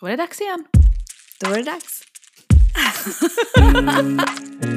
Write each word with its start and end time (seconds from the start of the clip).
Då 0.00 0.06
är 0.06 0.10
det 0.10 0.16
dags 0.16 0.40
igen. 0.40 0.64
Då 1.40 1.50
är 1.50 1.56
det 1.56 1.62
dags. 1.62 2.02
Mm. 4.62 4.73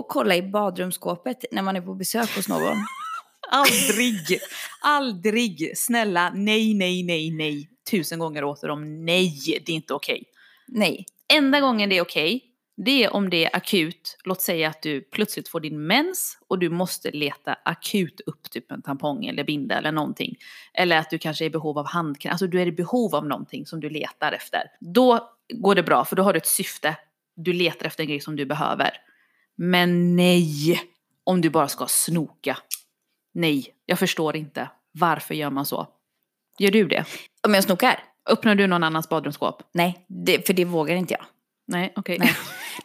Att 0.00 0.08
kolla 0.08 0.36
i 0.36 0.42
badrumsskåpet 0.42 1.44
när 1.52 1.62
man 1.62 1.76
är 1.76 1.80
på 1.80 1.94
besök 1.94 2.36
hos 2.36 2.48
någon? 2.48 2.76
Aldrig, 3.52 4.40
aldrig. 4.80 5.78
Snälla, 5.78 6.32
nej, 6.34 6.74
nej, 6.74 7.02
nej, 7.02 7.30
nej. 7.30 7.70
Tusen 7.90 8.18
gånger 8.18 8.44
åter 8.44 8.70
om 8.70 9.04
nej, 9.04 9.62
det 9.66 9.72
är 9.72 9.76
inte 9.76 9.94
okej. 9.94 10.24
Nej. 10.68 11.06
Enda 11.32 11.60
gången 11.60 11.88
det 11.88 11.96
är 11.96 12.02
okej, 12.02 12.50
det 12.84 13.04
är 13.04 13.14
om 13.14 13.30
det 13.30 13.44
är 13.44 13.56
akut. 13.56 14.18
Låt 14.24 14.40
säga 14.40 14.68
att 14.68 14.82
du 14.82 15.00
plötsligt 15.00 15.48
får 15.48 15.60
din 15.60 15.86
mens 15.86 16.38
och 16.48 16.58
du 16.58 16.70
måste 16.70 17.10
leta 17.10 17.56
akut 17.64 18.20
upp 18.26 18.50
typ 18.50 18.72
en 18.72 18.82
tampong 18.82 19.26
eller 19.26 19.44
binda 19.44 19.78
eller 19.78 19.92
någonting. 19.92 20.36
Eller 20.74 20.96
att 20.96 21.10
du 21.10 21.18
kanske 21.18 21.44
är 21.44 21.46
i 21.46 21.50
behov 21.50 21.78
av 21.78 21.86
handkräm, 21.86 22.30
alltså 22.30 22.46
du 22.46 22.60
är 22.60 22.66
i 22.66 22.72
behov 22.72 23.14
av 23.14 23.26
någonting 23.26 23.66
som 23.66 23.80
du 23.80 23.90
letar 23.90 24.32
efter. 24.32 24.62
Då 24.80 25.30
går 25.54 25.74
det 25.74 25.82
bra 25.82 26.04
för 26.04 26.16
då 26.16 26.22
har 26.22 26.32
du 26.32 26.36
ett 26.36 26.46
syfte. 26.46 26.96
Du 27.36 27.52
letar 27.52 27.86
efter 27.86 28.02
en 28.02 28.08
grej 28.08 28.20
som 28.20 28.36
du 28.36 28.46
behöver. 28.46 28.90
Men 29.62 30.16
nej, 30.16 30.80
om 31.24 31.40
du 31.40 31.50
bara 31.50 31.68
ska 31.68 31.86
snoka. 31.86 32.58
Nej, 33.34 33.66
jag 33.86 33.98
förstår 33.98 34.36
inte. 34.36 34.70
Varför 34.92 35.34
gör 35.34 35.50
man 35.50 35.66
så? 35.66 35.86
Gör 36.58 36.70
du 36.70 36.88
det? 36.88 37.04
Om 37.46 37.54
jag 37.54 37.64
snokar? 37.64 38.04
Öppnar 38.30 38.54
du 38.54 38.66
någon 38.66 38.84
annans 38.84 39.08
badrumsskåp? 39.08 39.62
Nej, 39.74 40.04
det, 40.08 40.46
för 40.46 40.52
det 40.54 40.64
vågar 40.64 40.94
inte 40.96 41.14
jag. 41.14 41.24
Nej, 41.66 41.92
okej. 41.96 42.16
Nej, 42.18 42.32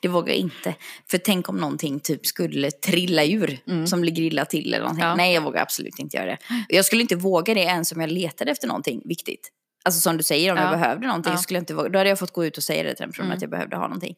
det 0.01 0.07
vågar 0.07 0.27
jag 0.29 0.37
inte. 0.37 0.75
För 1.09 1.17
tänk 1.17 1.49
om 1.49 1.57
någonting 1.57 1.99
typ 1.99 2.25
skulle 2.25 2.71
trilla 2.71 3.25
ur 3.25 3.59
Mm. 3.67 3.87
som 3.87 4.03
ligger 4.03 4.23
illa 4.23 4.45
till 4.45 4.67
eller 4.73 4.79
någonting. 4.83 5.03
Ja. 5.05 5.15
Nej, 5.15 5.33
jag 5.33 5.41
vågar 5.41 5.61
absolut 5.61 5.99
inte 5.99 6.17
göra 6.17 6.25
det. 6.25 6.37
Jag 6.69 6.85
skulle 6.85 7.01
inte 7.01 7.15
våga 7.15 7.53
det 7.53 7.59
ens 7.61 7.91
om 7.91 8.01
jag 8.01 8.09
letade 8.11 8.51
efter 8.51 8.67
någonting 8.67 9.01
viktigt. 9.05 9.51
Alltså 9.85 10.01
som 10.01 10.17
du 10.17 10.23
säger, 10.23 10.51
om 10.51 10.57
Ja. 10.57 10.63
jag 10.71 10.79
behövde 10.79 11.07
någonting 11.07 11.31
Ja. 11.33 11.37
skulle 11.37 11.57
jag 11.57 11.61
inte 11.61 11.73
våga. 11.73 11.89
Då 11.89 11.97
hade 11.99 12.09
jag 12.09 12.19
fått 12.19 12.31
gå 12.33 12.45
ut 12.45 12.57
och 12.57 12.63
säga 12.63 12.83
det 12.83 12.95
till 12.95 13.03
den 13.03 13.11
personen 13.11 13.25
Mm. 13.27 13.35
att 13.35 13.41
jag 13.41 13.51
behövde 13.51 13.75
ha 13.75 13.83
någonting. 13.83 14.15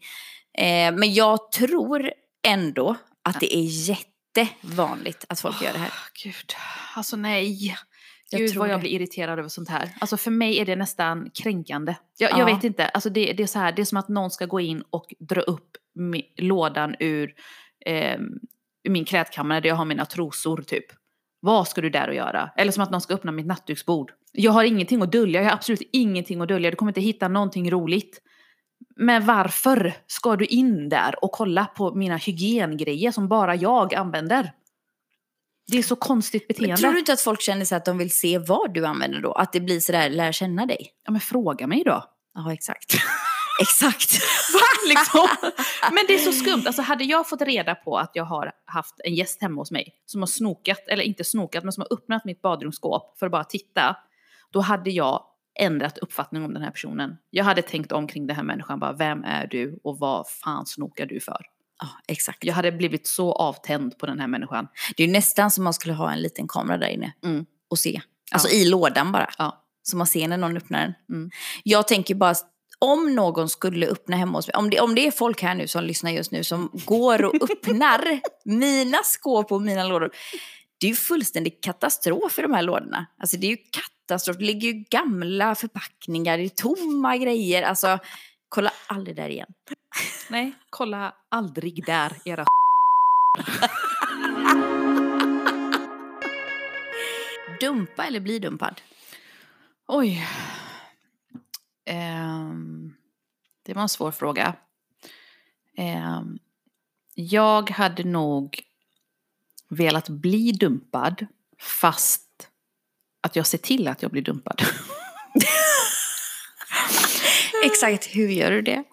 Eh, 0.58 0.92
men 0.92 1.14
jag 1.14 1.52
tror 1.52 2.12
ändå 2.48 2.96
att 3.24 3.40
det 3.40 3.56
är 3.58 3.90
jättevanligt 3.90 5.26
att 5.30 5.40
folk 5.40 5.62
gör 5.62 5.74
det 5.74 5.80
här. 5.80 5.92
Gud, 6.24 6.54
alltså 6.96 7.16
nej. 7.16 7.76
Jag 8.30 8.42
Gud 8.42 8.52
tror 8.52 8.60
vad 8.60 8.70
jag 8.70 8.78
det. 8.78 8.82
blir 8.82 8.92
irriterad 8.92 9.40
över 9.40 9.50
sånt 9.50 9.70
här. 9.70 9.90
Alltså 10.00 10.18
för 10.18 10.32
mig 10.32 10.60
är 10.60 10.66
det 10.66 10.76
nästan 10.76 11.30
kränkande. 11.44 11.96
Jag, 12.18 12.32
Ja. 12.32 12.40
jag 12.40 12.46
vet 12.46 12.64
inte, 12.64 12.88
alltså 12.88 13.10
det, 13.10 13.34
det 13.34 13.44
är 13.44 13.48
så 13.48 13.60
här, 13.60 13.72
det 13.72 13.82
är 13.82 13.86
som 13.86 13.98
att 13.98 14.08
någon 14.10 14.32
ska 14.32 14.46
gå 14.46 14.60
in 14.60 14.84
och 14.90 15.14
dra 15.20 15.42
upp 15.42 15.78
lådan 16.38 16.96
ur, 17.00 17.34
eh, 17.86 18.20
ur 18.84 18.90
min 18.90 19.06
klädkammare 19.06 19.60
där 19.60 19.70
jag 19.70 19.76
har 19.76 19.86
mina 19.86 20.06
trosor 20.06 20.62
typ. 20.62 20.86
Vad 21.40 21.68
ska 21.68 21.82
du 21.82 21.90
där 21.90 22.08
och 22.08 22.16
göra? 22.16 22.50
Eller 22.58 22.72
som 22.72 22.84
att 22.84 22.92
någon 22.92 23.02
ska 23.02 23.14
öppna 23.14 23.32
mitt 23.32 23.46
nattduksbord. 23.46 24.12
Jag 24.32 24.52
har 24.52 24.64
ingenting 24.64 25.02
att 25.02 25.12
dölja, 25.12 25.42
jag 25.42 25.50
har 25.50 25.54
absolut 25.56 25.90
ingenting 25.92 26.42
att 26.42 26.48
dölja. 26.48 26.70
Du 26.72 26.76
kommer 26.76 26.90
inte 26.90 27.02
hitta 27.02 27.28
någonting 27.28 27.72
roligt. 27.72 28.22
Men 28.96 29.26
varför 29.26 29.94
ska 30.08 30.36
du 30.36 30.46
in 30.46 30.90
där 30.90 31.24
och 31.24 31.32
kolla 31.32 31.66
på 31.66 31.96
mina 31.96 32.18
hygiengrejer 32.18 33.12
som 33.12 33.28
bara 33.28 33.56
jag 33.56 33.96
använder? 33.96 34.52
Det 35.72 35.78
är 35.78 35.84
så 35.84 35.96
konstigt 35.96 36.48
beteende. 36.48 36.72
Men 36.72 36.78
tror 36.78 36.92
du 36.92 37.00
inte 37.00 37.14
att 37.14 37.22
folk 37.22 37.42
känner 37.42 37.66
sig 37.66 37.76
att 37.76 37.86
de 37.86 37.98
vill 37.98 38.12
se 38.12 38.38
vad 38.38 38.74
du 38.74 38.86
använder 38.86 39.22
då? 39.22 39.32
Att 39.32 39.54
det 39.54 39.60
blir 39.60 39.80
sådär, 39.80 40.10
lär 40.10 40.32
känna 40.32 40.66
dig? 40.66 40.92
Ja 41.06 41.12
men 41.12 41.22
fråga 41.22 41.68
mig 41.68 41.84
då. 41.86 42.04
Ja, 42.34 42.54
exakt. 42.54 42.96
exakt. 43.62 44.20
liksom. 44.88 45.28
Men 45.92 46.06
det 46.08 46.14
är 46.14 46.18
så 46.18 46.32
skumt. 46.32 46.64
Alltså 46.66 46.82
hade 46.82 47.04
jag 47.04 47.30
fått 47.30 47.42
reda 47.42 47.76
på 47.76 47.98
att 47.98 48.12
jag 48.14 48.24
har 48.24 48.52
haft 48.66 48.96
en 49.04 49.16
gäst 49.16 49.42
hemma 49.42 49.62
hos 49.62 49.72
mig 49.72 49.94
som 50.06 50.22
har 50.22 50.28
snokat, 50.28 50.88
eller 50.88 51.04
inte 51.04 51.24
snokat, 51.24 51.64
men 51.64 51.74
som 51.74 51.82
har 51.82 51.98
öppnat 51.98 52.26
mitt 52.26 52.42
badrumsskåp 52.42 53.20
för 53.20 53.26
att 53.26 53.32
bara 53.32 53.44
titta. 53.44 53.96
Då 54.52 54.60
hade 54.60 54.90
jag 54.90 55.24
ändrat 55.60 55.98
uppfattning 55.98 56.46
om 56.46 56.54
den 56.54 56.64
här 56.64 56.72
personen. 56.72 57.18
Jag 57.30 57.44
hade 57.44 57.62
tänkt 57.62 57.92
omkring 57.92 58.28
den 58.28 58.36
här 58.36 58.44
människan, 58.44 58.80
bara 58.80 58.94
vem 58.94 59.24
är 59.24 59.48
du 59.48 59.80
och 59.84 60.00
vad 60.00 60.28
fan 60.30 60.66
snokar 60.66 61.06
du 61.06 61.20
för? 61.20 61.42
Ja, 61.82 61.88
exakt. 62.08 62.44
Jag 62.44 62.54
hade 62.54 62.72
blivit 62.72 63.08
så 63.08 63.34
avtänd 63.34 63.98
på 63.98 64.06
den 64.06 64.20
här 64.20 64.28
människan. 64.28 64.68
Det 64.98 65.04
är 65.04 65.08
ju 65.08 65.14
nästan 65.14 65.52
som 65.52 65.64
man 65.64 65.74
skulle 65.74 65.94
ha 65.94 66.12
en 66.12 66.22
liten 66.22 66.48
kamera 66.48 66.78
där 66.78 66.88
inne 66.88 67.14
Mm. 67.24 67.46
och 67.70 67.80
se. 67.80 68.02
Alltså 68.32 68.50
i 68.50 68.66
lådan 68.66 69.12
bara. 69.12 69.30
Ja. 69.38 69.64
Så 69.84 69.98
man 69.98 70.08
ser 70.08 70.28
när 70.28 70.38
någon 70.38 70.58
öppnar 70.58 70.80
den. 70.80 70.94
Mm. 71.18 71.30
Jag 71.64 71.88
tänker 71.88 72.16
bara, 72.16 72.36
om 72.80 73.16
någon 73.16 73.50
skulle 73.50 73.88
öppna 73.88 74.16
hemma 74.18 74.38
hos 74.38 74.48
mig, 74.48 74.54
om 74.56 74.70
det, 74.70 74.80
om 74.80 74.96
det 74.96 75.08
är 75.08 75.12
folk 75.12 75.42
här 75.42 75.56
nu 75.56 75.68
som 75.68 75.84
lyssnar 75.84 76.12
just 76.12 76.32
nu 76.32 76.44
som 76.44 76.70
går 76.86 77.26
och 77.26 77.50
öppnar 77.52 78.20
mina 78.46 78.98
skåp 79.04 79.52
och 79.52 79.62
mina 79.62 79.84
lådor. 79.84 80.12
Det 80.80 80.88
är 80.88 80.90
ju 80.90 80.96
fullständig 80.96 81.62
katastrof 81.64 82.40
i 82.40 82.42
de 82.42 82.54
här 82.54 82.62
lådorna. 82.62 83.06
Alltså 83.20 83.38
det 83.38 83.48
är 83.48 83.52
ju 83.52 83.58
katastrof. 83.58 83.94
Det 84.08 84.40
ligger 84.40 84.68
ju 84.74 84.84
gamla 84.90 85.56
förpackningar, 85.56 86.40
är 86.40 86.50
tomma 86.50 87.18
grejer. 87.18 87.64
Alltså, 87.64 88.00
kolla 88.50 88.72
aldrig 88.88 89.16
där 89.16 89.30
igen. 89.30 89.54
Nej, 90.30 90.54
kolla 90.70 91.16
aldrig 91.30 91.86
där 91.86 92.12
era 92.26 92.46
Dumpa 97.60 98.06
eller 98.06 98.20
bli 98.20 98.40
dumpad? 98.40 98.82
Oj. 99.88 100.28
Ehm, 101.86 102.94
det 103.66 103.74
var 103.74 103.82
en 103.82 103.90
svår 103.90 104.12
fråga. 104.12 104.56
Ehm, 105.78 106.40
jag 107.16 107.70
hade 107.70 108.04
nog 108.04 108.62
velat 109.70 110.10
bli 110.10 110.52
dumpad 110.52 111.28
fast 111.60 112.27
att 113.22 113.36
jag 113.36 113.48
ser 113.48 113.58
till 113.58 113.88
att 113.88 114.02
jag 114.02 114.12
blir 114.12 114.22
dumpad. 114.22 114.62
Exakt, 117.66 118.06
hur 118.16 118.28
gör 118.28 118.52
du 118.52 118.62
det? 118.62 118.84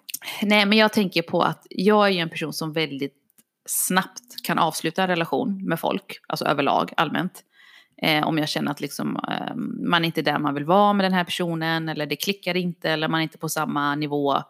Nej, 0.41 0.65
men 0.65 0.77
jag 0.77 0.93
tänker 0.93 1.21
på 1.21 1.41
att 1.41 1.67
jag 1.69 2.07
är 2.07 2.11
ju 2.11 2.19
en 2.19 2.29
person 2.29 2.53
som 2.53 2.73
väldigt 2.73 3.15
snabbt 3.65 4.43
kan 4.43 4.59
avsluta 4.59 5.01
en 5.01 5.07
relation 5.07 5.67
med 5.67 5.79
folk, 5.79 6.19
alltså 6.27 6.45
överlag, 6.45 6.93
allmänt. 6.97 7.43
Eh, 8.01 8.27
om 8.27 8.37
jag 8.37 8.49
känner 8.49 8.71
att 8.71 8.81
liksom, 8.81 9.15
eh, 9.15 9.55
man 9.89 10.03
är 10.03 10.05
inte 10.05 10.21
där 10.21 10.39
man 10.39 10.53
vill 10.53 10.65
vara 10.65 10.93
med 10.93 11.05
den 11.05 11.13
här 11.13 11.23
personen, 11.23 11.89
eller 11.89 12.05
det 12.05 12.15
klickar 12.15 12.57
inte, 12.57 12.89
eller 12.89 13.07
man 13.07 13.19
är 13.19 13.23
inte 13.23 13.37
på 13.37 13.49
samma 13.49 13.95
nivå 13.95 14.43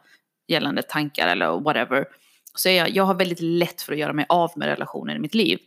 gällande 0.47 0.81
tankar 0.81 1.27
eller 1.27 1.59
whatever. 1.59 2.05
Så 2.55 2.69
jag, 2.69 2.89
jag 2.89 3.03
har 3.03 3.13
väldigt 3.13 3.41
lätt 3.41 3.81
för 3.81 3.93
att 3.93 3.99
göra 3.99 4.13
mig 4.13 4.25
av 4.29 4.51
med 4.55 4.67
relationer 4.67 5.15
i 5.15 5.19
mitt 5.19 5.35
liv. 5.35 5.59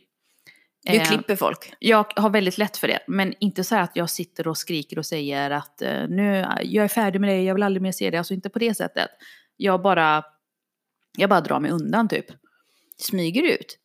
Du 0.85 0.95
Eh, 0.95 1.07
klipper 1.07 1.35
folk. 1.35 1.73
jag 1.79 2.05
har 2.15 2.29
väldigt 2.29 2.57
lätt 2.57 2.77
för 2.77 2.87
det, 2.87 2.99
men 3.07 3.33
inte 3.39 3.63
så 3.63 3.75
här 3.75 3.83
att 3.83 3.95
jag 3.95 4.09
sitter 4.09 4.47
och 4.47 4.57
skriker 4.57 4.99
och 4.99 5.05
säger 5.05 5.51
att 5.51 5.81
eh, 5.81 6.07
nu, 6.07 6.45
jag 6.63 6.83
är 6.83 6.87
färdig 6.87 7.21
med 7.21 7.29
dig, 7.29 7.43
jag 7.43 7.53
vill 7.53 7.63
aldrig 7.63 7.81
mer 7.81 7.91
se 7.91 8.09
dig. 8.09 8.17
Alltså 8.17 8.33
inte 8.33 8.49
på 8.49 8.59
det 8.59 8.73
sättet. 8.73 9.09
Jag 9.57 9.81
bara, 9.81 10.23
jag 11.17 11.29
bara 11.29 11.41
drar 11.41 11.59
mig 11.59 11.71
undan 11.71 12.07
typ. 12.07 12.25
Smyger 12.97 13.41
du 13.41 13.51
ut? 13.51 13.77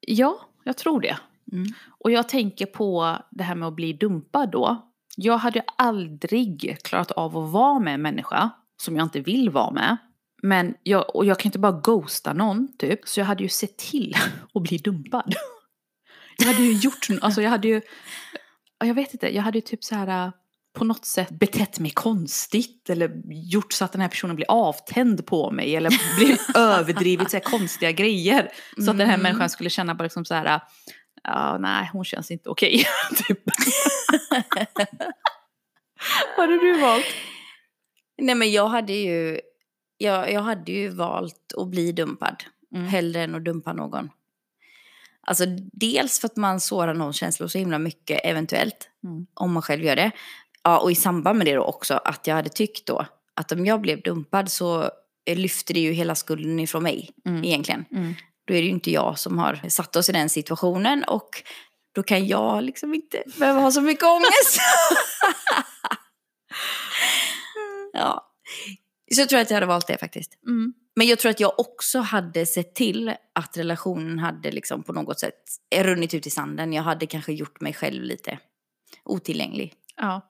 Ja, 0.00 0.40
jag 0.64 0.76
tror 0.76 1.00
det. 1.00 1.16
Mm. 1.52 1.66
Och 1.98 2.10
jag 2.10 2.28
tänker 2.28 2.66
på 2.66 3.16
det 3.30 3.44
här 3.44 3.54
med 3.54 3.68
att 3.68 3.74
bli 3.74 3.92
dumpad 3.92 4.50
då. 4.50 4.88
Jag 5.16 5.38
hade 5.38 5.64
aldrig 5.76 6.78
klarat 6.84 7.10
av 7.10 7.38
att 7.38 7.50
vara 7.50 7.78
med 7.78 7.94
en 7.94 8.02
människa 8.02 8.50
som 8.76 8.96
jag 8.96 9.04
inte 9.04 9.20
vill 9.20 9.50
vara 9.50 9.70
med. 9.70 9.96
Men 10.42 10.74
jag, 10.82 11.16
och 11.16 11.24
jag 11.26 11.38
kan 11.38 11.48
inte 11.48 11.58
bara 11.58 11.80
ghosta 11.80 12.32
någon 12.32 12.76
typ. 12.78 13.00
Så 13.08 13.20
jag 13.20 13.24
hade 13.24 13.42
ju 13.42 13.48
sett 13.48 13.78
till 13.78 14.16
att 14.54 14.62
bli 14.62 14.78
dumpad. 14.78 15.34
Jag 16.42 16.52
hade 16.52 16.62
ju 16.62 16.72
gjort, 16.72 17.06
alltså 17.20 17.42
jag 17.42 17.50
hade 17.50 17.68
ju, 17.68 17.80
ja, 18.78 18.86
jag 18.86 18.94
vet 18.94 19.12
inte, 19.14 19.34
jag 19.34 19.42
hade 19.42 19.58
ju 19.58 19.62
typ 19.62 19.84
så 19.84 19.94
här 19.94 20.26
äh, 20.26 20.32
på 20.78 20.84
något 20.84 21.04
sätt 21.04 21.30
betett 21.30 21.78
mig 21.78 21.90
konstigt 21.90 22.90
eller 22.90 23.22
gjort 23.30 23.72
så 23.72 23.84
att 23.84 23.92
den 23.92 24.00
här 24.00 24.08
personen 24.08 24.36
blir 24.36 24.50
avtänd 24.50 25.26
på 25.26 25.50
mig 25.50 25.76
eller 25.76 26.16
blir 26.18 26.38
överdrivet 26.58 27.30
så 27.30 27.36
här 27.36 27.44
konstiga 27.44 27.92
grejer. 27.92 28.52
Så 28.84 28.90
att 28.90 28.98
den 28.98 29.06
här 29.06 29.14
Mm. 29.14 29.22
människan 29.22 29.50
skulle 29.50 29.70
känna 29.70 29.94
bara 29.94 30.02
liksom 30.04 30.24
så 30.24 30.34
här, 30.34 30.60
ja 31.24 31.58
nej 31.60 31.90
hon 31.92 32.04
känns 32.04 32.30
inte 32.30 32.48
okej. 32.48 32.84
typ. 33.28 33.38
Vad 36.36 36.50
hade 36.50 36.60
du 36.60 36.80
valt? 36.80 37.04
Nej 38.18 38.34
men 38.34 38.52
jag 38.52 38.68
hade 38.68 38.92
ju, 38.92 39.40
jag, 39.98 40.32
jag 40.32 40.42
hade 40.42 40.72
ju 40.72 40.88
valt 40.88 41.52
att 41.58 41.68
bli 41.68 41.92
dumpad. 41.92 42.44
Mm. 42.74 42.86
Hellre 42.86 43.22
än 43.22 43.34
att 43.34 43.44
dumpa 43.44 43.72
någon. 43.72 44.10
Alltså 45.32 45.44
dels 45.72 46.20
för 46.20 46.26
att 46.28 46.36
man 46.36 46.60
sårar 46.60 46.94
någons 46.94 47.16
känslor 47.16 47.48
så 47.48 47.58
himla 47.58 47.78
mycket 47.78 48.20
eventuellt. 48.24 48.88
Mm. 49.04 49.26
Om 49.34 49.52
man 49.52 49.62
själv 49.62 49.84
gör 49.84 49.96
det. 49.96 50.10
Ja, 50.62 50.78
och 50.78 50.92
i 50.92 50.94
samband 50.94 51.38
med 51.38 51.46
det 51.46 51.54
då 51.54 51.62
också 51.62 51.94
att 51.94 52.26
jag 52.26 52.34
hade 52.34 52.48
tyckt 52.48 52.86
då 52.86 53.06
att 53.34 53.52
om 53.52 53.66
jag 53.66 53.80
blev 53.80 54.02
dumpad 54.02 54.50
så 54.50 54.82
eh, 55.26 55.36
lyfter 55.38 55.74
det 55.74 55.80
ju 55.80 55.92
hela 55.92 56.14
skulden 56.14 56.60
ifrån 56.60 56.82
mig 56.82 57.10
Mm. 57.26 57.44
egentligen. 57.44 57.84
Mm. 57.90 58.14
Då 58.44 58.54
är 58.54 58.58
det 58.58 58.64
ju 58.64 58.70
inte 58.70 58.90
jag 58.90 59.18
som 59.18 59.38
har 59.38 59.60
satt 59.68 59.96
oss 59.96 60.08
i 60.08 60.12
den 60.12 60.28
situationen 60.28 61.04
och 61.04 61.42
då 61.94 62.02
kan 62.02 62.26
jag 62.26 62.62
liksom 62.62 62.94
inte 62.94 63.22
behöva 63.38 63.60
ha 63.60 63.70
så 63.72 63.80
mycket 63.80 64.04
ångest. 64.04 64.58
ja. 67.92 68.28
Så 69.14 69.20
jag 69.20 69.28
tror 69.28 69.40
att 69.40 69.50
jag 69.50 69.56
hade 69.56 69.66
valt 69.66 69.86
det 69.86 69.98
faktiskt. 69.98 70.38
Mm. 70.46 70.72
Men 70.96 71.06
jag 71.06 71.18
tror 71.18 71.30
att 71.30 71.40
jag 71.40 71.60
också 71.60 71.98
hade 72.00 72.46
sett 72.46 72.74
till 72.74 73.14
att 73.34 73.56
relationen 73.56 74.18
hade 74.18 74.50
liksom 74.50 74.82
på 74.82 74.92
något 74.92 75.20
sätt 75.20 75.42
runnit 75.76 76.14
ut 76.14 76.26
i 76.26 76.30
sanden. 76.30 76.72
Jag 76.72 76.82
hade 76.82 77.06
kanske 77.06 77.32
gjort 77.32 77.60
mig 77.60 77.74
själv 77.74 78.02
lite 78.02 78.38
otillgänglig. 79.04 79.74
Ja. 79.96 80.28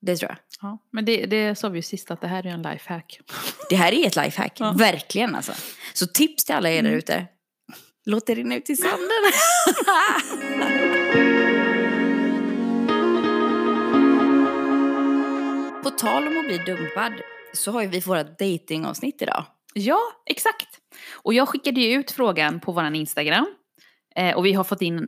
Det 0.00 0.16
tror 0.16 0.30
jag. 0.30 0.38
ja. 0.62 0.78
Men 0.92 1.04
det, 1.04 1.26
det 1.26 1.54
sa 1.58 1.68
vi 1.68 1.78
ju 1.78 1.82
sist 1.82 2.10
att 2.10 2.20
det 2.20 2.28
här 2.28 2.46
är 2.46 2.50
en 2.50 2.62
lifehack. 2.62 3.20
Det 3.70 3.76
här 3.76 3.92
är 3.92 4.06
ett 4.06 4.16
lifehack, 4.16 4.52
Ja. 4.60 4.72
verkligen 4.78 5.34
alltså. 5.34 5.52
Så 5.94 6.06
tips 6.06 6.44
till 6.44 6.54
alla 6.54 6.70
er 6.70 6.82
där 6.82 6.88
Mm. 6.88 6.98
ute. 6.98 7.26
Låt 8.04 8.26
det 8.26 8.34
rinna 8.34 8.56
ut 8.56 8.70
i 8.70 8.76
sanden. 8.76 9.06
På 15.82 15.90
tal 15.90 16.26
om 16.28 16.38
att 16.38 16.46
bli 16.46 16.58
dumpad 16.66 17.12
så 17.52 17.72
har 17.72 17.82
ju 17.82 17.88
vi 17.88 18.00
våra 18.00 18.24
datingavsnitt 18.24 19.22
idag. 19.22 19.44
Ja, 19.78 20.00
exakt. 20.26 20.68
Och 21.22 21.34
jag 21.34 21.48
skickade 21.48 21.80
ju 21.80 22.00
ut 22.00 22.10
frågan 22.10 22.60
på 22.60 22.72
vår 22.72 22.94
Instagram. 22.94 23.46
Eh, 24.16 24.36
och 24.36 24.46
vi 24.46 24.52
har 24.52 24.64
fått 24.64 24.82
in 24.82 25.06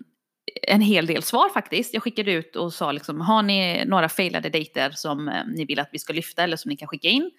en 0.63 0.81
hel 0.81 1.07
del 1.07 1.23
svar 1.23 1.49
faktiskt. 1.49 1.95
Jag 1.95 2.03
skickade 2.03 2.33
ut 2.33 2.57
och 2.57 2.73
sa 2.73 2.93
liksom, 2.93 3.21
har 3.21 3.43
ni 3.43 3.85
några 3.85 4.09
failade 4.09 4.49
dejter 4.49 4.91
som 4.91 5.29
eh, 5.29 5.47
ni 5.47 5.65
vill 5.65 5.79
att 5.79 5.89
vi 5.93 5.99
ska 5.99 6.13
lyfta 6.13 6.43
eller 6.43 6.57
som 6.57 6.69
ni 6.69 6.77
kan 6.77 6.89
skicka 6.89 7.09
in? 7.09 7.31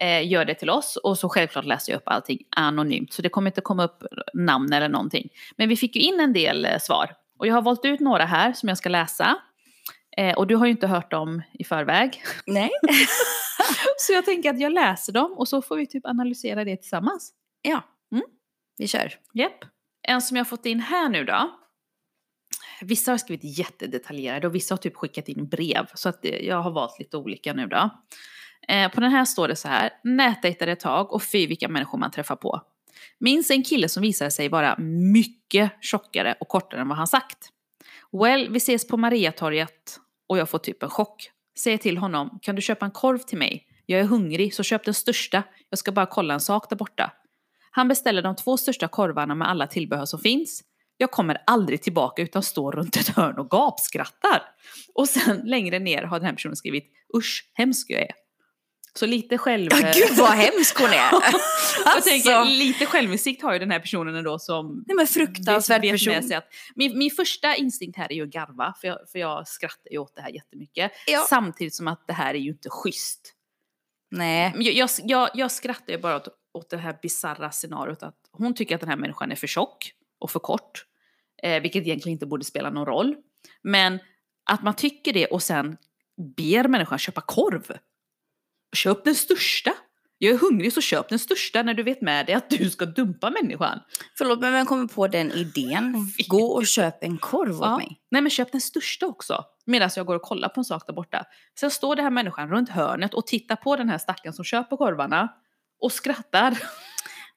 Eh, 0.00 0.28
gör 0.28 0.44
det 0.44 0.54
till 0.54 0.70
oss. 0.70 0.96
Och 0.96 1.18
så 1.18 1.28
självklart 1.28 1.64
läser 1.64 1.92
jag 1.92 1.98
upp 1.98 2.08
allting 2.08 2.38
anonymt. 2.56 3.12
Så 3.12 3.22
det 3.22 3.28
kommer 3.28 3.50
inte 3.50 3.60
komma 3.60 3.84
upp 3.84 4.02
namn 4.34 4.72
eller 4.72 4.88
någonting. 4.88 5.28
Men 5.56 5.68
vi 5.68 5.76
fick 5.76 5.96
ju 5.96 6.02
in 6.02 6.20
en 6.20 6.32
del 6.32 6.64
eh, 6.64 6.78
svar. 6.78 7.10
Och 7.38 7.46
jag 7.46 7.54
har 7.54 7.62
valt 7.62 7.84
ut 7.84 8.00
några 8.00 8.24
här 8.24 8.52
som 8.52 8.68
jag 8.68 8.78
ska 8.78 8.88
läsa. 8.88 9.36
Eh, 10.16 10.34
och 10.38 10.46
du 10.46 10.56
har 10.56 10.66
ju 10.66 10.70
inte 10.72 10.86
hört 10.86 11.10
dem 11.10 11.42
i 11.52 11.64
förväg. 11.64 12.22
Nej. 12.46 12.70
Så 13.98 14.12
jag 14.12 14.24
tänker 14.24 14.50
att 14.50 14.60
jag 14.60 14.72
läser 14.72 15.12
dem 15.12 15.32
och 15.32 15.48
så 15.48 15.62
får 15.62 15.76
vi 15.76 15.86
typ 15.86 16.06
analysera 16.06 16.64
det 16.64 16.76
tillsammans. 16.76 17.32
Ja, 17.62 17.82
Mm. 18.12 18.24
vi 18.78 18.88
kör. 18.88 19.12
Japp. 19.34 19.64
En 20.08 20.22
som 20.22 20.36
jag 20.36 20.48
fått 20.48 20.66
in 20.66 20.80
här 20.80 21.08
nu 21.08 21.24
då. 21.24 21.50
Vissa 22.80 23.10
har 23.10 23.18
skrivit 23.18 23.58
jättedetaljerade 23.58 24.46
och 24.46 24.54
vissa 24.54 24.72
har 24.74 24.76
typ 24.78 24.96
skickat 24.96 25.28
in 25.28 25.48
brev. 25.48 25.86
Så 25.94 26.08
att 26.08 26.22
det- 26.22 26.40
jag 26.44 26.62
har 26.62 26.70
valt 26.70 26.98
lite 26.98 27.16
olika 27.16 27.52
nu 27.52 27.66
då. 27.66 27.90
Eh, 28.68 28.90
på 28.92 29.00
den 29.00 29.10
här 29.10 29.24
står 29.24 29.48
det 29.48 29.56
så 29.56 29.68
här. 29.68 29.90
Nätdejtade 30.04 30.72
ett 30.72 30.80
tag 30.80 31.12
och 31.12 31.22
fy 31.22 31.46
vilka 31.46 31.68
människor 31.68 31.98
man 31.98 32.10
träffar 32.10 32.36
på. 32.36 32.60
Minns 33.20 33.50
en 33.50 33.62
kille 33.62 33.88
som 33.88 34.02
visade 34.02 34.30
sig 34.30 34.48
vara 34.48 34.76
mycket 35.12 35.72
tjockare 35.80 36.34
och 36.40 36.48
kortare 36.48 36.80
än 36.80 36.88
vad 36.88 36.98
han 36.98 37.06
sagt. 37.06 37.48
Well, 38.22 38.50
vi 38.50 38.56
ses 38.56 38.88
på 38.88 38.96
Mariatorget 38.96 40.00
och 40.28 40.38
jag 40.38 40.48
får 40.48 40.58
typ 40.58 40.82
en 40.82 40.90
chock. 40.90 41.30
Säger 41.58 41.78
till 41.78 41.98
honom, 41.98 42.38
kan 42.42 42.54
du 42.54 42.62
köpa 42.62 42.84
en 42.84 42.90
korv 42.90 43.18
till 43.18 43.38
mig? 43.38 43.66
Jag 43.86 44.00
är 44.00 44.04
hungrig 44.04 44.54
så 44.54 44.62
köp 44.62 44.84
den 44.84 44.94
största. 44.94 45.42
Jag 45.70 45.78
ska 45.78 45.92
bara 45.92 46.06
kolla 46.06 46.34
en 46.34 46.40
sak 46.40 46.70
där 46.70 46.76
borta. 46.76 47.12
Han 47.70 47.88
beställer 47.88 48.22
de 48.22 48.36
två 48.36 48.56
största 48.56 48.88
korvarna 48.88 49.34
med 49.34 49.48
alla 49.48 49.66
tillbehör 49.66 50.04
som 50.04 50.20
finns. 50.20 50.62
Jag 50.96 51.10
kommer 51.10 51.42
aldrig 51.46 51.82
tillbaka 51.82 52.22
utan 52.22 52.42
står 52.42 52.72
runt 52.72 52.96
ett 52.96 53.08
hörn 53.08 53.38
och 53.38 53.50
gapskrattar. 53.50 54.42
Och 54.94 55.08
sen 55.08 55.40
längre 55.44 55.78
ner 55.78 56.02
har 56.02 56.18
den 56.18 56.26
här 56.26 56.34
personen 56.34 56.56
skrivit 56.56 56.92
usch, 57.16 57.50
hemsk 57.54 57.90
jag 57.90 58.02
är. 58.02 58.23
Så 58.98 59.06
lite 59.06 59.38
själv... 59.38 59.70
Ja, 59.72 59.92
gud 59.94 60.18
vad 60.18 60.30
hemsk 60.30 60.78
hon 60.78 60.88
är. 60.88 61.10
jag 61.84 62.04
tänker, 62.04 62.44
lite 62.44 62.86
självinsikt 62.86 63.42
har 63.42 63.52
ju 63.52 63.58
den 63.58 63.70
här 63.70 63.80
personen 63.80 64.14
ändå 64.14 64.38
som 64.38 64.84
Nej 64.86 64.96
men 64.96 65.06
fruktansvärd 65.06 65.80
vet 65.80 65.90
med 65.90 66.00
person. 66.00 66.28
sig 66.28 66.36
att, 66.36 66.48
min, 66.74 66.98
min 66.98 67.10
första 67.10 67.56
instinkt 67.56 67.98
här 67.98 68.12
är 68.12 68.16
ju 68.16 68.22
att 68.22 68.28
garva, 68.28 68.74
för 68.80 68.88
jag, 68.88 68.98
för 69.12 69.18
jag 69.18 69.48
skrattar 69.48 69.90
ju 69.90 69.98
åt 69.98 70.16
det 70.16 70.22
här 70.22 70.30
jättemycket. 70.30 70.92
Ja. 71.06 71.26
Samtidigt 71.28 71.74
som 71.74 71.88
att 71.88 72.06
det 72.06 72.12
här 72.12 72.34
är 72.34 72.38
ju 72.38 72.50
inte 72.50 72.70
schysst. 72.70 73.34
Nej. 74.10 74.52
Jag, 74.58 74.74
jag, 74.74 74.90
jag, 75.04 75.30
jag 75.34 75.50
skrattar 75.50 75.92
ju 75.92 75.98
bara 75.98 76.16
åt, 76.16 76.28
åt 76.54 76.70
det 76.70 76.76
här 76.76 76.98
bizarra 77.02 77.50
scenariot 77.50 78.02
att 78.02 78.18
hon 78.32 78.54
tycker 78.54 78.74
att 78.74 78.80
den 78.80 78.90
här 78.90 78.96
människan 78.96 79.32
är 79.32 79.36
för 79.36 79.46
tjock 79.46 79.92
och 80.18 80.30
för 80.30 80.38
kort. 80.38 80.84
Eh, 81.42 81.62
vilket 81.62 81.82
egentligen 81.82 82.12
inte 82.12 82.26
borde 82.26 82.44
spela 82.44 82.70
någon 82.70 82.86
roll. 82.86 83.16
Men 83.62 83.98
att 84.50 84.62
man 84.62 84.74
tycker 84.74 85.12
det 85.12 85.26
och 85.26 85.42
sen 85.42 85.76
ber 86.36 86.68
människan 86.68 86.98
köpa 86.98 87.20
korv. 87.20 87.72
Köp 88.74 89.04
den 89.04 89.14
största. 89.14 89.72
Jag 90.18 90.34
är 90.34 90.38
hungrig 90.38 90.72
så 90.72 90.80
köp 90.80 91.08
den 91.08 91.18
största 91.18 91.62
när 91.62 91.74
du 91.74 91.82
vet 91.82 92.02
med 92.02 92.26
dig 92.26 92.34
att 92.34 92.50
du 92.50 92.70
ska 92.70 92.86
dumpa 92.86 93.30
människan. 93.30 93.78
Förlåt 94.18 94.40
men 94.40 94.52
vem 94.52 94.66
kommer 94.66 94.86
på 94.86 95.08
den 95.08 95.32
idén? 95.32 96.12
Gå 96.28 96.44
och 96.46 96.66
köp 96.66 97.04
en 97.04 97.18
korv 97.18 97.54
åt 97.56 97.60
Ja. 97.64 97.76
mig. 97.76 98.00
Nej 98.10 98.22
men 98.22 98.30
köp 98.30 98.52
den 98.52 98.60
största 98.60 99.06
också. 99.06 99.44
Medan 99.66 99.90
jag 99.96 100.06
går 100.06 100.14
och 100.16 100.22
kollar 100.22 100.48
på 100.48 100.60
en 100.60 100.64
sak 100.64 100.86
där 100.86 100.94
borta. 100.94 101.24
Sen 101.60 101.70
står 101.70 101.96
den 101.96 102.04
här 102.04 102.10
människan 102.10 102.48
runt 102.50 102.68
hörnet 102.68 103.14
och 103.14 103.26
tittar 103.26 103.56
på 103.56 103.76
den 103.76 103.88
här 103.88 103.98
stackaren 103.98 104.32
som 104.34 104.44
köper 104.44 104.76
korvarna. 104.76 105.28
Och 105.80 105.92
skrattar. 105.92 106.58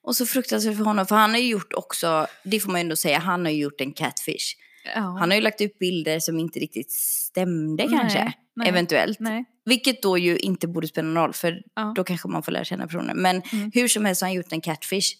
Och 0.03 0.15
så 0.15 0.25
fruktansvärt 0.25 0.77
för 0.77 0.83
honom, 0.83 1.05
för 1.05 1.15
han 1.15 1.29
har 1.31 1.37
ju 1.37 1.47
gjort 1.49 1.73
också, 1.73 2.27
det 2.43 2.59
får 2.59 2.71
man 2.71 2.79
ju 2.79 2.83
ändå 2.83 2.95
säga, 2.95 3.19
han 3.19 3.45
har 3.45 3.51
ju 3.51 3.61
gjort 3.61 3.81
en 3.81 3.93
catfish. 3.93 4.55
Ja. 4.95 5.01
Han 5.01 5.29
har 5.29 5.35
ju 5.35 5.41
lagt 5.41 5.61
ut 5.61 5.79
bilder 5.79 6.19
som 6.19 6.39
inte 6.39 6.59
riktigt 6.59 6.91
stämde 6.91 7.85
Nej, 7.85 7.97
kanske. 7.99 8.33
nej. 8.55 8.69
Eventuellt. 8.69 9.19
Nej. 9.19 9.45
Vilket 9.67 10.01
då 10.01 10.17
ju 10.17 10.37
inte 10.37 10.67
borde 10.67 10.87
spela 10.87 11.07
någon 11.07 11.23
roll, 11.23 11.33
för 11.33 11.61
Ja. 11.75 11.93
då 11.95 12.03
kanske 12.03 12.27
man 12.27 12.43
får 12.43 12.51
lära 12.51 12.63
känna 12.63 12.87
personen. 12.87 13.21
Men 13.21 13.41
Mm. 13.53 13.71
hur 13.73 13.87
som 13.87 14.05
helst 14.05 14.21
har 14.21 14.27
han 14.27 14.35
gjort 14.35 14.51
en 14.51 14.61
catfish. 14.61 15.13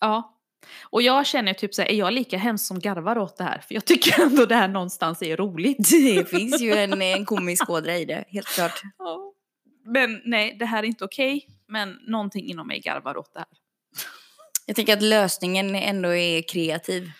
Ja. 0.00 0.34
Och 0.82 1.02
jag 1.02 1.26
känner 1.26 1.52
typ 1.54 1.74
så 1.74 1.82
här, 1.82 1.88
är 1.88 1.94
jag 1.94 2.12
lika 2.12 2.38
hemskt 2.38 2.66
som 2.66 2.78
garvar 2.80 3.18
åt 3.18 3.36
det 3.36 3.44
här? 3.44 3.58
För 3.68 3.74
jag 3.74 3.84
tycker 3.84 4.22
ändå 4.22 4.46
det 4.46 4.54
här 4.54 4.68
någonstans 4.68 5.22
är 5.22 5.36
roligt. 5.36 5.90
Det 5.90 6.28
finns 6.30 6.60
ju 6.60 6.72
en, 6.72 7.02
en 7.02 7.24
komisk 7.24 7.70
ådra 7.70 7.96
i 7.96 8.04
det, 8.04 8.24
helt 8.28 8.46
klart. 8.46 8.82
Ja. 8.98 9.32
Men 9.84 10.20
nej, 10.24 10.56
det 10.58 10.64
här 10.66 10.78
är 10.82 10.86
inte 10.86 11.04
okej. 11.04 11.46
Men 11.68 11.98
någonting 12.06 12.44
inom 12.46 12.66
mig 12.66 12.80
garvar 12.80 13.16
åt 13.16 13.34
det 13.34 13.38
här. 13.40 13.48
Jag 14.66 14.76
tänker 14.76 14.92
att 14.92 15.02
lösningen 15.02 15.74
ändå 15.74 16.14
är 16.14 16.42
kreativ. 16.42 17.10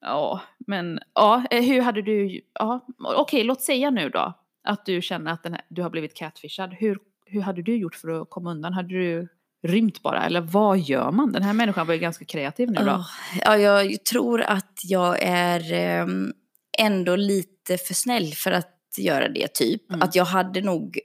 Ja, 0.00 0.40
men 0.66 0.98
ja, 1.14 1.44
eh, 1.50 1.62
hur 1.62 1.80
hade 1.80 2.02
du... 2.02 2.40
Ja, 2.54 2.86
okej, 2.98 3.44
låt 3.44 3.62
säga 3.62 3.90
nu 3.90 4.10
då 4.10 4.34
att 4.66 4.86
du 4.86 5.02
känner 5.02 5.32
att 5.32 5.42
den 5.42 5.52
här, 5.52 5.62
du 5.68 5.82
har 5.82 5.90
blivit 5.90 6.14
catfishad. 6.14 6.74
Hur, 6.74 6.98
hur 7.26 7.40
hade 7.40 7.62
du 7.62 7.76
gjort 7.76 7.94
för 7.94 8.22
att 8.22 8.30
komma 8.30 8.50
undan? 8.50 8.72
Hade 8.72 8.88
du 8.88 9.28
rymt 9.62 10.02
bara? 10.02 10.24
Eller 10.24 10.40
vad 10.40 10.78
gör 10.78 11.10
man? 11.10 11.32
Den 11.32 11.42
här 11.42 11.52
människan 11.52 11.86
var 11.86 11.94
ju 11.94 12.00
ganska 12.00 12.24
kreativ 12.24 12.70
nu 12.70 12.84
då. 12.84 12.92
Åh, 12.92 13.06
Ja, 13.44 13.56
jag 13.56 14.04
tror 14.04 14.42
att 14.42 14.80
jag 14.84 15.22
är 15.22 15.72
ehm, 15.72 16.32
ändå 16.78 17.16
lite 17.16 17.78
för 17.78 17.94
snäll 17.94 18.34
för 18.34 18.52
att 18.52 18.72
göra 18.98 19.28
det, 19.28 19.54
typ. 19.54 19.90
Mm. 19.90 20.02
Att 20.02 20.14
jag 20.14 20.24
hade 20.24 20.60
nog 20.60 20.98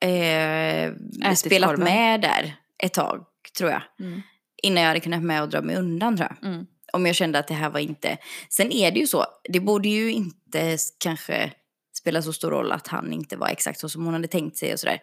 eh, 0.00 1.34
spelat 1.34 1.70
korven. 1.70 1.84
med 1.84 2.20
där 2.20 2.54
ett 2.78 2.94
tag, 2.94 3.26
tror 3.58 3.70
jag. 3.70 3.82
Mm. 4.00 4.22
Innan 4.62 4.82
jag 4.82 4.88
hade 4.88 5.00
kunnat 5.00 5.22
med 5.22 5.42
och 5.42 5.48
dra 5.48 5.62
mig 5.62 5.76
undan, 5.76 6.16
tror 6.16 6.28
jag. 6.40 6.50
Mm. 6.50 6.66
Om 6.92 7.06
jag 7.06 7.14
kände 7.14 7.38
att 7.38 7.48
det 7.48 7.54
här 7.54 7.70
var 7.70 7.80
inte... 7.80 8.18
Sen 8.48 8.72
är 8.72 8.90
det 8.90 9.00
ju 9.00 9.06
så, 9.06 9.26
det 9.44 9.60
borde 9.60 9.88
ju 9.88 10.12
inte 10.12 10.76
kanske 10.98 11.52
spela 12.00 12.22
så 12.22 12.32
stor 12.32 12.50
roll 12.50 12.72
att 12.72 12.86
han 12.88 13.12
inte 13.12 13.36
var 13.36 13.48
exakt 13.48 13.80
så 13.80 13.88
som 13.88 14.04
hon 14.04 14.14
hade 14.14 14.28
tänkt 14.28 14.56
sig 14.56 14.72
och 14.72 14.80
sådär. 14.80 15.00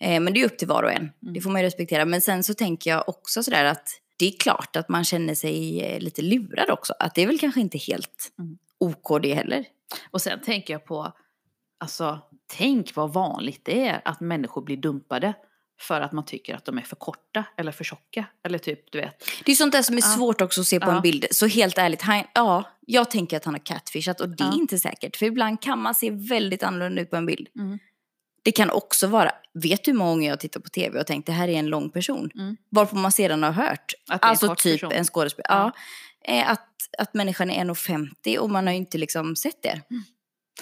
Eh, 0.00 0.20
men 0.20 0.32
det 0.32 0.40
är 0.40 0.46
upp 0.46 0.58
till 0.58 0.68
var 0.68 0.82
och 0.82 0.92
en, 0.92 1.10
det 1.20 1.40
får 1.40 1.50
man 1.50 1.60
ju 1.60 1.66
respektera. 1.66 2.04
Men 2.04 2.20
sen 2.20 2.42
så 2.42 2.54
tänker 2.54 2.90
jag 2.90 3.08
också 3.08 3.42
sådär 3.42 3.64
att 3.64 3.88
det 4.16 4.26
är 4.26 4.32
klart 4.38 4.76
att 4.76 4.88
man 4.88 5.04
känner 5.04 5.34
sig 5.34 5.82
eh, 5.82 6.00
lite 6.00 6.22
lurad 6.22 6.70
också. 6.70 6.94
Att 6.98 7.14
det 7.14 7.22
är 7.22 7.26
väl 7.26 7.38
kanske 7.38 7.60
inte 7.60 7.78
helt 7.78 8.32
Mm. 8.38 8.58
OK 8.78 9.22
det 9.22 9.34
heller. 9.34 9.64
Och 10.10 10.22
sen 10.22 10.40
tänker 10.40 10.74
jag 10.74 10.84
på, 10.84 11.12
alltså 11.78 12.18
tänk 12.46 12.96
vad 12.96 13.12
vanligt 13.12 13.60
det 13.64 13.88
är 13.88 14.02
att 14.04 14.20
människor 14.20 14.62
blir 14.62 14.76
dumpade 14.76 15.34
för 15.82 16.00
att 16.00 16.12
man 16.12 16.24
tycker 16.24 16.54
att 16.54 16.64
de 16.64 16.78
är 16.78 16.82
för 16.82 16.96
korta 16.96 17.44
eller 17.56 17.72
för 17.72 17.84
tjocka. 17.84 18.24
Eller 18.44 18.58
typ, 18.58 18.92
du 18.92 18.98
vet. 19.00 19.24
Det 19.44 19.52
är 19.52 19.56
sånt 19.56 19.72
där 19.72 19.82
som 19.82 19.96
är 19.96 20.00
Ja. 20.00 20.06
svårt 20.16 20.40
också 20.40 20.60
att 20.60 20.66
se 20.66 20.80
på 20.80 20.90
Ja. 20.90 20.96
en 20.96 21.02
bild. 21.02 21.26
Så 21.30 21.46
helt 21.46 21.78
ärligt, 21.78 22.02
han, 22.02 22.24
ja, 22.34 22.64
jag 22.86 23.10
tänker 23.10 23.36
att 23.36 23.44
han 23.44 23.54
har 23.54 23.58
catfishat 23.64 24.20
och 24.20 24.28
det 24.28 24.44
är 24.44 24.48
Ja. 24.48 24.54
inte 24.54 24.78
säkert. 24.78 25.16
För 25.16 25.26
ibland 25.26 25.60
kan 25.62 25.78
man 25.82 25.94
se 25.94 26.10
väldigt 26.10 26.62
annorlunda 26.62 27.02
ut 27.02 27.10
på 27.10 27.16
en 27.16 27.26
bild. 27.26 27.48
Mm. 27.58 27.78
Det 28.44 28.52
kan 28.52 28.70
också 28.70 29.06
vara, 29.06 29.30
vet 29.54 29.84
du 29.84 29.90
hur 29.90 29.98
många 29.98 30.10
gånger 30.10 30.28
jag 30.28 30.40
tittar 30.40 30.60
på 30.60 30.68
tv 30.68 31.00
och 31.00 31.06
tänkt 31.06 31.26
det 31.26 31.32
här 31.32 31.48
är 31.48 31.52
en 31.58 31.66
lång 31.66 31.90
person? 31.90 32.30
Mm. 32.34 32.56
Varpå 32.70 32.96
man 32.96 33.12
sedan 33.12 33.42
har 33.42 33.52
hört, 33.52 33.94
Att 34.08 34.20
det 34.20 34.24
är 34.26 34.28
en 34.28 34.30
alltså 34.30 34.54
typ 34.54 34.80
person. 34.80 34.92
en 34.92 35.04
skådespelare, 35.04 35.72
Ja. 36.24 36.32
eh, 36.34 36.50
att, 36.50 36.68
att 36.98 37.14
människan 37.14 37.50
är 37.50 37.64
1,50 37.64 38.38
och 38.38 38.50
man 38.50 38.66
har 38.66 38.72
ju 38.74 38.78
inte 38.78 38.98
liksom 38.98 39.36
sett 39.36 39.62
det. 39.62 39.80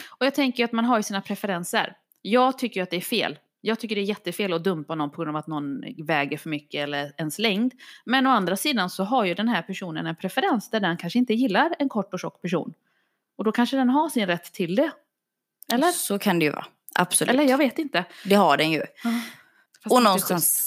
Och 0.09 0.27
jag 0.27 0.35
tänker 0.35 0.65
att 0.65 0.73
man 0.73 0.85
har 0.85 0.97
ju 0.97 1.03
sina 1.03 1.21
preferenser. 1.21 1.97
Jag 2.23 2.59
tycker 2.59 2.83
att 2.83 2.91
det 2.91 2.97
är 2.97 3.01
fel. 3.01 3.39
Jag 3.61 3.81
tycker 3.81 3.95
det 3.95 4.01
är 4.01 4.05
jättefel 4.05 4.53
att 4.53 4.65
dumpa 4.65 4.95
någon 4.95 5.11
på 5.11 5.23
grund 5.23 5.37
av 5.37 5.41
att 5.41 5.47
någon 5.47 5.81
väger 6.07 6.39
för 6.39 6.51
mycket 6.51 6.83
eller 6.83 7.13
ens 7.19 7.39
längd. 7.39 7.73
Men 8.05 8.27
å 8.27 8.31
andra 8.31 8.57
sidan 8.57 8.91
så 8.91 9.05
har 9.05 9.25
ju 9.25 9.35
den 9.35 9.49
här 9.49 9.63
personen 9.63 10.07
en 10.07 10.17
preferens 10.17 10.71
där 10.71 10.81
den 10.81 10.97
kanske 10.97 11.19
inte 11.19 11.35
gillar 11.35 11.75
en 11.79 11.89
kort 11.89 12.15
och 12.15 12.21
tjock 12.21 12.43
person. 12.43 12.75
Och 13.37 13.45
då 13.45 13.53
kanske 13.53 13.77
den 13.77 13.89
har 13.91 14.09
sin 14.09 14.27
rätt 14.27 14.53
till 14.53 14.75
det. 14.75 14.91
Eller? 15.73 15.93
Så 15.93 16.19
kan 16.19 16.39
det 16.39 16.45
ju 16.45 16.51
vara, 16.51 16.67
absolut. 16.95 17.35
Eller 17.35 17.45
jag 17.45 17.59
vet 17.59 17.79
inte. 17.79 18.05
Det 18.25 18.35
har 18.35 18.57
den 18.57 18.71
ju. 18.71 18.81
Är 18.81 18.87
Och 19.91 20.03
någonstans 20.03 20.67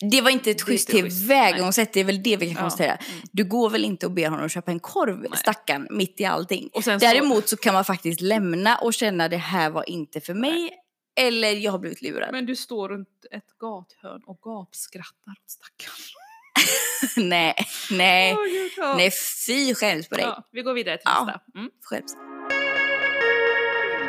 Det 0.00 0.20
var 0.20 0.30
inte 0.30 0.50
ett 0.50 0.62
schysst 0.62 0.88
tillvägagångssätt, 0.88 1.92
det 1.92 2.00
är 2.00 2.04
väl 2.04 2.22
det 2.22 2.36
vi 2.36 2.46
kan 2.46 2.54
Ja. 2.54 2.60
konstatera. 2.60 2.92
Mm. 2.92 3.22
Du 3.32 3.44
går 3.44 3.70
väl 3.70 3.84
inte 3.84 4.06
och 4.06 4.12
ber 4.12 4.28
honom 4.28 4.48
köpa 4.48 4.70
en 4.70 4.80
korv, 4.80 5.26
stackarn, 5.34 5.86
mitt 5.90 6.20
i 6.20 6.24
allting. 6.24 6.70
Sen 6.74 7.00
så, 7.00 7.06
Däremot 7.06 7.48
så 7.48 7.56
kan 7.56 7.74
man 7.74 7.84
faktiskt 7.84 8.20
lämna 8.20 8.76
och 8.76 8.94
känna 8.94 9.28
det 9.28 9.36
här 9.36 9.70
var 9.70 9.90
inte 9.90 10.20
för 10.20 10.34
mig. 10.34 10.70
Eller 11.18 11.52
jag 11.52 11.72
har 11.72 11.78
blivit 11.78 12.02
lurad. 12.02 12.28
men 12.32 12.46
du 12.46 12.56
står 12.56 12.88
runt 12.88 13.26
ett 13.30 13.58
gathörn 13.58 14.22
och 14.26 14.40
gapskrattar 14.42 15.32
åt 15.32 15.50
stackaren. 15.50 15.94
nej, 17.28 17.54
nej, 17.90 18.34
Gud, 18.34 18.70
ja. 18.76 18.94
nej 18.96 19.10
fy 19.46 19.74
skäms 19.74 20.08
på 20.08 20.14
dig. 20.14 20.24
Ja, 20.24 20.42
vi 20.50 20.62
går 20.62 20.74
vidare 20.74 20.96
till 20.96 21.02
Ja. 21.04 21.24
nästa. 21.24 21.40
Mm. 21.58 21.70
Skäms. 21.82 22.16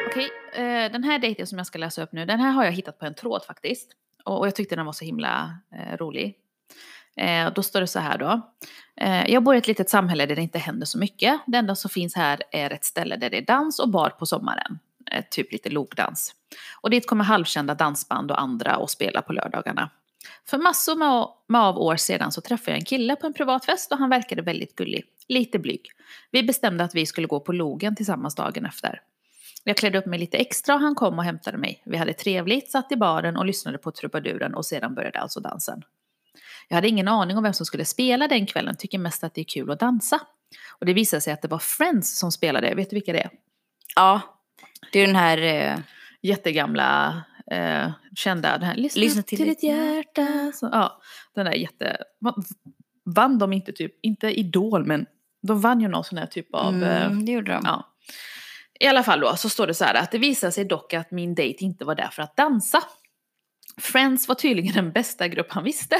Okej, 0.08 0.30
eh, 0.54 0.92
den 0.92 1.04
här 1.04 1.20
dejten 1.20 1.48
som 1.48 1.58
jag 1.58 1.68
ska 1.68 1.80
läsa 1.80 2.04
upp 2.04 2.12
nu, 2.12 2.26
den 2.26 2.40
här 2.40 2.52
har 2.52 2.66
jag 2.66 2.72
hittat 2.72 3.00
på 3.00 3.06
en 3.06 3.16
tråd 3.16 3.44
faktiskt. 3.44 3.92
Och, 4.26 4.40
och 4.40 4.48
jag 4.48 4.56
tyckte 4.56 4.76
den 4.76 4.86
var 4.86 4.94
så 4.94 5.06
himla 5.06 5.58
eh, 5.76 5.98
rolig. 5.98 6.36
Eh, 7.18 7.54
då 7.54 7.64
står 7.64 7.82
det 7.82 7.88
så 7.88 8.00
här 8.00 8.18
då. 8.18 8.42
Eh, 9.02 9.32
jag 9.32 9.44
bor 9.44 9.56
i 9.56 9.58
ett 9.58 9.68
litet 9.68 9.90
samhälle 9.90 10.26
där 10.26 10.36
det 10.36 10.42
inte 10.42 10.60
händer 10.60 10.86
så 10.86 10.98
mycket. 10.98 11.42
Det 11.48 11.58
enda 11.58 11.76
som 11.76 11.90
finns 11.90 12.16
här 12.16 12.44
är 12.52 12.70
ett 12.74 12.86
ställe 12.86 13.16
där 13.16 13.30
det 13.30 13.38
är 13.38 13.46
dans 13.46 13.80
och 13.80 13.90
bar 13.90 14.10
på 14.10 14.26
sommaren. 14.26 14.80
Eh, 15.12 15.24
typ 15.32 15.52
lite 15.52 15.70
logdans. 15.70 16.36
Och 16.82 16.90
dit 16.90 17.08
kommer 17.08 17.24
halvkända 17.24 17.76
dansband 17.76 18.32
och 18.32 18.42
andra 18.42 18.78
och 18.78 18.90
spela 18.90 19.22
på 19.22 19.34
lördagarna. 19.34 19.90
För 20.46 20.58
massor 20.58 20.96
med, 21.48 21.62
av 21.62 21.78
år 21.78 21.96
sedan 21.96 22.32
så 22.32 22.42
träffade 22.42 22.72
jag 22.72 22.80
en 22.80 22.86
kille 22.86 23.16
på 23.16 23.28
en 23.28 23.34
privat 23.34 23.66
fest 23.66 23.92
och 23.92 23.98
han 23.98 24.10
verkade 24.10 24.42
väldigt 24.42 24.76
gullig. 24.76 25.06
Lite 25.28 25.60
blyg. 25.60 25.92
Vi 26.32 26.44
bestämde 26.44 26.84
att 26.84 26.96
vi 26.96 27.06
skulle 27.06 27.28
gå 27.28 27.40
på 27.40 27.52
logen 27.52 27.96
tillsammans 27.96 28.36
dagen 28.36 28.66
efter. 28.66 29.02
Jag 29.64 29.78
klädde 29.78 29.98
upp 29.98 30.06
mig 30.06 30.20
lite 30.20 30.38
extra 30.38 30.76
och 30.76 30.82
han 30.82 30.96
kom 30.96 31.20
och 31.20 31.26
hämtade 31.26 31.58
mig. 31.58 31.82
Vi 31.86 31.98
hade 31.98 32.14
trevligt, 32.14 32.72
satt 32.72 32.92
i 32.92 32.96
baren 32.96 33.38
och 33.38 33.46
lyssnade 33.46 33.78
på 33.78 33.92
trubaduren 33.92 34.56
och 34.56 34.66
sedan 34.66 34.96
började 34.96 35.20
alltså 35.20 35.40
dansen. 35.40 35.84
Jag 36.68 36.76
hade 36.76 36.88
ingen 36.88 37.08
aning 37.08 37.38
om 37.38 37.44
vem 37.44 37.54
som 37.54 37.66
skulle 37.66 37.86
spela 37.86 38.28
den 38.28 38.46
kvällen, 38.46 38.76
tycker 38.76 38.98
mest 38.98 39.24
att 39.24 39.34
det 39.34 39.42
är 39.42 39.46
kul 39.46 39.72
att 39.72 39.80
dansa. 39.80 40.20
Och 40.80 40.86
det 40.86 40.94
visade 40.94 41.22
sig 41.22 41.34
att 41.34 41.42
det 41.42 41.48
var 41.48 41.60
Friends 41.60 42.20
som 42.20 42.32
spelade, 42.32 42.76
vet 42.76 42.90
du 42.90 42.94
vilka 42.94 43.14
det 43.14 43.20
är? 43.20 43.30
Ja, 43.96 44.39
det 44.92 45.00
är 45.00 45.08
den 45.08 45.16
här... 45.16 45.38
Eh, 45.38 45.80
Jättegamla, 46.22 47.24
eh, 47.52 47.92
kända, 48.16 48.58
den 48.58 48.68
här 48.68 48.76
Lyssna, 48.76 49.00
Lyssna 49.00 49.22
till, 49.24 49.38
till 49.38 49.48
ditt 49.48 49.60
ditt 49.60 49.70
hjärta. 49.70 50.52
Så, 50.56 50.70
ja, 50.72 51.02
den 51.36 51.46
där 51.46 51.54
jätte... 51.54 51.98
va- 52.20 52.36
Vann 53.06 53.38
de 53.40 53.54
inte 53.54 53.72
typ, 53.72 53.94
inte 54.02 54.40
Idol 54.40 54.86
men 54.86 55.06
de 55.48 55.62
vann 55.62 55.82
ju 55.82 55.88
någon 55.88 56.04
sån 56.04 56.18
här 56.18 56.26
typ 56.26 56.54
av... 56.54 56.84
eh, 56.84 57.06
mm, 57.06 57.26
det 57.26 57.32
gjorde 57.32 57.52
de. 57.52 57.62
Ja. 57.66 57.96
I 58.80 58.88
alla 58.88 59.04
fall 59.04 59.20
då 59.20 59.36
så 59.36 59.50
står 59.50 59.68
det 59.68 59.74
så 59.74 59.84
här 59.86 59.94
att 59.94 60.12
det 60.12 60.18
visade 60.18 60.52
sig 60.52 60.66
dock 60.66 60.94
att 60.94 61.12
min 61.12 61.36
dejt 61.36 61.66
inte 61.66 61.86
var 61.86 61.96
där 61.96 62.10
för 62.12 62.22
att 62.22 62.36
dansa. 62.36 62.84
Friends 63.82 64.28
var 64.28 64.36
tydligen 64.36 64.74
den 64.74 64.92
bästa 64.92 65.28
grupp 65.28 65.52
han 65.52 65.64
visste. 65.64 65.96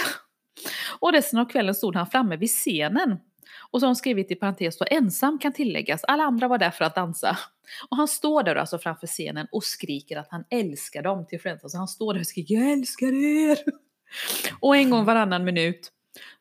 Och 1.00 1.12
resten 1.12 1.40
av 1.40 1.46
kvällen 1.46 1.76
stod 1.76 1.96
han 1.96 2.08
framme 2.08 2.36
vid 2.38 2.50
scenen. 2.50 3.18
Och 3.72 3.80
så 3.80 3.86
har 3.86 3.90
hon 3.90 3.96
skrivit 3.96 4.32
i 4.32 4.36
parentes 4.36 4.78
då, 4.78 4.86
ensam 4.92 5.40
kan 5.40 5.54
tilläggas, 5.54 6.04
alla 6.04 6.24
andra 6.24 6.48
var 6.48 6.58
där 6.58 6.72
för 6.72 6.86
att 6.86 6.96
dansa. 6.96 7.38
Och 7.90 7.98
han 7.98 8.08
står 8.08 8.44
där 8.44 8.56
alltså 8.56 8.78
framför 8.78 9.08
scenen 9.08 9.48
och 9.52 9.64
skriker 9.64 10.18
att 10.18 10.28
han 10.32 10.44
älskar 10.50 11.04
dem 11.04 11.28
till 11.28 11.42
Friends. 11.42 11.64
Alltså 11.64 11.78
han 11.78 11.88
står 11.88 12.14
där 12.14 12.20
och 12.20 12.28
skriker 12.28 12.56
jag 12.56 12.72
älskar 12.72 13.14
er. 13.48 13.58
Och 14.60 14.76
en 14.76 14.90
gång 14.90 15.06
varannan 15.06 15.44
minut 15.44 15.92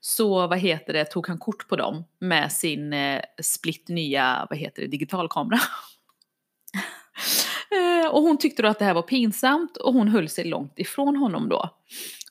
så 0.01 0.47
vad 0.47 0.59
heter 0.59 0.93
det, 0.93 1.05
tog 1.05 1.29
han 1.29 1.39
kort 1.39 1.69
på 1.69 1.77
dem 1.77 2.05
med 2.19 2.53
sin 2.53 2.93
eh, 2.93 3.23
split 3.43 3.89
nya 3.89 4.47
vad 4.51 4.59
heter 4.59 4.83
det, 4.83 4.89
digitalkamera. 4.89 5.61
eh, 7.71 8.11
och 8.11 8.23
hon 8.23 8.39
tyckte 8.39 8.63
då 8.63 8.69
att 8.69 8.79
det 8.79 8.85
här 8.85 8.95
var 8.95 9.03
pinsamt 9.03 9.77
och 9.77 9.95
hon 9.95 10.09
höll 10.09 10.29
sig 10.29 10.45
långt 10.45 10.79
ifrån 10.79 11.17
honom 11.17 11.49
då. 11.49 11.71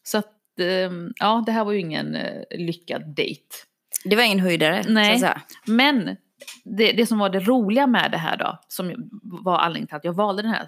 Så 0.03 0.17
att 0.17 0.59
eh, 0.59 0.91
ja, 1.15 1.43
det 1.45 1.51
här 1.51 1.65
var 1.65 1.71
ju 1.71 1.79
ingen 1.79 2.15
eh, 2.15 2.57
lyckad 2.57 3.15
dejt. 3.15 3.55
Det 4.03 4.15
var 4.15 4.23
ingen 4.23 4.39
höjdare. 4.39 4.83
Nej. 4.87 5.33
Men 5.65 6.17
det, 6.63 6.91
det 6.91 7.05
som 7.05 7.19
var 7.19 7.29
det 7.29 7.39
roliga 7.39 7.87
med 7.87 8.11
det 8.11 8.17
här 8.17 8.37
då, 8.37 8.59
som 8.67 9.09
var 9.23 9.59
anledningen 9.59 9.87
till 9.87 9.95
att 9.95 10.03
jag 10.03 10.13
valde 10.13 10.41
den 10.41 10.51
här 10.51 10.67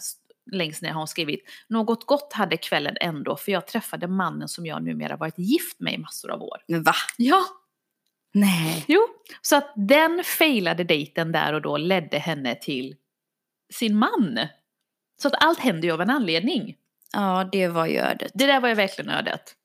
längst 0.52 0.82
ner 0.82 0.90
har 0.90 1.00
hon 1.00 1.08
skrivit. 1.08 1.44
Något 1.68 2.06
gott 2.06 2.34
hade 2.34 2.58
kvällen 2.58 2.96
ändå 3.02 3.36
för 3.36 3.52
jag 3.52 3.68
träffade 3.68 4.08
mannen 4.08 4.48
som 4.48 4.66
jag 4.66 4.84
numera 4.84 5.18
varit 5.18 5.38
gift 5.38 5.80
med 5.80 5.94
i 5.94 5.98
massor 5.98 6.32
av 6.32 6.42
år. 6.42 6.58
Men 6.68 6.84
va? 6.84 6.94
Ja, 7.18 7.44
Nej. 8.34 8.86
Jo, 8.88 9.08
så 9.42 9.56
att 9.56 9.74
den 9.76 10.24
failade 10.24 10.84
dejten 10.84 11.32
där 11.32 11.54
och 11.54 11.62
då 11.62 11.78
ledde 11.78 12.20
henne 12.20 12.56
till 12.56 12.96
sin 13.74 13.98
man. 13.98 14.40
Så 15.22 15.28
att 15.28 15.44
allt 15.44 15.60
händer 15.60 15.88
ju 15.88 15.94
av 15.94 16.02
en 16.02 16.10
anledning. 16.10 16.76
Ja, 17.14 17.50
det 17.52 17.68
var 17.68 17.86
ju 17.86 17.98
ödet. 17.98 18.32
Det 18.34 18.46
där 18.46 18.60
var 18.60 18.70
ju 18.70 18.76
verkligen 18.76 19.12
ödet. 19.12 19.56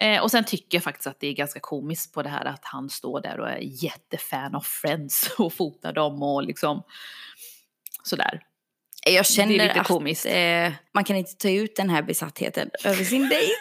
Eh, 0.00 0.22
och 0.22 0.30
sen 0.30 0.44
tycker 0.44 0.76
jag 0.76 0.82
faktiskt 0.82 1.06
att 1.06 1.20
det 1.20 1.26
är 1.26 1.32
ganska 1.32 1.60
komiskt 1.60 2.14
på 2.14 2.22
det 2.22 2.28
här 2.28 2.44
att 2.44 2.64
han 2.64 2.90
står 2.90 3.20
där 3.20 3.40
och 3.40 3.48
är 3.48 3.58
jättefan 3.60 4.54
av 4.54 4.60
Friends 4.60 5.30
och 5.38 5.52
fotar 5.52 5.92
dem 5.92 6.22
och 6.22 6.42
liksom 6.42 6.82
sådär. 8.02 8.40
Jag 9.06 9.26
känner 9.26 9.52
lite 9.52 9.80
att 9.80 9.86
komiskt. 9.86 10.26
eh, 10.26 10.72
man 10.94 11.04
kan 11.04 11.16
inte 11.16 11.34
ta 11.34 11.50
ut 11.50 11.76
den 11.76 11.90
här 11.90 12.02
besattheten 12.02 12.70
över 12.84 13.04
sin 13.04 13.28
dejt. 13.28 13.48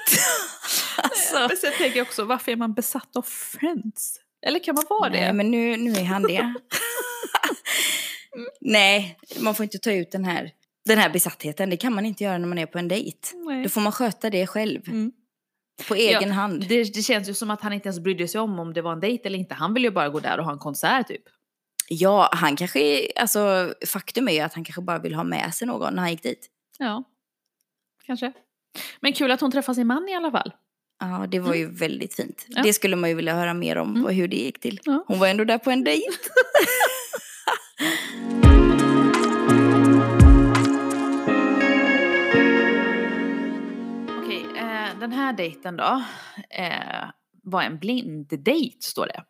alltså. 0.98 1.40
Men 1.40 1.58
sen 1.58 1.72
tänker 1.78 1.98
jag 1.98 2.08
också, 2.08 2.24
varför 2.24 2.52
är 2.52 2.56
man 2.56 2.74
besatt 2.74 3.16
av 3.16 3.22
Friends? 3.22 4.20
Eller 4.46 4.60
kan 4.60 4.76
man 4.76 4.84
vara 4.90 5.10
det? 5.10 5.22
Nej, 5.22 5.34
men 5.34 5.52
nu, 5.52 5.78
nu 5.78 5.92
är 5.92 6.04
han 6.04 6.24
det. 6.24 6.54
Nej, 8.62 9.18
man 9.40 9.56
får 9.56 9.64
inte 9.64 9.78
ta 9.78 9.92
ut 9.92 10.12
den 10.12 10.26
här, 10.26 10.52
den 10.86 10.98
här 10.98 11.10
besattheten. 11.10 11.70
Det 11.70 11.78
kan 11.78 11.94
man 11.94 12.06
inte 12.06 12.24
göra 12.24 12.38
när 12.38 12.48
man 12.48 12.58
är 12.58 12.66
på 12.66 12.80
en 12.80 12.88
dejt. 12.88 13.18
Nej. 13.34 13.64
Då 13.64 13.70
får 13.70 13.82
man 13.82 13.92
sköta 13.92 14.30
det 14.30 14.48
själv. 14.48 14.82
Mm. 14.88 15.12
På 15.88 15.96
egen 15.96 16.32
hand. 16.32 16.66
Det, 16.70 16.84
det 16.84 17.02
känns 17.02 17.30
ju 17.30 17.34
som 17.34 17.52
att 17.52 17.62
han 17.62 17.74
inte 17.74 17.88
ens 17.88 18.00
brydde 18.00 18.28
sig 18.28 18.42
om 18.42 18.60
om 18.60 18.74
det 18.74 18.82
var 18.82 18.92
en 18.94 19.00
dejt 19.00 19.28
eller 19.28 19.38
inte. 19.40 19.54
Han 19.54 19.74
ville 19.74 19.88
ju 19.88 19.92
bara 19.92 20.10
gå 20.10 20.20
där 20.20 20.38
och 20.38 20.46
ha 20.46 20.52
en 20.52 20.60
konsert 20.60 21.08
typ. 21.08 21.22
Ja, 21.90 22.30
han 22.32 22.56
kanske, 22.56 23.08
alltså 23.16 23.74
faktum 23.88 24.28
är 24.28 24.32
ju 24.34 24.40
att 24.40 24.54
han 24.54 24.64
kanske 24.64 24.82
bara 24.82 25.00
vill 25.00 25.14
ha 25.16 25.24
med 25.24 25.54
sig 25.54 25.68
någon 25.68 25.94
när 25.94 26.02
han 26.02 26.12
gick 26.12 26.24
dit. 26.24 26.50
Ja, 26.80 27.04
kanske. 28.06 28.32
Men 29.00 29.14
kul 29.14 29.32
att 29.32 29.42
hon 29.42 29.52
träffade 29.52 29.76
sin 29.76 29.88
man 29.88 30.10
i 30.10 30.16
alla 30.16 30.32
fall. 30.32 30.54
Ja, 31.00 31.26
det 31.32 31.40
var 31.40 31.54
ju 31.54 31.70
väldigt 31.70 32.16
fint. 32.16 32.46
Ja. 32.48 32.64
Det 32.64 32.74
skulle 32.74 32.96
man 32.96 33.10
ju 33.10 33.16
vilja 33.16 33.36
höra 33.36 33.54
mer 33.54 33.76
om, 33.78 33.90
Mm. 33.90 34.06
och 34.06 34.14
hur 34.14 34.28
det 34.28 34.36
gick 34.36 34.60
till. 34.60 34.80
Ja. 34.84 35.04
Hon 35.08 35.20
var 35.20 35.28
ändå 35.28 35.44
där 35.44 35.58
på 35.58 35.72
en 35.72 35.84
dejt. 35.84 36.08
den 45.04 45.12
här 45.12 45.34
dejten 45.34 45.78
då 45.78 46.04
eh, 46.50 47.10
var 47.44 47.64
en 47.64 47.80
blinddejt 47.80 48.84
står 48.84 49.06
det. 49.06 49.24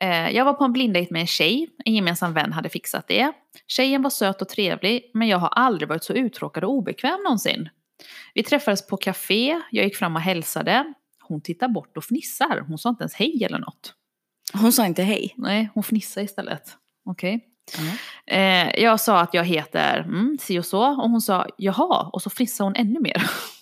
Eh, 0.00 0.30
jag 0.30 0.44
var 0.44 0.52
på 0.52 0.64
en 0.64 0.72
blinddejt 0.72 1.10
med 1.10 1.20
en 1.20 1.26
tjej, 1.26 1.68
en 1.84 1.94
gemensam 1.94 2.34
vän 2.34 2.52
hade 2.52 2.68
fixat 2.68 3.08
det. 3.08 3.32
Tjejen 3.66 4.02
var 4.02 4.10
söt 4.10 4.42
och 4.42 4.48
trevlig, 4.48 5.10
men 5.14 5.28
jag 5.28 5.38
har 5.38 5.48
aldrig 5.48 5.88
varit 5.88 6.04
så 6.04 6.12
uttråkad 6.12 6.64
och 6.64 6.70
obekväm 6.70 7.22
någonsin. 7.22 7.68
Vi 8.34 8.42
träffades 8.42 8.86
på 8.86 8.96
café, 8.96 9.60
jag 9.70 9.84
gick 9.84 9.96
fram 9.96 10.16
och 10.16 10.22
hälsade. 10.22 10.94
Hon 11.22 11.40
tittar 11.40 11.68
bort 11.68 11.96
och 11.96 12.04
fnissar, 12.04 12.64
hon 12.68 12.78
sa 12.78 12.88
inte 12.88 13.02
ens 13.02 13.14
hej 13.14 13.44
eller 13.44 13.58
något. 13.58 13.94
Hon 14.52 14.72
sa 14.72 14.86
inte 14.86 15.02
hej. 15.02 15.34
Nej, 15.36 15.70
hon 15.74 15.82
fnissade 15.82 16.24
istället. 16.24 16.76
Okej. 17.04 17.44
Eh, 18.26 18.82
jag 18.82 19.00
sa 19.00 19.20
att 19.20 19.34
jag 19.34 19.44
heter 19.44 19.98
mm, 19.98 20.36
si 20.40 20.58
och 20.58 20.66
så 20.66 21.02
och 21.02 21.10
hon 21.10 21.20
sa 21.20 21.46
jaha 21.56 22.10
och 22.12 22.22
så 22.22 22.30
fnissade 22.30 22.66
hon 22.66 22.76
ännu 22.76 23.00
mer. 23.00 23.30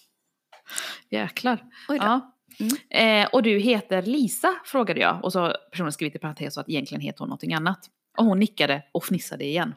Jäklar. 1.10 1.64
Ja. 1.88 2.30
Mm. 2.60 3.22
Eh, 3.22 3.28
och 3.32 3.42
du 3.42 3.58
heter 3.58 4.02
Lisa 4.02 4.54
frågade 4.64 5.00
jag 5.00 5.24
och 5.24 5.32
så 5.32 5.40
har 5.40 5.56
personen 5.70 5.92
skrivit 5.92 6.14
i 6.14 6.18
parentes 6.18 6.54
så 6.54 6.60
att 6.60 6.68
egentligen 6.68 7.00
heter 7.00 7.18
hon 7.18 7.28
någonting 7.28 7.54
annat. 7.54 7.78
Och 8.18 8.24
hon 8.24 8.38
nickade 8.38 8.82
och 8.92 9.04
fnissade 9.04 9.44
igen. 9.44 9.74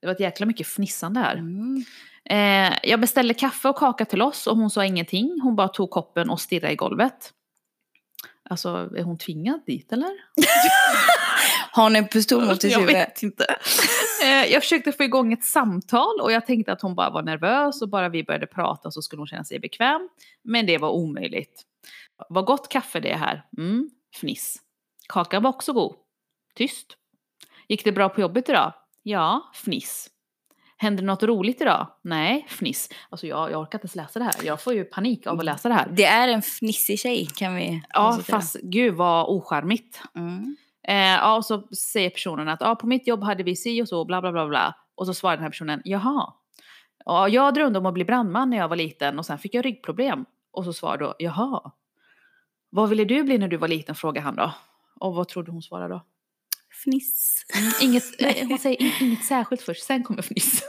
Det 0.00 0.06
var 0.06 0.14
ett 0.14 0.20
jäkla 0.20 0.46
mycket 0.46 0.66
fnissande 0.66 1.20
här. 1.20 1.36
Mm. 1.36 1.84
Eh, 2.30 2.78
jag 2.82 3.00
beställde 3.00 3.34
kaffe 3.34 3.68
och 3.68 3.76
kaka 3.78 4.04
till 4.04 4.22
oss 4.22 4.46
och 4.46 4.56
hon 4.56 4.70
sa 4.70 4.84
ingenting. 4.84 5.40
Hon 5.42 5.56
bara 5.56 5.68
tog 5.68 5.90
koppen 5.90 6.30
och 6.30 6.40
stirrade 6.40 6.72
i 6.72 6.76
golvet. 6.76 7.32
Alltså, 8.50 8.68
är 8.96 9.02
hon 9.02 9.18
tvingad 9.18 9.60
dit 9.66 9.92
eller? 9.92 10.10
Har 11.72 11.82
hon 11.82 11.96
en 11.96 12.08
pistol 12.08 12.44
mot 12.46 12.62
sitt 12.62 12.72
Jag 12.72 12.78
huvud? 12.78 12.94
vet 12.94 13.22
inte. 13.22 13.56
Eh, 14.22 14.52
jag 14.52 14.62
försökte 14.62 14.92
få 14.92 15.02
igång 15.02 15.32
ett 15.32 15.44
samtal 15.44 16.20
och 16.20 16.32
jag 16.32 16.46
tänkte 16.46 16.72
att 16.72 16.82
hon 16.82 16.94
bara 16.94 17.10
var 17.10 17.22
nervös 17.22 17.82
och 17.82 17.88
bara 17.88 18.08
vi 18.08 18.24
började 18.24 18.46
prata 18.46 18.90
så 18.90 19.02
skulle 19.02 19.20
hon 19.20 19.26
känna 19.26 19.44
sig 19.44 19.58
bekväm. 19.58 20.08
Men 20.44 20.66
det 20.66 20.78
var 20.78 20.90
omöjligt. 20.90 21.62
Vad 22.28 22.44
gott 22.44 22.68
kaffe 22.68 23.00
det 23.00 23.10
är 23.10 23.16
här. 23.18 23.44
Mm, 23.58 23.90
fniss. 24.20 24.56
Kakan 25.08 25.42
var 25.42 25.50
också 25.50 25.72
god. 25.72 25.94
Tyst. 26.54 26.96
Gick 27.68 27.84
det 27.84 27.92
bra 27.92 28.08
på 28.08 28.20
jobbet 28.20 28.48
idag? 28.48 28.72
Ja, 29.02 29.50
fniss. 29.54 30.10
Hände 30.76 31.02
något 31.02 31.22
roligt 31.22 31.60
idag? 31.60 31.86
Nej, 32.02 32.46
fniss. 32.48 32.88
Alltså 33.10 33.26
jag, 33.26 33.50
jag 33.50 33.60
orkar 33.60 33.78
inte 33.78 33.84
ens 33.84 33.96
läsa 33.96 34.18
det 34.18 34.24
här. 34.24 34.34
Jag 34.44 34.62
får 34.62 34.74
ju 34.74 34.84
panik 34.84 35.26
av 35.26 35.38
att 35.38 35.44
läsa 35.44 35.68
det 35.68 35.74
här. 35.74 35.88
Det 35.90 36.04
är 36.04 36.28
en 36.28 36.42
fnissig 36.42 36.98
tjej 36.98 37.26
kan 37.36 37.54
vi 37.54 37.82
Ja, 37.88 38.20
fast 38.26 38.56
gud 38.62 38.94
vad 38.94 39.28
ocharmigt. 39.28 40.00
Mm. 40.14 40.56
Eh, 40.88 40.94
ja, 40.96 41.36
och 41.36 41.44
så 41.44 41.68
säger 41.68 42.10
personen 42.10 42.48
att 42.48 42.62
ah, 42.62 42.74
på 42.74 42.86
mitt 42.86 43.06
jobb 43.06 43.22
hade 43.22 43.42
vi 43.42 43.56
si 43.56 43.82
och 43.82 43.88
så, 43.88 44.04
bla 44.04 44.20
bla 44.20 44.32
bla 44.32 44.48
bla. 44.48 44.74
Och 44.94 45.06
så 45.06 45.14
svarar 45.14 45.36
den 45.36 45.42
här 45.42 45.50
personen, 45.50 45.82
jaha. 45.84 46.32
Ja, 47.04 47.28
jag 47.28 47.54
drömde 47.54 47.78
om 47.78 47.86
att 47.86 47.94
bli 47.94 48.04
brandman 48.04 48.50
när 48.50 48.56
jag 48.56 48.68
var 48.68 48.76
liten 48.76 49.18
och 49.18 49.26
sen 49.26 49.38
fick 49.38 49.54
jag 49.54 49.64
ryggproblem. 49.64 50.24
Och 50.50 50.64
så 50.64 50.72
svarar 50.72 50.98
då, 50.98 51.14
jaha. 51.18 51.72
Vad 52.70 52.88
ville 52.88 53.04
du 53.04 53.22
bli 53.22 53.38
när 53.38 53.48
du 53.48 53.56
var 53.56 53.68
liten? 53.68 53.94
frågade 53.94 54.24
han 54.24 54.36
då. 54.36 54.52
Och 55.00 55.14
vad 55.14 55.28
trodde 55.28 55.50
hon 55.50 55.62
svarade 55.62 55.94
då? 55.94 56.04
Fniss. 56.84 57.44
Inget, 57.82 58.02
nej, 58.20 58.44
hon 58.48 58.58
säger 58.58 58.82
in- 58.82 58.92
inget 59.00 59.24
särskilt 59.24 59.62
först, 59.62 59.84
sen 59.84 60.04
kommer 60.04 60.22
fniss. 60.22 60.62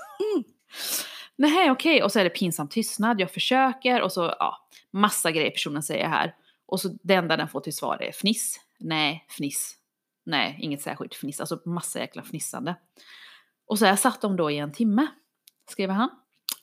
Nej, 1.35 1.71
okej. 1.71 2.03
Och 2.03 2.11
så 2.11 2.19
är 2.19 2.23
det 2.23 2.29
pinsam 2.29 2.67
tystnad. 2.67 3.21
Jag 3.21 3.31
försöker 3.31 4.01
och 4.01 4.11
så, 4.11 4.35
ja, 4.39 4.67
massa 4.91 5.31
grejer 5.31 5.51
personen 5.51 5.83
säger 5.83 6.07
här. 6.07 6.35
Och 6.65 6.79
så 6.79 6.89
det 7.03 7.13
enda 7.13 7.37
den 7.37 7.47
får 7.47 7.59
till 7.61 7.75
svar 7.75 8.01
är 8.01 8.11
fniss. 8.11 8.59
Nej, 8.79 9.25
fniss. 9.29 9.75
Nej, 10.29 10.57
inget 10.61 10.81
särskilt 10.81 11.15
fniss. 11.15 11.39
Alltså 11.39 11.59
massa 11.65 11.99
jäkla 11.99 12.21
fnissande. 12.23 12.75
Och 13.67 13.79
så 13.79 13.85
här 13.85 13.95
satt 13.95 14.21
de 14.21 14.35
då 14.35 14.51
i 14.51 14.57
en 14.57 14.71
timme, 14.71 15.07
skriver 15.71 15.93
han. 15.93 16.09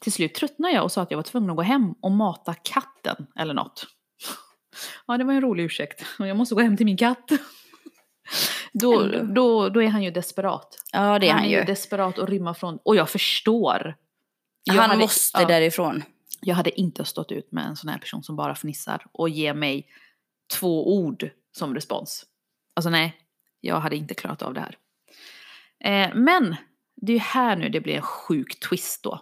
Till 0.01 0.13
slut 0.13 0.35
tröttnade 0.35 0.75
jag 0.75 0.85
och 0.85 0.93
sa 0.93 1.03
att 1.03 1.11
jag 1.11 1.19
var 1.19 1.23
tvungen 1.23 1.51
att 1.51 1.57
gå 1.57 1.63
hem 1.63 1.93
och 2.03 2.11
mata 2.11 2.55
katten 2.55 3.27
eller 3.37 3.55
något. 3.55 3.87
Ja, 5.07 5.17
det 5.19 5.25
var 5.25 5.33
en 5.33 5.41
rolig 5.41 5.65
ursäkt. 5.65 6.05
Jag 6.19 6.37
måste 6.37 6.55
gå 6.55 6.61
hem 6.61 6.77
till 6.77 6.87
min 6.87 6.97
katt. 6.97 7.31
Då, 8.73 9.09
då, 9.35 9.69
då 9.69 9.83
är 9.83 9.89
han 9.89 10.03
ju 10.03 10.11
desperat. 10.11 10.79
Ja, 10.93 11.19
det 11.19 11.29
är 11.29 11.33
han 11.33 11.45
är 11.45 11.59
ju 11.59 11.65
desperat 11.65 12.19
att 12.19 12.29
rymma 12.29 12.55
från, 12.55 12.79
och 12.85 12.97
jag 12.97 13.11
förstår. 13.11 13.97
Jag 14.65 14.75
Han 14.75 14.91
hade- 14.91 15.01
måste 15.03 15.41
ja, 15.41 15.49
därifrån. 15.49 16.03
Jag 16.41 16.55
hade 16.57 16.81
inte 16.81 17.05
stått 17.05 17.33
ut 17.33 17.53
med 17.53 17.67
en 17.67 17.77
sån 17.77 17.89
här 17.89 17.99
person 17.99 18.23
som 18.23 18.37
bara 18.37 18.55
fnissar 18.55 19.07
och 19.13 19.29
ger 19.29 19.55
mig 19.55 19.89
två 20.61 20.97
ord 20.97 21.31
som 21.53 21.75
respons. 21.75 22.25
Alltså 22.75 22.91
nej, 22.91 23.17
jag 23.61 23.81
hade 23.81 23.97
inte 23.97 24.15
klarat 24.15 24.43
av 24.43 24.55
det 24.55 24.61
här. 24.61 24.77
Eh, 25.85 26.15
men 26.15 26.57
det 26.97 27.13
är 27.13 27.17
ju 27.17 27.21
här 27.21 27.57
nu 27.57 27.69
det 27.69 27.81
blir 27.81 27.95
en 27.95 28.03
sjuk 28.03 28.61
twist 28.61 29.03
då. 29.03 29.21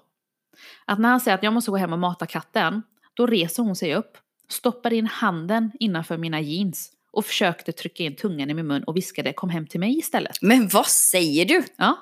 Att 0.84 0.98
när 0.98 1.08
han 1.08 1.20
säger 1.20 1.34
att 1.36 1.42
jag 1.42 1.52
måste 1.52 1.70
gå 1.70 1.76
hem 1.76 1.92
och 1.92 1.98
mata 1.98 2.26
katten, 2.26 2.82
då 3.14 3.26
reser 3.26 3.62
hon 3.62 3.76
sig 3.76 3.94
upp, 3.94 4.18
stoppar 4.48 4.92
in 4.92 5.06
handen 5.06 5.72
innanför 5.80 6.16
mina 6.16 6.40
jeans 6.40 6.92
och 7.12 7.26
försökte 7.26 7.72
trycka 7.72 8.02
in 8.02 8.16
tungan 8.16 8.50
i 8.50 8.54
min 8.54 8.66
mun 8.66 8.84
och 8.84 8.96
viskade 8.96 9.32
kom 9.32 9.50
hem 9.50 9.66
till 9.66 9.80
mig 9.80 9.98
istället. 9.98 10.42
Men 10.42 10.68
vad 10.68 10.86
säger 10.86 11.44
du? 11.44 11.64
Ja. 11.76 11.98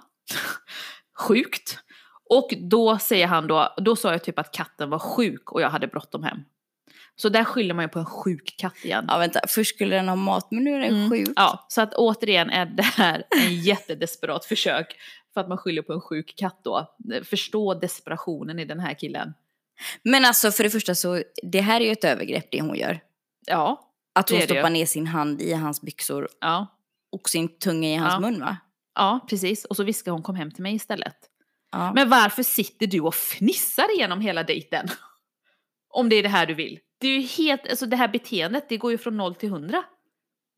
Sjukt. 1.18 1.78
Och 2.30 2.50
då 2.70 2.98
säger 2.98 3.26
han 3.26 3.46
då, 3.46 3.74
då 3.76 3.96
sa 3.96 4.12
jag 4.12 4.24
typ 4.24 4.38
att 4.38 4.52
katten 4.52 4.90
var 4.90 4.98
sjuk 4.98 5.52
och 5.52 5.60
jag 5.60 5.70
hade 5.70 5.86
bråttom 5.86 6.22
hem. 6.22 6.38
Så 7.16 7.28
där 7.28 7.44
skyller 7.44 7.74
man 7.74 7.84
ju 7.84 7.88
på 7.88 7.98
en 7.98 8.04
sjuk 8.06 8.54
katt 8.58 8.84
igen. 8.84 9.04
Ja, 9.08 9.18
vänta. 9.18 9.40
Först 9.48 9.74
skulle 9.74 9.96
den 9.96 10.08
ha 10.08 10.16
mat, 10.16 10.48
men 10.50 10.64
nu 10.64 10.74
är 10.74 10.80
den 10.80 10.94
Mm. 10.96 11.10
sjuk. 11.10 11.28
Ja, 11.36 11.66
så 11.68 11.80
att 11.80 11.94
återigen 11.94 12.50
är 12.50 12.66
det 12.66 12.82
här 12.82 13.24
en 13.44 13.54
jättedesperat 13.60 14.44
försök 14.44 14.96
för 15.34 15.40
att 15.40 15.48
man 15.48 15.58
skyller 15.58 15.82
på 15.82 15.92
en 15.92 16.00
sjuk 16.00 16.34
katt 16.36 16.60
då. 16.64 16.94
Förstå 17.24 17.74
desperationen 17.74 18.58
i 18.58 18.64
den 18.64 18.80
här 18.80 18.94
killen. 18.94 19.34
Men 20.02 20.24
alltså 20.24 20.50
för 20.50 20.64
det 20.64 20.70
första 20.70 20.94
så, 20.94 21.22
det 21.42 21.60
här 21.60 21.80
är 21.80 21.84
ju 21.84 21.92
ett 21.92 22.04
övergrepp 22.04 22.48
det 22.50 22.60
hon 22.60 22.76
gör. 22.76 23.00
Ja, 23.46 23.88
Att 24.14 24.30
hon 24.30 24.40
stoppar 24.40 24.70
ner 24.70 24.86
sin 24.86 25.06
hand 25.06 25.42
i 25.42 25.52
hans 25.52 25.80
byxor 25.82 26.28
ja, 26.40 26.66
och 27.12 27.28
sin 27.28 27.58
tunga 27.58 27.88
i 27.88 27.94
hans 27.96 28.12
Ja. 28.14 28.20
mun 28.20 28.40
va? 28.40 28.56
ja, 28.94 29.26
precis. 29.28 29.64
Och 29.64 29.76
så 29.76 29.84
viskar 29.84 30.12
hon 30.12 30.22
kom 30.22 30.34
hem 30.36 30.50
till 30.50 30.62
mig 30.62 30.74
istället. 30.74 31.16
Ja. 31.72 31.92
Men 31.92 32.08
varför 32.10 32.42
sitter 32.42 32.86
du 32.86 33.00
och 33.00 33.14
fnissar 33.14 33.94
igenom 33.96 34.20
hela 34.20 34.42
dejten? 34.42 34.88
Om 35.94 36.08
det 36.08 36.16
är 36.16 36.22
det 36.22 36.28
här 36.28 36.46
du 36.46 36.54
vill. 36.54 36.78
Det 37.02 37.08
är 37.08 37.20
ju 37.20 37.26
helt, 37.26 37.68
alltså 37.70 37.86
det 37.86 37.96
här 37.96 38.08
beteendet, 38.08 38.68
det 38.68 38.76
går 38.76 38.90
ju 38.90 38.98
från 38.98 39.16
noll 39.16 39.34
till 39.34 39.48
hundra. 39.50 39.84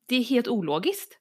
Det 0.08 0.16
är 0.16 0.22
helt 0.24 0.48
ologiskt. 0.48 1.18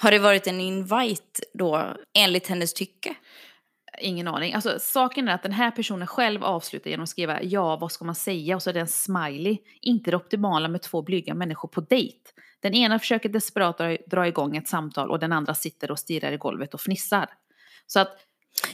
Har 0.00 0.10
det 0.10 0.18
varit 0.18 0.46
en 0.46 0.60
invite 0.60 1.40
då, 1.54 1.96
enligt 2.14 2.46
hennes 2.46 2.74
tycke? 2.74 3.14
Ingen 4.00 4.28
aning. 4.28 4.54
Alltså 4.54 4.76
saken 4.80 5.28
är 5.28 5.34
att 5.34 5.42
den 5.42 5.52
här 5.52 5.70
personen 5.70 6.06
själv 6.06 6.44
avslutar 6.44 6.90
genom 6.90 7.02
att 7.04 7.08
skriva 7.10 7.42
ja, 7.42 7.76
vad 7.76 7.92
ska 7.92 8.04
man 8.04 8.14
säga? 8.14 8.56
Och 8.56 8.62
så 8.62 8.70
är 8.70 8.74
det 8.74 8.80
en 8.80 8.88
smiley. 8.88 9.58
Inte 9.80 10.10
det 10.10 10.16
optimala 10.16 10.68
med 10.68 10.82
två 10.82 11.02
blyga 11.02 11.34
människor 11.34 11.68
på 11.68 11.80
dejt. 11.80 12.18
Den 12.60 12.74
ena 12.74 12.98
försöker 12.98 13.28
desperat 13.28 13.78
dra, 14.06 14.26
igång 14.26 14.56
ett 14.56 14.68
samtal 14.68 15.10
och 15.10 15.18
den 15.18 15.32
andra 15.32 15.54
sitter 15.54 15.90
och 15.90 15.98
stirrar 15.98 16.32
i 16.32 16.36
golvet 16.36 16.74
och 16.74 16.80
fnissar. 16.80 17.28
Så 17.86 18.00
att, 18.00 18.26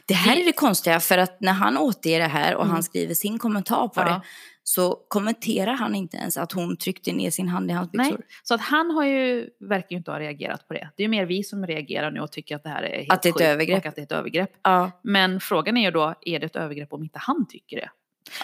Det 0.06 0.14
här 0.14 0.36
är 0.36 0.44
det 0.44 0.52
konstiga, 0.52 1.00
för 1.00 1.18
att 1.18 1.40
när 1.40 1.52
han 1.52 1.76
återger 1.78 2.18
det 2.18 2.26
här 2.26 2.54
och 2.54 2.62
Mm. 2.62 2.74
han 2.74 2.82
skriver 2.82 3.14
sin 3.14 3.38
kommentar 3.38 3.88
på 3.88 4.00
Ja. 4.00 4.04
det 4.04 4.20
så 4.68 4.98
kommenterar 5.08 5.72
han 5.72 5.94
inte 5.94 6.16
ens 6.16 6.36
att 6.36 6.52
hon 6.52 6.76
tryckte 6.76 7.12
ner 7.12 7.30
sin 7.30 7.48
hand 7.48 7.70
i 7.70 7.74
hans 7.74 7.90
nej. 7.92 8.10
byxor. 8.10 8.24
Så 8.42 8.54
att 8.54 8.60
han 8.60 8.90
har 8.90 9.04
ju, 9.04 9.50
verkar 9.60 9.86
ju 9.90 9.96
inte 9.96 10.10
ha 10.10 10.18
reagerat 10.20 10.68
på 10.68 10.74
det. 10.74 10.90
Det 10.96 11.02
är 11.02 11.04
ju 11.04 11.08
mer 11.10 11.24
vi 11.26 11.42
som 11.42 11.66
reagerar 11.66 12.10
nu 12.10 12.20
och 12.20 12.32
tycker 12.32 12.56
att 12.56 12.62
det 12.62 12.68
här 12.68 12.82
är 12.82 12.96
helt 12.98 13.12
Att 13.12 13.22
det 13.22 13.28
är 13.28 13.34
ett 13.34 13.40
övergrepp. 13.40 13.78
Och 13.78 13.86
att 13.86 13.94
det 13.94 14.00
är 14.00 14.04
ett 14.04 14.12
övergrepp. 14.12 14.50
Ja, 14.62 14.90
Men 15.02 15.40
frågan 15.40 15.76
är 15.76 15.82
ju 15.82 15.90
då, 15.90 16.14
är 16.20 16.38
det 16.40 16.46
ett 16.46 16.56
övergrepp 16.56 16.92
om 16.92 17.02
inte 17.02 17.18
han 17.18 17.46
tycker 17.48 17.76
det? 17.76 17.90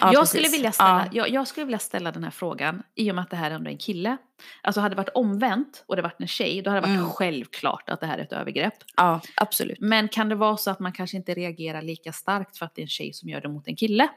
ja 0.01 0.13
jag, 0.13 0.21
precis. 0.21 0.29
skulle 0.39 0.57
vilja 0.57 0.71
ställa, 0.71 1.05
Ja. 1.11 1.17
jag, 1.17 1.29
jag 1.29 1.47
skulle 1.47 1.65
vilja 1.65 1.79
ställa 1.79 2.11
den 2.11 2.23
här 2.23 2.31
frågan 2.31 2.83
i 2.95 3.11
och 3.11 3.15
med 3.15 3.21
att 3.23 3.29
det 3.29 3.35
här 3.35 3.51
ändå 3.51 3.69
är 3.69 3.71
en 3.71 3.77
kille. 3.77 4.17
Alltså 4.61 4.81
hade 4.81 4.95
det 4.95 4.97
varit 4.97 5.09
omvänt 5.15 5.83
och 5.87 5.95
det 5.95 6.01
varit 6.01 6.21
en 6.21 6.27
tjej, 6.27 6.61
då 6.61 6.69
hade 6.69 6.81
det 6.81 6.87
varit 6.87 6.99
Mm. 6.99 7.09
självklart 7.09 7.89
att 7.89 7.99
det 7.99 8.05
här 8.07 8.17
är 8.17 8.21
ett 8.23 8.33
övergrepp. 8.33 8.73
ja, 8.97 9.21
absolut. 9.35 9.79
Men 9.79 10.07
kan 10.07 10.29
det 10.29 10.35
vara 10.35 10.57
så 10.57 10.71
att 10.71 10.79
man 10.79 10.91
kanske 10.91 11.17
inte 11.17 11.33
reagerar 11.33 11.81
lika 11.81 12.11
starkt 12.11 12.57
för 12.57 12.65
att 12.65 12.75
det 12.75 12.81
är 12.81 12.83
en 12.83 12.87
tjej 12.87 13.13
som 13.13 13.29
gör 13.29 13.41
det 13.41 13.49
mot 13.49 13.67
en 13.67 13.75
kille? 13.75 14.07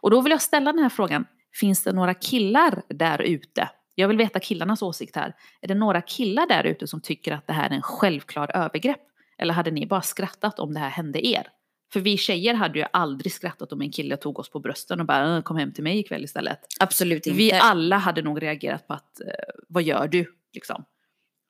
Och 0.00 0.10
då 0.10 0.20
vill 0.20 0.30
jag 0.30 0.42
ställa 0.42 0.72
den 0.72 0.82
här 0.82 0.88
frågan, 0.88 1.24
finns 1.60 1.84
det 1.84 1.92
några 1.92 2.14
killar 2.14 2.82
där 2.88 3.22
ute? 3.22 3.70
Jag 3.94 4.08
vill 4.08 4.16
veta 4.16 4.40
killarnas 4.40 4.82
åsikt 4.82 5.16
här. 5.16 5.34
Är 5.60 5.68
det 5.68 5.74
några 5.74 6.00
killar 6.02 6.46
där 6.46 6.64
ute 6.64 6.86
som 6.86 7.00
tycker 7.00 7.32
att 7.32 7.46
det 7.46 7.52
här 7.52 7.70
är 7.70 7.74
en 7.74 7.82
självklar 7.82 8.50
övergrepp? 8.56 9.00
Eller 9.38 9.54
hade 9.54 9.70
ni 9.70 9.86
bara 9.86 10.02
skrattat 10.02 10.58
om 10.58 10.74
det 10.74 10.80
här 10.80 10.88
hände 10.90 11.26
er? 11.26 11.46
För 11.92 12.00
vi 12.00 12.16
tjejer 12.16 12.54
hade 12.54 12.78
ju 12.78 12.84
aldrig 12.92 13.32
skrattat 13.32 13.72
om 13.72 13.80
en 13.80 13.92
kille 13.92 14.16
tog 14.16 14.38
oss 14.38 14.50
på 14.50 14.60
brösten 14.60 15.00
och 15.00 15.06
bara 15.06 15.36
"Äh, 15.36 15.42
kom 15.42 15.56
hem 15.56 15.72
till 15.72 15.84
mig 15.84 15.98
ikväll 15.98 16.24
istället. 16.24 16.58
Absolut 16.80 17.26
inte. 17.26 17.38
Vi 17.38 17.52
alla 17.52 17.96
hade 17.96 18.22
nog 18.22 18.42
reagerat 18.42 18.86
på 18.86 18.94
att 18.94 19.20
eh, 19.20 19.26
vad 19.68 19.82
gör 19.82 20.08
du? 20.08 20.26
Liksom. 20.54 20.84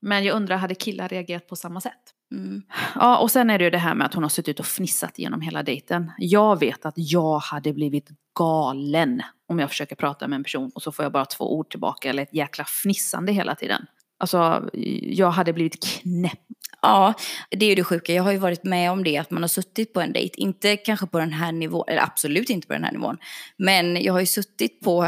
Men 0.02 0.24
jag 0.24 0.36
undrar, 0.36 0.56
hade 0.56 0.74
killar 0.74 1.08
reagerat 1.08 1.46
på 1.46 1.56
samma 1.56 1.80
sätt? 1.80 1.92
Mm. 2.32 2.62
Ja, 2.94 3.18
och 3.18 3.30
sen 3.30 3.50
är 3.50 3.58
det 3.58 3.64
ju 3.64 3.70
det 3.70 3.78
här 3.78 3.94
med 3.94 4.06
att 4.06 4.14
hon 4.14 4.22
har 4.22 4.30
suttit 4.30 4.60
och 4.60 4.66
fnissat 4.66 5.18
genom 5.18 5.40
hela 5.40 5.62
dejten. 5.62 6.12
Jag 6.18 6.60
vet 6.60 6.86
att 6.86 6.94
jag 6.96 7.38
hade 7.38 7.72
blivit 7.72 8.08
galen 8.38 9.22
om 9.48 9.58
jag 9.58 9.70
försöker 9.70 9.96
prata 9.96 10.28
med 10.28 10.36
en 10.36 10.44
person 10.44 10.70
och 10.74 10.82
så 10.82 10.92
får 10.92 11.04
jag 11.04 11.12
bara 11.12 11.24
två 11.24 11.56
ord 11.56 11.70
tillbaka 11.70 12.10
eller 12.10 12.22
ett 12.22 12.34
jäkla 12.34 12.64
fnissande 12.64 13.32
hela 13.32 13.54
tiden. 13.54 13.86
Alltså, 14.18 14.70
jag 15.02 15.30
hade 15.30 15.52
blivit 15.52 15.84
knäpp. 15.84 16.38
Ja, 16.82 17.14
det 17.50 17.66
är 17.66 17.68
ju 17.68 17.74
det 17.74 17.84
sjuka. 17.84 18.12
Jag 18.12 18.22
har 18.22 18.32
ju 18.32 18.38
varit 18.38 18.64
med 18.64 18.90
om 18.90 19.04
det, 19.04 19.16
att 19.16 19.30
man 19.30 19.42
har 19.42 19.48
suttit 19.48 19.92
på 19.92 20.00
en 20.00 20.12
dejt. 20.12 20.40
Inte 20.40 20.76
kanske 20.76 21.06
på 21.06 21.18
den 21.18 21.32
här 21.32 21.52
nivån, 21.52 21.84
eller 21.88 22.02
absolut 22.02 22.50
inte 22.50 22.66
på 22.66 22.72
den 22.72 22.84
här 22.84 22.92
nivån. 22.92 23.18
Men 23.56 24.02
jag 24.02 24.12
har 24.12 24.20
ju 24.20 24.26
suttit 24.26 24.80
på 24.80 25.04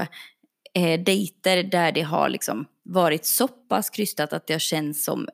eh, 0.74 1.00
dejter 1.00 1.62
där 1.62 1.92
det 1.92 2.03
har 2.03 2.29
liksom 2.29 2.66
varit 2.85 3.26
så 3.26 3.48
pass 3.48 3.90
krystat 3.90 4.33
att 4.33 4.46
det 4.46 4.55
har 4.55 4.59
känts 4.59 5.05
som 5.05 5.29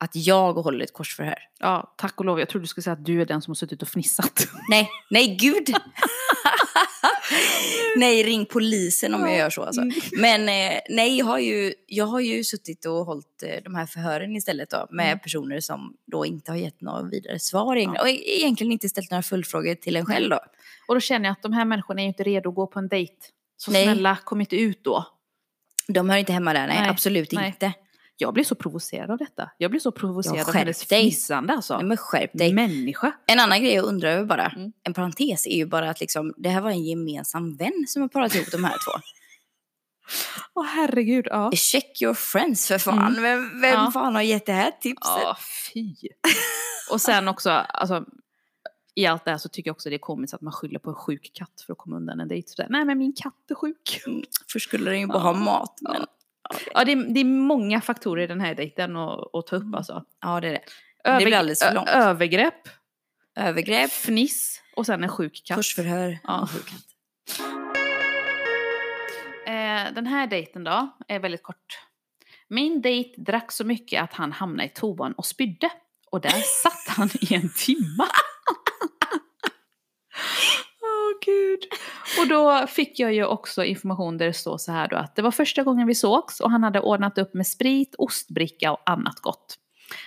att 0.00 0.16
jag 0.16 0.52
håller 0.52 0.84
ett 0.84 0.92
korsförhör. 0.92 1.38
Ja, 1.58 1.94
tack 1.98 2.18
och 2.20 2.24
lov. 2.24 2.38
Jag 2.38 2.48
trodde 2.48 2.64
du 2.64 2.68
skulle 2.68 2.82
säga 2.82 2.94
att 2.94 3.04
du 3.04 3.20
är 3.22 3.26
den 3.26 3.42
som 3.42 3.50
har 3.50 3.54
suttit 3.54 3.82
och 3.82 3.88
fnissat. 3.88 4.46
Nej, 4.68 4.90
nej 5.10 5.36
gud! 5.40 5.68
nej, 7.96 8.22
ring 8.22 8.46
polisen 8.46 9.14
om 9.14 9.20
jag 9.20 9.38
gör 9.38 9.50
så 9.50 9.62
alltså. 9.62 9.82
Men 10.12 10.40
eh, 10.48 10.80
nej, 10.88 11.18
jag 11.18 11.26
har, 11.26 11.38
ju, 11.38 11.74
jag 11.86 12.06
har 12.06 12.20
ju 12.20 12.44
suttit 12.44 12.86
och 12.86 12.92
hållit 13.06 13.42
eh, 13.42 13.62
de 13.64 13.74
här 13.74 13.86
förhören 13.86 14.36
istället 14.36 14.70
då, 14.70 14.86
med 14.90 15.06
Mm. 15.06 15.18
personer 15.18 15.60
som 15.60 15.96
då 16.06 16.26
inte 16.26 16.52
har 16.52 16.56
gett 16.58 16.80
några 16.80 17.02
vidare 17.02 17.38
svar 17.38 17.76
egentligen. 17.76 18.02
och 18.02 18.08
egentligen 18.08 18.72
inte 18.72 18.88
ställt 18.88 19.10
några 19.10 19.22
följdfrågor 19.22 19.74
till 19.74 19.96
en 19.96 20.06
själv 20.06 20.30
då. 20.30 20.40
Och 20.88 20.94
då 20.94 21.00
känner 21.00 21.28
jag 21.28 21.32
att 21.32 21.42
de 21.42 21.52
här 21.52 21.64
människorna 21.64 22.00
är 22.00 22.04
ju 22.04 22.08
inte 22.08 22.22
redo 22.22 22.48
att 22.48 22.54
gå 22.54 22.66
på 22.66 22.78
en 22.78 22.88
dejt. 22.88 23.14
Så 23.56 23.70
Nej. 23.70 23.84
snälla, 23.84 24.16
kom 24.24 24.40
inte 24.40 24.56
ut 24.56 24.84
då. 24.84 25.06
De 25.88 26.10
hör 26.10 26.16
inte 26.16 26.32
hemma 26.32 26.52
där, 26.52 26.66
nej, 26.66 26.80
Nej, 26.80 26.90
absolut 26.90 27.32
nej. 27.32 27.46
inte. 27.46 27.72
Jag 28.20 28.34
blir 28.34 28.44
så 28.44 28.54
provocerad 28.54 29.10
av 29.10 29.18
detta. 29.18 29.50
Jag 29.58 29.70
blir 29.70 29.80
så 29.80 29.92
provocerad 29.92 30.38
Ja, 30.38 30.48
av 30.48 30.54
hennes 30.54 30.86
dig. 30.86 31.02
fnissande 31.02 31.52
alltså. 31.52 31.76
Nej, 31.76 31.84
men 31.86 31.96
skärp 31.96 32.30
dig. 32.34 32.52
Människa. 32.54 33.12
En 33.26 33.40
annan 33.40 33.60
grej 33.60 33.74
jag 33.74 33.84
undrar 33.84 34.10
över 34.10 34.24
bara, 34.24 34.46
Mm. 34.56 34.72
en 34.82 34.94
parentes, 34.94 35.46
är 35.46 35.56
ju 35.56 35.66
bara 35.66 35.90
att 35.90 36.00
liksom, 36.00 36.34
det 36.36 36.48
här 36.48 36.60
var 36.60 36.70
en 36.70 36.84
gemensam 36.84 37.56
vän 37.56 37.84
som 37.88 38.02
har 38.02 38.08
parat 38.08 38.34
ihop 38.34 38.50
de 38.52 38.64
här 38.64 38.72
två. 38.72 38.92
Åh 40.54 40.64
herregud, 40.64 41.26
ja. 41.30 41.50
Check 41.52 42.02
your 42.02 42.14
friends 42.14 42.68
för 42.68 42.78
fan. 42.78 42.98
Mm. 43.16 43.22
Vem, 43.22 43.60
vem 43.60 43.70
Ja. 43.74 43.90
fan 43.94 44.14
har 44.14 44.22
gett 44.22 44.46
det 44.46 44.52
här 44.52 44.70
tipset? 44.80 44.96
Ja, 45.22 45.36
fy. 45.74 45.94
Och 46.92 47.00
sen 47.00 47.28
också, 47.28 47.50
alltså, 47.50 48.04
i 48.94 49.06
allt 49.06 49.24
det 49.24 49.30
här 49.30 49.38
så 49.38 49.48
tycker 49.48 49.68
jag 49.68 49.74
också 49.74 49.88
det 49.88 49.96
är 49.96 49.98
komiskt 49.98 50.34
att 50.34 50.40
man 50.40 50.52
skyller 50.52 50.78
på 50.78 50.90
en 50.90 50.96
sjuk 50.96 51.30
katt 51.34 51.62
för 51.66 51.72
att 51.72 51.78
komma 51.78 51.96
undan 51.96 52.20
en 52.20 52.28
dejt. 52.28 52.48
Sådär, 52.48 52.66
Nej 52.70 52.84
men 52.84 52.98
min 52.98 53.12
katt 53.12 53.34
är 53.50 53.54
sjuk. 53.54 54.00
Först 54.52 54.68
skulle 54.68 54.90
den 54.90 55.00
ju 55.00 55.06
bara 55.06 55.18
Ja. 55.18 55.22
ha 55.22 55.32
mat. 55.32 55.78
Men, 55.80 56.06
Ja, 56.74 56.84
det, 56.84 56.92
är, 56.92 57.14
det 57.14 57.20
är 57.20 57.24
många 57.24 57.80
faktorer 57.80 58.22
i 58.22 58.26
den 58.26 58.40
här 58.40 58.54
dejten 58.54 58.96
att, 58.96 59.34
att 59.34 59.46
ta 59.46 59.56
upp 59.56 59.74
alltså. 59.74 60.04
ja, 60.20 60.40
det 60.40 60.48
är 60.48 61.18
det. 61.18 61.24
blir 61.24 61.36
alldeles 61.36 61.62
för 61.62 61.74
långt. 61.74 61.88
Övergrepp, 61.88 62.68
Övergrepp, 63.36 63.90
fniss 63.90 64.62
och 64.76 64.86
sen 64.86 65.02
en 65.02 65.08
sjuk 65.08 65.42
katt. 65.44 65.56
korsförhör. 65.56 66.18
Ja. 66.24 66.48
Eh, 69.46 69.94
den 69.94 70.06
här 70.06 70.26
dejten 70.26 70.64
då 70.64 70.96
är 71.08 71.18
väldigt 71.18 71.42
kort. 71.42 71.78
Min 72.48 72.82
dejt 72.82 73.22
drack 73.22 73.52
så 73.52 73.64
mycket 73.64 74.02
att 74.02 74.12
han 74.12 74.32
hamnade 74.32 74.68
i 74.68 74.72
toan 74.72 75.12
och 75.12 75.26
spydde. 75.26 75.70
Och 76.10 76.20
där 76.20 76.40
satt 76.62 76.96
han 76.96 77.08
i 77.20 77.34
en 77.34 77.50
timma. 77.56 78.06
Gud. 81.26 81.60
Och 82.20 82.28
då 82.28 82.66
fick 82.66 82.98
jag 82.98 83.14
ju 83.14 83.24
också 83.24 83.64
information 83.64 84.18
där 84.18 84.26
det 84.26 84.32
står 84.32 84.58
så 84.58 84.72
här 84.72 84.88
då 84.88 84.96
att 84.96 85.16
det 85.16 85.22
var 85.22 85.30
första 85.30 85.62
gången 85.62 85.86
vi 85.86 85.94
sågs 85.94 86.40
och 86.40 86.50
han 86.50 86.62
hade 86.62 86.80
ordnat 86.80 87.18
upp 87.18 87.34
med 87.34 87.46
sprit, 87.46 87.94
ostbricka 87.98 88.72
och 88.72 88.90
annat 88.90 89.20
gott. 89.20 89.56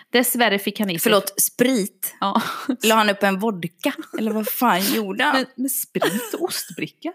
Dessvärre 0.09 0.59
fick 0.59 0.79
han 0.79 0.89
i 0.89 0.93
sig... 0.93 0.99
Förlåt, 0.99 1.41
sprit? 1.41 2.15
Ja. 2.19 2.41
La 2.83 2.95
han 2.95 3.09
upp 3.09 3.23
en 3.23 3.39
vodka? 3.39 3.93
Eller 4.19 4.31
vad 4.31 4.47
fan 4.47 4.81
gjorde 4.81 5.23
han? 5.23 5.35
Med, 5.37 5.47
med 5.55 5.71
sprit 5.71 6.33
och 6.33 6.43
ostbricka? 6.43 7.13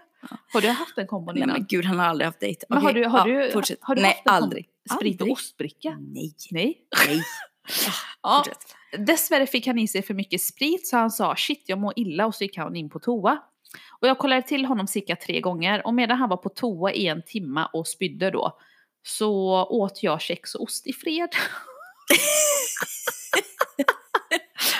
Har 0.53 0.61
du 0.61 0.67
haft 0.67 0.95
den 0.95 1.07
kombon 1.07 1.35
Nej 1.35 1.43
innan? 1.43 1.53
men 1.53 1.65
gud, 1.69 1.85
han 1.85 1.99
har 1.99 2.05
aldrig 2.05 2.25
haft 2.25 2.39
dejt. 2.39 2.65
Men 2.69 2.81
har 2.81 2.93
du, 2.93 3.05
har 3.05 3.29
ja, 3.29 3.43
du, 3.45 3.51
fortsätt. 3.51 3.79
har 3.81 3.95
du 3.95 4.01
Nej, 4.01 4.11
haft 4.11 4.21
en 4.25 4.33
aldrig. 4.33 4.67
Sprit 4.97 5.21
och 5.21 5.29
ostbricka? 5.29 5.97
Nej. 5.99 6.33
Nej. 6.51 6.77
Nej. 7.07 7.23
Ja. 8.21 8.43
Fortsätt. 8.45 8.75
Dessvärre 9.07 9.47
fick 9.47 9.67
han 9.67 9.79
i 9.79 9.87
sig 9.87 10.01
för 10.01 10.13
mycket 10.13 10.41
sprit 10.41 10.87
så 10.87 10.97
han 10.97 11.11
sa 11.11 11.35
shit 11.35 11.63
jag 11.65 11.79
mår 11.79 11.93
illa 11.95 12.25
och 12.25 12.35
så 12.35 12.43
gick 12.43 12.57
han 12.57 12.75
in 12.75 12.89
på 12.89 12.99
toa. 12.99 13.37
Och 13.99 14.07
jag 14.07 14.17
kollade 14.17 14.41
till 14.41 14.65
honom 14.65 14.87
cirka 14.87 15.15
tre 15.15 15.41
gånger 15.41 15.85
och 15.87 15.93
medan 15.93 16.17
han 16.17 16.29
var 16.29 16.37
på 16.37 16.49
toa 16.49 16.91
i 16.91 17.07
en 17.07 17.23
timma 17.25 17.65
och 17.65 17.87
spydde 17.87 18.31
då 18.31 18.57
så 19.03 19.63
åt 19.69 20.03
jag 20.03 20.21
kex 20.21 20.55
och 20.55 20.61
ost 20.63 20.87
i 20.87 20.93
fred. 20.93 21.29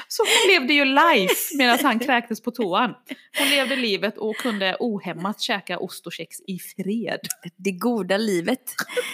så 0.08 0.24
hon 0.24 0.54
levde 0.54 0.74
ju 0.74 0.86
life 0.86 1.58
medan 1.58 1.80
han 1.84 2.00
kräktes 2.00 2.42
på 2.42 2.52
toan. 2.52 2.96
Hon 3.38 3.50
levde 3.50 3.76
livet 3.76 4.18
och 4.18 4.36
kunde 4.36 4.78
ohämmat 4.80 5.42
käka 5.42 5.80
ost 5.80 6.08
och 6.08 6.14
kex 6.14 6.38
i 6.48 6.60
fred. 6.60 7.20
Det 7.56 7.72
goda 7.72 8.18
livet. 8.18 8.64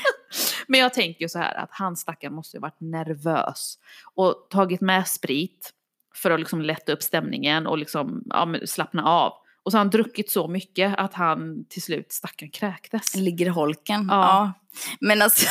Men 0.68 0.80
jag 0.80 0.94
tänker 0.94 1.28
så 1.28 1.40
här 1.40 1.56
att 1.56 1.70
han 1.72 1.96
stackaren 1.96 2.34
måste 2.34 2.58
ju 2.58 2.62
varit 2.62 2.82
nervös 2.82 3.80
och 4.16 4.48
tagit 4.50 4.82
med 4.82 5.08
sprit 5.08 5.72
för 6.16 6.32
att 6.32 6.40
liksom 6.40 6.62
lätta 6.62 6.92
upp 6.92 7.04
stämningen 7.04 7.68
och 7.68 7.78
liksom, 7.78 8.24
ja, 8.26 8.56
slappna 8.66 9.04
av. 9.06 9.34
Och 9.66 9.72
så 9.72 9.78
har 9.78 9.80
han 9.80 9.90
druckit 9.90 10.32
så 10.32 10.48
mycket 10.48 10.96
att 10.98 11.14
han 11.14 11.66
till 11.70 11.82
slut 11.82 12.12
stackaren 12.12 12.52
kräktes. 12.52 13.16
Ligger 13.16 13.46
i 13.46 13.50
holken. 13.50 14.08
Ja. 14.10 14.16
Ja. 14.16 14.54
Men 15.00 15.22
alltså, 15.22 15.48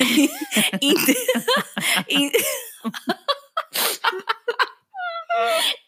inte, 0.80 1.14
in, 2.06 2.30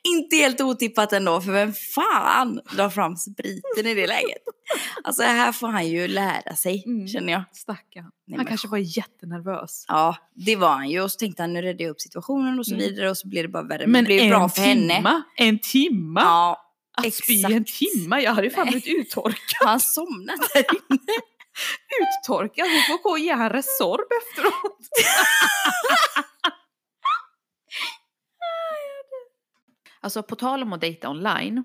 inte 0.04 0.36
helt 0.36 0.60
otippat 0.60 1.12
ändå, 1.12 1.40
för 1.40 1.52
vem 1.52 1.72
fan 1.72 2.60
drar 2.76 2.90
fram 2.90 3.16
spriten 3.16 3.86
i 3.86 3.94
det 3.94 4.06
läget? 4.06 4.42
Alltså 5.04 5.22
här 5.22 5.52
får 5.52 5.68
han 5.68 5.88
ju 5.88 6.08
lära 6.08 6.56
sig, 6.56 6.82
Mm. 6.86 7.08
känner 7.08 7.32
jag. 7.32 7.42
Stackarn. 7.52 8.04
Han 8.04 8.12
men 8.36 8.46
kanske 8.46 8.68
var 8.68 8.78
jättenervös. 8.78 9.84
Ja, 9.88 10.16
det 10.34 10.56
var 10.56 10.68
han 10.72 10.90
ju. 10.90 11.00
Och 11.00 11.12
så 11.12 11.18
tänkte 11.18 11.42
han, 11.42 11.52
nu 11.52 11.62
räddar 11.62 11.82
jag 11.84 11.90
upp 11.90 12.00
situationen 12.00 12.58
och 12.58 12.66
så 12.66 12.74
Mm. 12.74 12.86
vidare. 12.86 13.10
Och 13.10 13.16
så 13.16 13.28
blev 13.28 13.42
det 13.42 13.48
bara 13.48 13.62
värre. 13.62 13.86
Men 13.86 14.04
det 14.04 14.08
blev 14.08 14.28
bra 14.30 14.48
för 14.48 14.62
henne. 14.62 14.96
timma, 14.96 15.22
en 15.36 15.58
timma! 15.58 16.20
Ja, 16.20 16.68
att 16.92 17.14
spy 17.14 17.32
i 17.32 17.44
en 17.44 17.62
exakt. 17.62 17.78
timma, 17.78 18.20
jag 18.20 18.34
hade 18.34 18.46
ju 18.46 18.52
fan 18.52 18.66
blivit 18.66 18.86
uttorkad. 18.86 19.68
han 19.68 19.80
somnat 19.80 20.40
där 20.54 20.64
inne. 20.90 21.00
uttorkad. 22.02 22.66
Vi 22.66 22.82
får 22.82 23.02
gå 23.02 23.10
och 23.10 23.18
ge 23.18 23.32
han 23.32 23.50
Resorb 23.50 24.06
efteråt. 24.22 24.78
alltså 30.00 30.22
på 30.22 30.36
tal 30.36 30.62
om 30.62 30.72
att 30.72 30.80
dejta 30.80 31.10
online. 31.10 31.64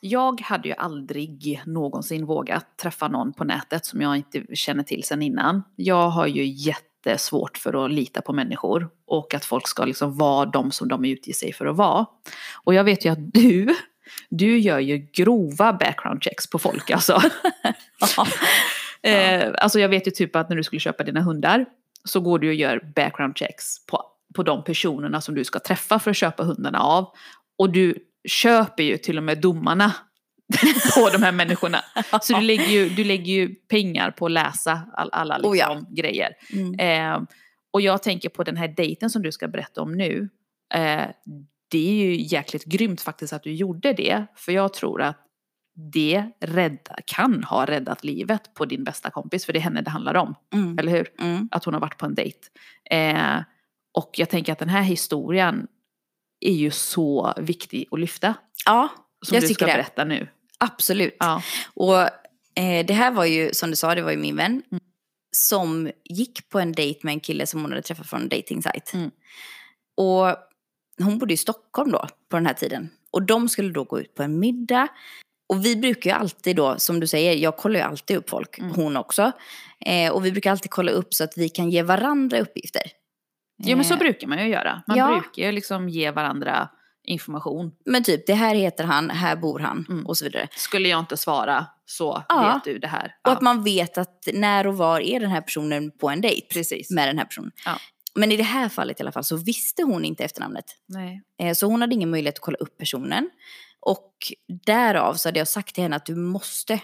Jag 0.00 0.40
hade 0.40 0.68
ju 0.68 0.74
aldrig 0.74 1.62
någonsin 1.66 2.26
vågat 2.26 2.78
träffa 2.78 3.08
någon 3.08 3.32
på 3.32 3.44
nätet 3.44 3.86
som 3.86 4.00
jag 4.00 4.16
inte 4.16 4.56
känner 4.56 4.82
till 4.82 5.04
sedan 5.04 5.22
innan. 5.22 5.62
Jag 5.76 6.08
har 6.08 6.26
ju 6.26 6.44
jättesvårt 6.46 7.58
för 7.58 7.84
att 7.84 7.92
lita 7.92 8.22
på 8.22 8.32
människor 8.32 8.90
och 9.06 9.34
att 9.34 9.44
folk 9.44 9.68
ska 9.68 9.84
liksom 9.84 10.16
vara 10.18 10.46
de 10.46 10.70
som 10.70 10.88
de 10.88 11.04
utger 11.04 11.32
sig 11.32 11.52
för 11.52 11.66
att 11.66 11.76
vara. 11.76 12.06
Och 12.64 12.74
jag 12.74 12.84
vet 12.84 13.04
ju 13.04 13.08
att 13.10 13.32
du, 13.32 13.74
du 14.30 14.58
gör 14.58 14.78
ju 14.78 14.98
grova 15.12 15.72
background 15.72 16.22
checks 16.22 16.50
på 16.50 16.58
folk 16.58 16.90
alltså. 16.90 17.22
Ja. 18.16 18.26
Eh, 19.04 19.52
alltså 19.58 19.80
jag 19.80 19.88
vet 19.88 20.06
ju 20.06 20.10
typ 20.10 20.36
att 20.36 20.48
när 20.48 20.56
du 20.56 20.62
skulle 20.62 20.80
köpa 20.80 21.04
dina 21.04 21.20
hundar 21.20 21.66
så 22.04 22.20
går 22.20 22.38
du 22.38 22.48
och 22.48 22.54
gör 22.54 22.92
background 22.96 23.38
checks 23.38 23.86
på, 23.86 24.02
på 24.34 24.42
de 24.42 24.64
personerna 24.64 25.20
som 25.20 25.34
du 25.34 25.44
ska 25.44 25.58
träffa 25.58 25.98
för 25.98 26.10
att 26.10 26.16
köpa 26.16 26.42
hundarna 26.42 26.78
av. 26.78 27.12
Och 27.58 27.70
du 27.70 27.94
köper 28.28 28.82
ju 28.82 28.96
till 28.96 29.18
och 29.18 29.24
med 29.24 29.40
domarna 29.40 29.94
på 30.94 31.10
de 31.10 31.22
här 31.22 31.32
människorna. 31.32 31.78
Så 32.22 32.32
du 32.32 32.40
lägger 32.40 32.68
ju, 32.68 32.88
du 32.88 33.04
lägger 33.04 33.32
ju 33.32 33.54
pengar 33.54 34.10
på 34.10 34.26
att 34.26 34.32
läsa 34.32 34.80
all, 34.92 35.10
alla 35.12 35.36
liksom 35.36 35.52
Oh 35.52 35.58
ja. 35.58 35.80
grejer. 35.90 36.32
Mm. 36.52 36.78
Eh, 37.14 37.22
och 37.70 37.80
jag 37.80 38.02
tänker 38.02 38.28
på 38.28 38.42
den 38.44 38.56
här 38.56 38.68
dejten 38.68 39.10
som 39.10 39.22
du 39.22 39.32
ska 39.32 39.48
berätta 39.48 39.82
om 39.82 39.92
nu. 39.92 40.28
Eh, 40.74 41.06
det 41.74 41.88
är 41.88 42.04
ju 42.04 42.22
jäkligt 42.22 42.64
grymt 42.64 43.00
faktiskt 43.00 43.32
att 43.32 43.42
du 43.42 43.52
gjorde 43.52 43.92
det. 43.92 44.26
För 44.36 44.52
jag 44.52 44.72
tror 44.74 45.02
att 45.02 45.16
det 45.92 46.30
rädda, 46.40 46.96
kan 47.06 47.44
ha 47.44 47.64
räddat 47.66 48.04
livet 48.04 48.54
på 48.54 48.64
din 48.64 48.84
bästa 48.84 49.10
kompis. 49.10 49.44
För 49.46 49.52
det 49.52 49.58
är 49.58 49.60
henne 49.60 49.80
det 49.82 49.90
handlar 49.90 50.14
om, 50.14 50.34
Mm. 50.54 50.78
eller 50.78 50.92
hur? 50.92 51.08
Mm. 51.20 51.48
Att 51.50 51.64
hon 51.64 51.74
har 51.74 51.80
varit 51.80 51.98
på 51.98 52.06
en 52.06 52.14
dejt. 52.14 52.38
Eh, 52.90 53.38
och 53.92 54.10
jag 54.16 54.28
tänker 54.30 54.52
att 54.52 54.58
den 54.58 54.68
här 54.68 54.82
historien 54.82 55.66
är 56.40 56.52
ju 56.52 56.70
så 56.70 57.34
viktig 57.36 57.86
att 57.90 58.00
lyfta. 58.00 58.34
Ja, 58.66 58.88
Som 59.26 59.34
Jag 59.34 59.42
du 59.42 59.48
tycker 59.48 59.64
ska 59.64 59.66
det. 59.66 59.72
berätta 59.82 60.04
nu. 60.04 60.28
absolut. 60.58 61.16
Ja. 61.18 61.42
Och 61.74 61.98
eh, 62.62 62.86
det 62.86 62.94
här 62.94 63.10
var 63.10 63.24
ju, 63.24 63.50
som 63.54 63.70
du 63.70 63.76
sa, 63.76 63.94
det 63.94 64.02
var 64.02 64.10
ju 64.10 64.16
min 64.18 64.36
vän. 64.36 64.62
Mm. 64.72 64.80
Som 65.36 65.90
gick 66.04 66.48
på 66.48 66.60
en 66.60 66.72
dejt 66.72 67.00
med 67.02 67.12
en 67.12 67.20
kille 67.20 67.46
som 67.46 67.60
hon 67.62 67.70
hade 67.70 67.82
träffat 67.82 68.06
från 68.06 68.22
en 68.22 68.28
dejtingsajt. 68.28 68.94
Mm. 68.94 69.10
Och 69.96 70.36
hon 70.98 71.18
bodde 71.18 71.34
i 71.34 71.36
Stockholm 71.36 71.92
då, 71.92 72.06
på 72.30 72.36
den 72.36 72.46
här 72.46 72.54
tiden. 72.54 72.90
Och 73.10 73.22
de 73.22 73.48
skulle 73.48 73.72
då 73.72 73.84
gå 73.84 74.00
ut 74.00 74.14
på 74.14 74.22
en 74.22 74.38
middag. 74.38 74.88
Och 75.48 75.64
vi 75.64 75.76
brukar 75.76 76.10
ju 76.10 76.16
alltid 76.16 76.56
då, 76.56 76.74
som 76.78 77.00
du 77.00 77.06
säger, 77.06 77.34
jag 77.34 77.56
kollar 77.56 77.80
ju 77.80 77.86
alltid 77.86 78.16
upp 78.16 78.30
folk, 78.30 78.58
Mm. 78.58 78.70
hon 78.74 78.96
också. 78.96 79.32
Eh, 79.86 80.12
och 80.12 80.24
vi 80.26 80.32
brukar 80.32 80.50
alltid 80.50 80.70
kolla 80.70 80.92
upp 80.92 81.14
så 81.14 81.24
att 81.24 81.32
vi 81.36 81.48
kan 81.48 81.70
ge 81.70 81.82
varandra 81.82 82.38
uppgifter. 82.40 82.82
Jo 83.62 83.76
men 83.76 83.84
så 83.84 83.94
Eh, 83.94 83.98
brukar 83.98 84.26
man 84.28 84.38
ju 84.38 84.48
göra. 84.48 84.82
Man 84.86 84.96
ja. 84.96 85.08
brukar 85.08 85.42
ju 85.42 85.52
liksom 85.52 85.88
ge 85.88 86.10
varandra 86.10 86.68
information. 87.06 87.72
Men 87.84 88.04
typ, 88.04 88.26
det 88.26 88.34
här 88.34 88.54
heter 88.54 88.84
han, 88.84 89.10
här 89.10 89.36
bor 89.36 89.58
han 89.58 89.86
Mm. 89.88 90.06
och 90.06 90.16
så 90.18 90.24
vidare. 90.24 90.48
Skulle 90.50 90.88
jag 90.88 90.98
inte 91.00 91.16
svara 91.16 91.66
så 91.86 92.22
Ja. 92.28 92.52
vet 92.54 92.64
du 92.74 92.78
det 92.78 92.86
här. 92.88 93.04
Och 93.04 93.30
Ja, 93.30 93.32
att 93.32 93.40
man 93.42 93.62
vet 93.64 93.98
att 93.98 94.28
när 94.32 94.66
och 94.66 94.76
var 94.76 95.00
är 95.00 95.20
den 95.20 95.30
här 95.30 95.40
personen 95.40 95.90
på 95.90 96.10
en 96.10 96.20
dejt 96.20 96.46
precis. 96.52 96.90
med 96.90 97.08
den 97.08 97.18
här 97.18 97.24
personen. 97.24 97.50
Men 98.14 98.32
i 98.32 98.36
det 98.36 98.42
här 98.42 98.68
fallet 98.68 99.00
i 99.00 99.02
alla 99.02 99.12
fall 99.12 99.24
så 99.24 99.36
visste 99.36 99.82
hon 99.82 100.04
inte 100.04 100.24
efternamnet. 100.24 100.64
Nej. 100.86 101.22
Eh, 101.42 101.54
Så 101.54 101.66
hon 101.66 101.80
hade 101.80 101.94
ingen 101.94 102.10
möjlighet 102.10 102.34
att 102.34 102.40
kolla 102.40 102.56
upp 102.56 102.78
personen. 102.78 103.30
Och 103.80 104.12
därav 104.66 105.14
så 105.14 105.28
hade 105.28 105.38
jag 105.38 105.48
sagt 105.48 105.74
till 105.74 105.82
henne 105.82 105.96
att 105.96 106.06
du 106.06 106.14
måste 106.14 106.80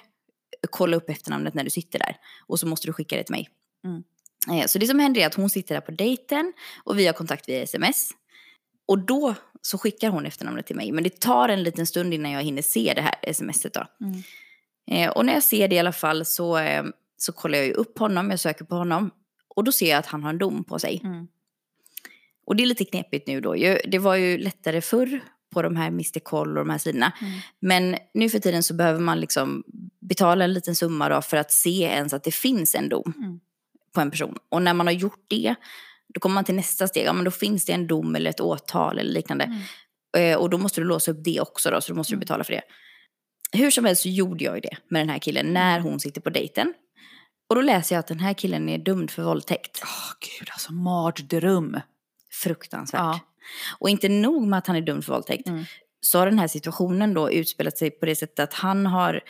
kolla 0.70 0.96
upp 0.96 1.10
efternamnet 1.10 1.54
när 1.54 1.64
du 1.64 1.70
sitter 1.70 1.98
där. 1.98 2.16
Och 2.46 2.60
så 2.60 2.66
måste 2.66 2.86
du 2.86 2.92
skicka 2.92 3.16
det 3.16 3.24
till 3.24 3.34
mig. 3.34 3.48
Mm. 3.84 4.02
Eh, 4.60 4.66
Så 4.66 4.78
det 4.78 4.86
som 4.86 4.98
händer 4.98 5.20
är 5.20 5.26
att 5.26 5.34
hon 5.34 5.50
sitter 5.50 5.74
där 5.74 5.80
på 5.80 5.92
dejten 5.92 6.52
och 6.84 6.98
vi 6.98 7.06
har 7.06 7.12
kontakt 7.12 7.48
via 7.48 7.62
sms. 7.62 8.10
Och 8.88 8.98
då 8.98 9.34
så 9.62 9.78
skickar 9.78 10.10
hon 10.10 10.26
efternamnet 10.26 10.66
till 10.66 10.76
mig. 10.76 10.92
Men 10.92 11.04
det 11.04 11.20
tar 11.20 11.48
en 11.48 11.62
liten 11.62 11.86
stund 11.86 12.14
innan 12.14 12.32
jag 12.32 12.42
hinner 12.42 12.62
se 12.62 12.92
det 12.96 13.02
här 13.02 13.32
smset 13.32 13.74
då. 13.74 13.86
Mm. 14.00 14.22
Eh, 14.90 15.10
och 15.10 15.26
när 15.26 15.32
jag 15.34 15.42
ser 15.42 15.68
det 15.68 15.74
i 15.74 15.78
alla 15.78 15.92
fall 15.92 16.24
så, 16.24 16.58
så 17.16 17.32
kollar 17.32 17.58
jag 17.58 17.66
ju 17.66 17.72
upp 17.72 17.98
honom, 17.98 18.30
jag 18.30 18.40
söker 18.40 18.64
på 18.64 18.74
honom. 18.74 19.10
Och 19.60 19.64
då 19.64 19.72
ser 19.72 19.90
jag 19.90 19.98
att 19.98 20.06
han 20.06 20.22
har 20.22 20.30
en 20.30 20.38
dom 20.38 20.64
på 20.64 20.78
sig. 20.78 21.00
Mm. 21.04 21.26
Och 22.46 22.56
det 22.56 22.62
är 22.62 22.66
lite 22.66 22.84
knepigt 22.84 23.26
nu 23.26 23.40
då. 23.40 23.54
Det 23.88 23.98
var 23.98 24.14
ju 24.16 24.38
lättare 24.38 24.80
förr 24.80 25.20
på 25.52 25.62
de 25.62 25.76
här 25.76 25.86
Mr. 25.88 26.18
Koll 26.20 26.48
och 26.58 26.64
de 26.64 26.70
här 26.70 26.78
sidorna. 26.78 27.12
Mm. 27.20 27.32
Men 27.60 27.96
nu 28.14 28.28
för 28.30 28.38
tiden 28.38 28.62
så 28.62 28.74
behöver 28.74 29.00
man 29.00 29.20
liksom 29.20 29.64
betala 30.00 30.44
en 30.44 30.52
liten 30.52 30.74
summa 30.74 31.08
då 31.08 31.22
för 31.22 31.36
att 31.36 31.52
se 31.52 31.82
ens 31.82 32.12
att 32.12 32.24
det 32.24 32.30
finns 32.34 32.74
en 32.74 32.88
dom 32.88 33.12
Mm. 33.18 33.40
på 33.94 34.00
en 34.00 34.10
person. 34.10 34.34
Och 34.48 34.62
när 34.62 34.74
man 34.74 34.86
har 34.86 34.94
gjort 34.94 35.24
det, 35.28 35.54
då 36.14 36.20
kommer 36.20 36.34
man 36.34 36.44
till 36.44 36.54
nästa 36.54 36.88
steg. 36.88 37.04
Ja, 37.06 37.12
men 37.12 37.24
då 37.24 37.30
finns 37.30 37.64
det 37.64 37.72
en 37.72 37.86
dom 37.86 38.16
eller 38.16 38.30
ett 38.30 38.40
åtal 38.40 38.98
eller 38.98 39.12
liknande. 39.12 39.44
Mm. 39.44 40.32
Eh, 40.32 40.38
och 40.38 40.50
då 40.50 40.58
måste 40.58 40.80
du 40.80 40.84
låsa 40.86 41.10
upp 41.10 41.24
det 41.24 41.40
också 41.40 41.70
då, 41.70 41.80
så 41.80 41.92
då 41.92 41.96
måste 41.96 42.12
du 42.12 42.14
Mm. 42.14 42.20
betala 42.20 42.44
för 42.44 42.52
det. 42.52 42.62
Hur 43.52 43.70
som 43.70 43.84
helst 43.84 44.02
så 44.02 44.08
gjorde 44.08 44.44
jag 44.44 44.54
ju 44.54 44.60
det 44.60 44.76
med 44.88 45.00
den 45.00 45.08
här 45.08 45.18
killen 45.18 45.46
när 45.52 45.80
hon 45.80 46.00
sitter 46.00 46.20
på 46.20 46.30
dejten. 46.30 46.74
Och 47.50 47.56
då 47.56 47.62
läser 47.62 47.94
jag 47.94 48.00
att 48.00 48.06
den 48.06 48.20
här 48.20 48.34
killen 48.34 48.68
är 48.68 48.78
dömd 48.78 49.10
för 49.10 49.22
våldtäkt. 49.22 49.80
Åh 49.84 50.12
gud 50.38 50.48
alltså 50.50 50.72
mardröm. 50.72 51.80
Fruktansvärt. 52.42 52.98
Ja. 52.98 53.20
Och 53.78 53.90
inte 53.90 54.08
nog 54.08 54.46
med 54.46 54.58
att 54.58 54.66
han 54.66 54.76
är 54.76 54.80
dömd 54.80 55.04
för 55.04 55.12
våldtäkt. 55.12 55.48
Mm. 55.48 55.64
Så 56.00 56.18
har 56.18 56.26
den 56.26 56.38
här 56.38 56.48
situationen 56.48 57.14
då 57.14 57.30
utspelat 57.32 57.78
sig 57.78 57.90
på 57.90 58.06
det 58.06 58.16
sättet 58.16 58.38
att 58.38 58.54
han 58.54 58.86
har 58.86 59.20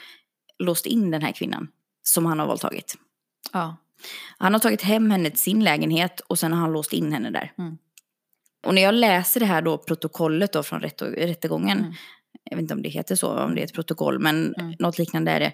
låst 0.59 0.87
in 0.87 1.11
den 1.11 1.23
här 1.23 1.33
kvinnan 1.33 1.69
som 2.03 2.27
han 2.27 2.39
har 2.39 2.47
våldtagit. 2.47 2.95
Ja. 3.53 3.77
Han 4.39 4.53
har 4.53 4.61
tagit 4.61 4.83
hem 4.83 5.11
henne 5.11 5.31
till 5.31 5.39
sin 5.39 5.65
lägenhet 5.65 6.21
och 6.21 6.39
sen 6.39 6.53
har 6.53 6.61
han 6.61 6.73
låst 6.73 6.93
in 6.93 7.13
henne 7.13 7.31
där. 7.31 7.53
Mm. 7.59 7.79
Och 8.67 8.75
när 8.75 8.83
jag 8.83 8.95
läser 8.95 9.41
det 9.41 9.47
här 9.47 9.63
då 9.63 9.79
protokollet 9.79 10.53
då 10.53 10.63
från 10.63 10.81
rätt 10.81 11.03
rättegången, 11.03 11.79
Mm. 11.79 11.93
jag 12.45 12.57
vet 12.57 12.63
inte 12.63 12.75
om 12.75 12.83
det 12.83 12.89
heter 12.89 13.17
så, 13.17 13.39
om 13.39 13.55
det 13.55 13.61
är 13.61 13.65
ett 13.65 13.75
protokoll, 13.75 14.19
men 14.19 14.55
Mm. 14.55 14.75
något 14.79 14.99
liknande 14.99 15.31
är 15.31 15.41
det. 15.41 15.53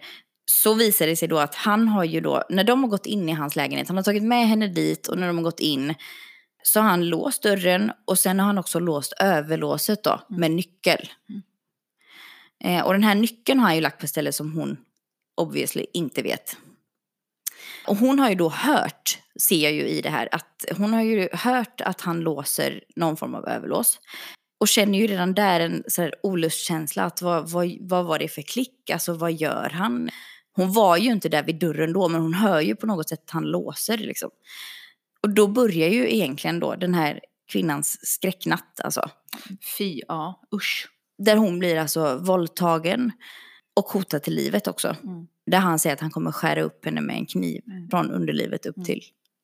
Så 0.51 0.75
visar 0.75 1.07
det 1.07 1.17
sig 1.17 1.29
då 1.29 1.39
att 1.39 1.55
han 1.55 1.89
har 1.89 2.05
ju 2.05 2.21
då, 2.21 2.43
när 2.51 2.65
de 2.65 2.83
har 2.83 2.91
gått 2.91 3.07
in 3.07 3.29
i 3.29 3.33
hans 3.33 3.57
lägenhet, 3.57 3.89
han 3.89 3.97
har 3.97 4.05
tagit 4.05 4.23
med 4.23 4.49
henne 4.49 4.69
dit 4.69 5.07
och 5.09 5.19
när 5.19 5.27
de 5.27 5.37
har 5.37 5.45
gått 5.45 5.61
in 5.61 5.95
så 6.63 6.81
har 6.81 6.89
han 6.89 7.09
låst 7.09 7.43
dörren 7.43 7.93
och 8.05 8.19
sen 8.19 8.39
har 8.39 8.47
han 8.47 8.59
också 8.59 8.79
låst 8.79 9.13
överlåset 9.21 10.05
då 10.05 10.21
Mm. 10.31 10.41
med 10.41 10.51
nyckel. 10.51 11.09
Mm. 11.29 11.43
Eh, 12.65 12.87
och 12.87 12.93
den 12.93 13.05
här 13.05 13.15
nyckeln 13.15 13.61
har 13.61 13.67
han 13.67 13.75
ju 13.75 13.81
lagt 13.81 13.99
på 13.99 14.05
ett 14.05 14.11
ställe 14.11 14.33
som 14.33 14.53
hon 14.53 14.77
obviously 15.37 15.87
inte 15.93 16.23
vet. 16.23 16.57
Och 17.87 17.97
hon 17.97 18.19
har 18.19 18.29
ju 18.29 18.35
då 18.35 18.49
hört, 18.49 19.19
ser 19.41 19.65
jag 19.65 19.73
ju 19.73 19.89
i 19.89 20.01
det 20.01 20.11
här, 20.11 20.29
att 20.33 20.65
hon 20.77 20.93
har 20.93 21.03
ju 21.03 21.29
hört 21.33 21.81
att 21.81 22.01
han 22.01 22.21
låser 22.21 22.85
någon 22.97 23.17
form 23.17 23.35
av 23.35 23.49
överlås. 23.49 24.01
Och 24.61 24.69
känner 24.69 24.99
ju 24.99 25.07
redan 25.07 25.35
där 25.35 25.61
en 25.61 25.85
så 25.89 26.03
här 26.03 26.15
olustkänsla, 26.23 27.05
att 27.05 27.23
vad, 27.23 27.51
vad, 27.51 27.77
vad 27.81 28.05
var 28.05 28.19
det 28.19 28.29
för 28.29 28.43
klick, 28.43 28.91
alltså 28.91 29.13
vad 29.15 29.33
gör 29.33 29.71
han? 29.71 30.11
Hon 30.57 30.73
var 30.73 30.97
ju 30.97 31.11
inte 31.13 31.29
där 31.29 31.43
vid 31.43 31.59
dörren 31.59 31.93
då, 31.93 32.09
men 32.09 32.21
hon 32.21 32.35
hör 32.35 32.61
ju 32.61 32.77
på 32.77 32.87
något 32.87 33.09
sätt 33.09 33.23
att 33.25 33.31
han 33.31 33.45
låser 33.45 33.99
liksom. 33.99 34.31
Och 35.23 35.31
då 35.31 35.47
börjar 35.47 35.89
ju 35.89 36.15
egentligen 36.15 36.61
då 36.61 36.75
den 36.75 36.95
här 36.95 37.21
kvinnans 37.53 37.99
skräcknatt 38.07 38.81
alltså. 38.85 39.11
Fy, 39.79 40.01
ja, 40.09 40.41
usch. 40.55 40.89
Där 41.19 41.37
hon 41.37 41.59
blir 41.59 41.77
alltså 41.77 42.17
våldtagen 42.19 43.13
och 43.77 43.85
hotad 43.85 44.23
till 44.23 44.35
livet 44.35 44.67
också. 44.69 44.97
Mm. 45.05 45.27
Där 45.47 45.59
han 45.59 45.79
säger 45.79 45.95
att 45.95 46.01
han 46.01 46.11
kommer 46.11 46.33
skära 46.33 46.63
upp 46.63 46.85
henne 46.85 47.01
med 47.01 47.17
en 47.17 47.27
kniv 47.27 47.63
Mm. 47.67 47.89
från 47.91 48.11
underlivet 48.11 48.67
upp 48.67 48.77
Mm. 48.77 48.85
till 48.87 49.01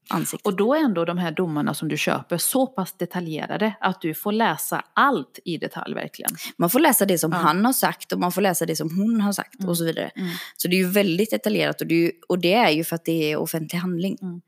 ansiktet. 0.09 0.47
Och 0.47 0.57
då 0.57 0.75
är 0.75 0.79
ändå 0.79 1.05
de 1.05 1.19
här 1.19 1.31
domarna 1.31 1.75
som 1.75 1.89
du 1.89 1.97
köper 1.99 2.39
så 2.39 2.67
pass 2.67 2.93
detaljerade 2.93 3.75
att 3.81 4.01
du 4.01 4.15
får 4.15 4.33
läsa 4.33 4.85
allt 4.95 5.39
i 5.45 5.57
detalj 5.59 5.95
verkligen. 5.95 6.31
Man 6.57 6.71
får 6.71 6.81
läsa 6.81 7.07
det 7.07 7.19
som 7.19 7.33
Ja. 7.33 7.39
han 7.39 7.65
har 7.65 7.73
sagt 7.73 8.13
och 8.13 8.19
man 8.19 8.33
får 8.33 8.43
läsa 8.43 8.67
det 8.67 8.77
som 8.77 8.99
hon 8.99 9.21
har 9.21 9.33
sagt 9.33 9.59
Mm. 9.59 9.69
och 9.69 9.79
så 9.79 9.85
vidare. 9.85 10.11
Mm. 10.17 10.29
Så 10.57 10.69
det 10.69 10.77
är 10.77 10.79
ju 10.79 10.89
väldigt 10.91 11.31
detaljerat 11.31 11.81
och 11.81 11.87
det 11.87 11.95
är 11.95 11.99
ju, 12.01 12.13
och 12.29 12.39
det 12.39 12.55
är 12.55 12.71
ju 12.71 12.85
för 12.85 12.97
att 12.97 13.05
det 13.05 13.33
är 13.33 13.37
offentlig 13.37 13.79
handling. 13.79 14.19
Mm. 14.23 14.41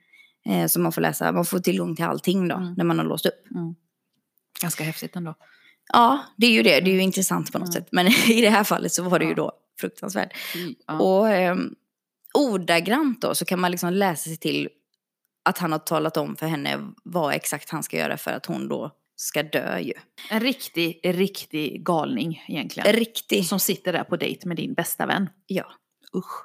Eh, 0.49 0.67
så 0.67 0.81
man 0.81 0.93
får 0.93 1.01
läsa, 1.01 1.33
man 1.33 1.45
får 1.45 1.59
tillgång 1.59 1.97
till 1.97 2.05
allting 2.05 2.49
då 2.49 2.57
Mm. 2.57 2.75
när 2.77 2.85
man 2.85 2.99
har 2.99 3.05
låst 3.07 3.27
upp. 3.27 3.45
Ganska 4.61 4.85
häftigt 4.85 5.17
ändå. 5.17 5.35
Ja, 5.93 6.25
det 6.37 6.47
är 6.47 6.51
ju 6.51 6.63
det. 6.63 6.81
Det 6.81 6.91
är 6.91 6.95
ju 6.95 7.03
intressant 7.03 7.53
på 7.53 7.59
något 7.59 7.69
Mm. 7.69 7.73
sätt. 7.73 7.89
Men 7.93 8.07
i 8.33 8.41
det 8.41 8.51
här 8.51 8.65
fallet 8.65 8.93
så 8.93 9.03
var 9.03 9.19
det 9.19 9.25
ju 9.25 9.35
då 9.35 9.53
fruktansvärt. 9.81 10.33
Ja. 10.87 10.99
Och 10.99 11.29
eh, 11.31 11.57
ordagrant 12.35 13.21
då 13.23 13.35
så 13.35 13.45
kan 13.45 13.61
man 13.61 13.71
liksom 13.71 13.93
läsa 13.93 14.25
sig 14.25 14.37
till 14.37 14.69
att 15.45 15.59
han 15.59 15.73
har 15.73 15.79
talat 15.79 16.17
om 16.17 16.37
för 16.37 16.47
henne 16.47 16.81
vad 17.05 17.35
exakt 17.35 17.71
han 17.71 17.83
ska 17.83 17.97
göra 17.97 18.17
för 18.17 18.31
att 18.31 18.47
hon 18.47 18.69
då 18.69 18.91
ska 19.17 19.43
dö 19.43 19.79
ju. 19.79 19.93
En 20.31 20.41
riktig, 20.41 21.01
riktig 21.05 21.85
galning 21.85 22.45
egentligen. 22.49 22.93
Riktigt. 22.93 23.47
Som 23.47 23.61
sitter 23.61 23.93
där 23.93 24.05
på 24.05 24.17
dejt 24.17 24.49
med 24.49 24.57
din 24.57 24.75
bästa 24.75 25.07
vän. 25.07 25.29
Ja. 25.47 25.65
Usch. 26.17 26.45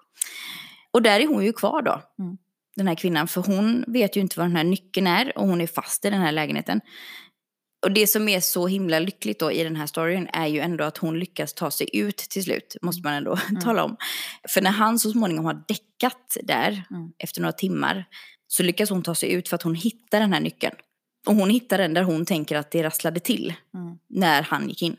Och 0.92 1.02
där 1.02 1.20
är 1.20 1.28
hon 1.28 1.46
ju 1.46 1.54
kvar 1.54 1.82
då. 1.82 2.02
Mm. 2.20 2.38
Den 2.76 2.88
här 2.88 2.96
kvinnan. 2.96 3.28
För 3.28 3.42
hon 3.42 3.84
vet 3.88 4.16
ju 4.18 4.22
inte 4.22 4.40
vad 4.40 4.48
den 4.48 4.56
här 4.56 4.64
nyckeln 4.64 5.08
är 5.08 5.38
och 5.38 5.48
hon 5.48 5.62
är 5.62 5.68
fast 5.68 6.06
i 6.06 6.10
den 6.10 6.22
här 6.22 6.32
lägenheten. 6.32 6.82
Och 7.82 7.92
det 7.92 8.08
som 8.08 8.30
är 8.30 8.40
så 8.40 8.68
himla 8.68 9.00
lyckligt 9.00 9.40
då 9.40 9.52
i 9.52 9.64
den 9.64 9.76
här 9.76 9.86
storyn 9.86 10.28
är 10.34 10.48
ju 10.48 10.60
ändå 10.60 10.84
att 10.84 10.98
hon 10.98 11.20
lyckas 11.20 11.54
ta 11.54 11.72
sig 11.72 11.90
ut 11.98 12.18
till 12.18 12.44
slut. 12.44 12.76
Måste 12.82 13.02
man 13.04 13.14
ändå 13.14 13.38
tala 13.64 13.84
om. 13.84 13.98
För 14.50 14.62
när 14.62 14.72
han 14.72 15.00
så 15.00 15.12
småningom 15.12 15.46
har 15.46 15.64
däckat 15.68 16.38
där 16.44 16.84
Mm. 16.92 17.12
efter 17.18 17.42
några 17.42 17.52
timmar 17.52 18.06
så 18.52 18.64
lyckas 18.64 18.90
hon 18.90 19.04
ta 19.04 19.16
sig 19.16 19.32
ut 19.32 19.50
för 19.50 19.56
att 19.56 19.64
hon 19.64 19.76
hittar 19.76 20.20
den 20.20 20.34
här 20.34 20.40
nyckeln. 20.40 20.76
Och 21.28 21.36
hon 21.36 21.50
hittar 21.50 21.78
den 21.78 21.94
där 21.94 22.04
hon 22.04 22.26
tänker 22.26 22.56
att 22.58 22.72
det 22.72 22.84
rasslade 22.84 23.20
till 23.20 23.54
Mm. 23.74 23.98
när 24.08 24.42
han 24.42 24.70
gick 24.70 24.82
in. 24.82 24.96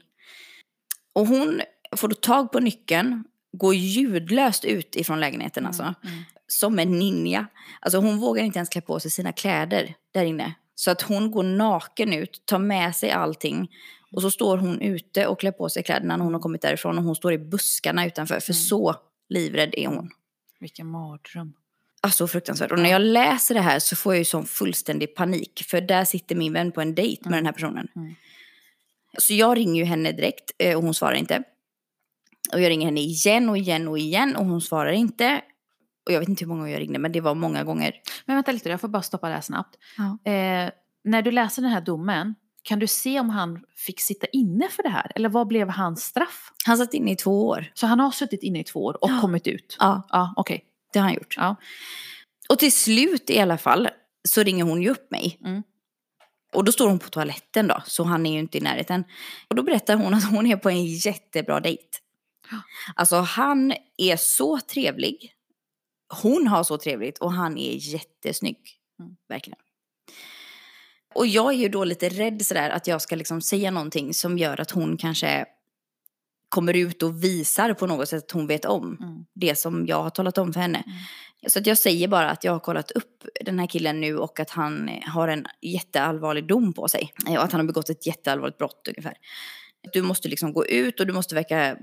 Och 1.13 1.27
hon 1.27 1.61
får 1.97 2.09
då 2.09 2.15
tag 2.15 2.53
på 2.53 2.61
nyckeln, 2.61 3.25
går 3.53 3.75
ljudlöst 3.75 4.65
ut 4.65 4.97
ifrån 4.97 5.21
lägenheten 5.21 5.67
alltså. 5.67 5.83
Mm. 5.83 5.95
Som 6.47 6.79
en 6.79 6.99
ninja. 6.99 7.47
Alltså 7.81 7.99
hon 7.99 8.19
vågar 8.19 8.43
inte 8.45 8.59
ens 8.59 8.69
klä 8.69 8.81
på 8.81 9.01
sig 9.01 9.11
sina 9.11 9.33
kläder 9.33 9.95
där 10.15 10.25
inne. 10.25 10.55
Så 10.75 10.91
att 10.91 11.03
hon 11.03 11.31
går 11.31 11.43
naken 11.43 12.13
ut, 12.13 12.43
tar 12.47 12.59
med 12.59 12.97
sig 12.97 13.11
allting. 13.11 13.71
Och 14.13 14.23
så 14.23 14.31
står 14.31 14.59
hon 14.59 14.81
ute 14.81 15.27
och 15.27 15.41
klär 15.41 15.53
på 15.53 15.69
sig 15.69 15.83
kläderna 15.83 16.17
när 16.17 16.25
hon 16.25 16.35
har 16.35 16.41
kommit 16.41 16.63
därifrån. 16.63 16.99
Och 16.99 17.05
hon 17.05 17.17
står 17.17 17.33
i 17.33 17.39
buskarna 17.39 18.07
utanför. 18.07 18.41
För 18.41 18.53
Mm. 18.53 18.61
så 18.63 18.97
livrädd 19.29 19.75
är 19.77 19.87
hon. 19.87 20.11
Vilken 20.61 20.87
mardröm. 20.87 21.53
Alltså 22.03 22.27
fruktansvärt. 22.27 22.73
Och 22.73 22.79
när 22.79 22.91
jag 22.91 23.03
läser 23.03 23.55
det 23.55 23.61
här 23.61 23.79
så 23.79 23.97
får 23.97 24.15
jag 24.15 24.19
ju 24.19 24.25
sån 24.25 24.47
fullständig 24.47 25.15
panik. 25.15 25.65
För 25.67 25.81
där 25.81 26.05
sitter 26.05 26.35
min 26.37 26.53
vän 26.53 26.73
på 26.73 26.81
en 26.81 26.95
dejt 26.95 27.21
med 27.25 27.27
Mm. 27.27 27.37
den 27.39 27.47
här 27.47 27.53
personen. 27.53 27.89
Mm. 27.97 28.15
Så 29.19 29.35
jag 29.35 29.57
ringer 29.57 29.83
ju 29.83 29.85
henne 29.85 30.13
direkt 30.13 30.51
eh, 30.59 30.77
och 30.77 30.83
hon 30.83 30.95
svarar 30.95 31.15
inte. 31.15 31.43
Och 32.53 32.61
jag 32.61 32.71
ringer 32.71 32.87
henne 32.87 33.01
igen 33.01 33.49
och 33.49 33.59
igen 33.59 33.89
och 33.89 33.99
igen 33.99 34.37
och 34.37 34.47
hon 34.47 34.61
svarar 34.61 34.93
inte. 34.93 35.41
Och 36.07 36.13
jag 36.13 36.21
vet 36.21 36.29
inte 36.29 36.45
hur 36.45 36.49
många 36.49 36.61
gånger 36.61 36.73
jag 36.73 36.81
ringde 36.81 36.99
men 36.99 37.13
det 37.13 37.21
var 37.21 37.35
många 37.35 37.65
gånger. 37.65 37.95
Men 38.27 38.37
vänta 38.37 38.53
lite, 38.53 38.69
jag 38.69 38.81
får 38.81 38.89
bara 38.89 39.03
stoppa 39.03 39.29
där 39.29 39.41
snabbt. 39.41 39.77
Ja. 39.97 40.33
Eh, 40.33 40.71
när 41.05 41.23
du 41.23 41.31
läser 41.31 41.63
den 41.63 41.71
här 41.71 41.81
domen, 41.81 42.35
kan 42.63 42.79
du 42.79 42.87
se 42.87 43.21
om 43.21 43.31
han 43.31 43.61
fick 43.77 44.01
sitta 44.01 44.27
inne 44.27 44.69
för 44.69 44.83
det 44.83 44.89
här? 44.89 45.13
Eller 45.15 45.29
vad 45.29 45.47
blev 45.47 45.69
hans 45.69 46.05
straff? 46.05 46.53
Han 46.67 46.77
satt 46.79 46.95
inne 46.95 47.13
i 47.13 47.17
två 47.17 47.47
år. 47.49 47.71
Så 47.75 47.87
han 47.87 48.01
har 48.01 48.11
suttit 48.11 48.43
inne 48.43 48.61
i 48.61 48.65
två 48.65 48.85
år 48.85 49.05
och 49.05 49.11
Ja. 49.11 49.21
kommit 49.21 49.47
ut? 49.47 49.77
Ja, 49.81 50.03
Ja, 50.11 50.35
okej. 50.37 50.65
Det 50.92 50.98
har 50.98 51.07
han 51.07 51.14
gjort. 51.14 51.35
Ja. 51.37 51.57
Och 52.48 52.59
till 52.59 52.72
slut 52.72 53.31
i 53.31 53.38
alla 53.38 53.59
fall 53.59 53.88
så 54.29 54.42
ringer 54.42 54.64
hon 54.64 54.83
ju 54.83 54.90
upp 54.90 55.11
mig. 55.11 55.38
Mm. 55.44 55.62
Och 56.53 56.64
då 56.64 56.72
står 56.72 56.88
hon 56.88 56.98
på 56.98 57.09
toaletten 57.09 57.66
då, 57.66 57.83
så 57.87 58.05
han 58.05 58.26
är 58.26 58.33
ju 58.33 58.38
inte 58.38 58.59
i 58.59 58.61
närheten. 58.61 59.05
Och 59.48 59.57
då 59.57 59.62
berättar 59.62 59.96
hon 59.96 60.14
att 60.14 60.31
hon 60.31 60.46
är 60.46 60.57
på 60.57 60.70
en 60.70 60.87
jättebra 60.87 61.61
dejt. 61.61 61.98
Alltså 62.94 63.16
han 63.16 63.74
är 63.96 64.16
så 64.16 64.61
trevlig. 64.61 65.33
Hon 66.22 66.46
har 66.46 66.64
så 66.64 66.79
trevligt 66.79 67.18
och 67.18 67.33
han 67.33 67.59
är 67.59 67.72
jättesnygg. 67.72 68.59
Mm. 69.00 69.16
Verkligen. 69.29 69.59
Och 71.14 71.26
jag 71.26 71.53
är 71.53 71.59
ju 71.59 71.68
då 71.68 71.85
lite 71.85 72.09
rädd 72.09 72.46
sådär 72.46 72.70
att 72.70 72.87
jag 72.87 73.03
ska 73.03 73.16
liksom 73.16 73.42
säga 73.42 73.70
någonting 73.70 74.14
som 74.14 74.38
gör 74.38 74.61
att 74.61 74.70
hon 74.70 74.96
kanske 74.96 75.46
kommer 76.51 76.77
ut 76.77 77.03
och 77.03 77.25
visar 77.25 77.75
på 77.75 77.87
något 77.87 78.09
sätt 78.09 78.25
att 78.25 78.31
hon 78.31 78.47
vet 78.47 78.65
om 78.65 78.97
Mm. 79.01 79.25
det 79.35 79.55
som 79.59 79.87
jag 79.87 80.03
har 80.03 80.11
talat 80.11 80.39
om 80.39 80.53
för 80.53 80.61
henne. 80.61 80.83
Mm. 80.87 80.99
Så 81.49 81.59
att 81.59 81.67
jag 81.67 81.79
säger 81.79 82.09
bara 82.09 82.31
att 82.31 82.45
jag 82.45 82.53
har 82.53 82.59
kollat 82.61 82.91
upp 82.91 83.25
den 83.45 83.59
här 83.59 83.67
killen 83.67 84.01
nu 84.01 84.17
och 84.19 84.41
att 84.41 84.51
han 84.51 84.91
har 85.07 85.29
en 85.29 85.47
jätteallvarlig 85.63 86.47
dom 86.47 86.73
på 86.73 86.89
sig. 86.89 87.13
Och 87.29 87.45
att 87.45 87.53
han 87.53 87.61
har 87.61 87.67
begått 87.67 87.91
ett 87.91 88.07
jätteallvarligt 88.07 88.59
brott 88.59 88.89
ungefär. 88.89 89.15
Du 89.93 90.03
måste 90.03 90.29
liksom 90.29 90.53
gå 90.53 90.67
ut 90.67 91.01
och 91.01 91.07
du 91.07 91.13
måste 91.13 91.35
verka 91.35 91.77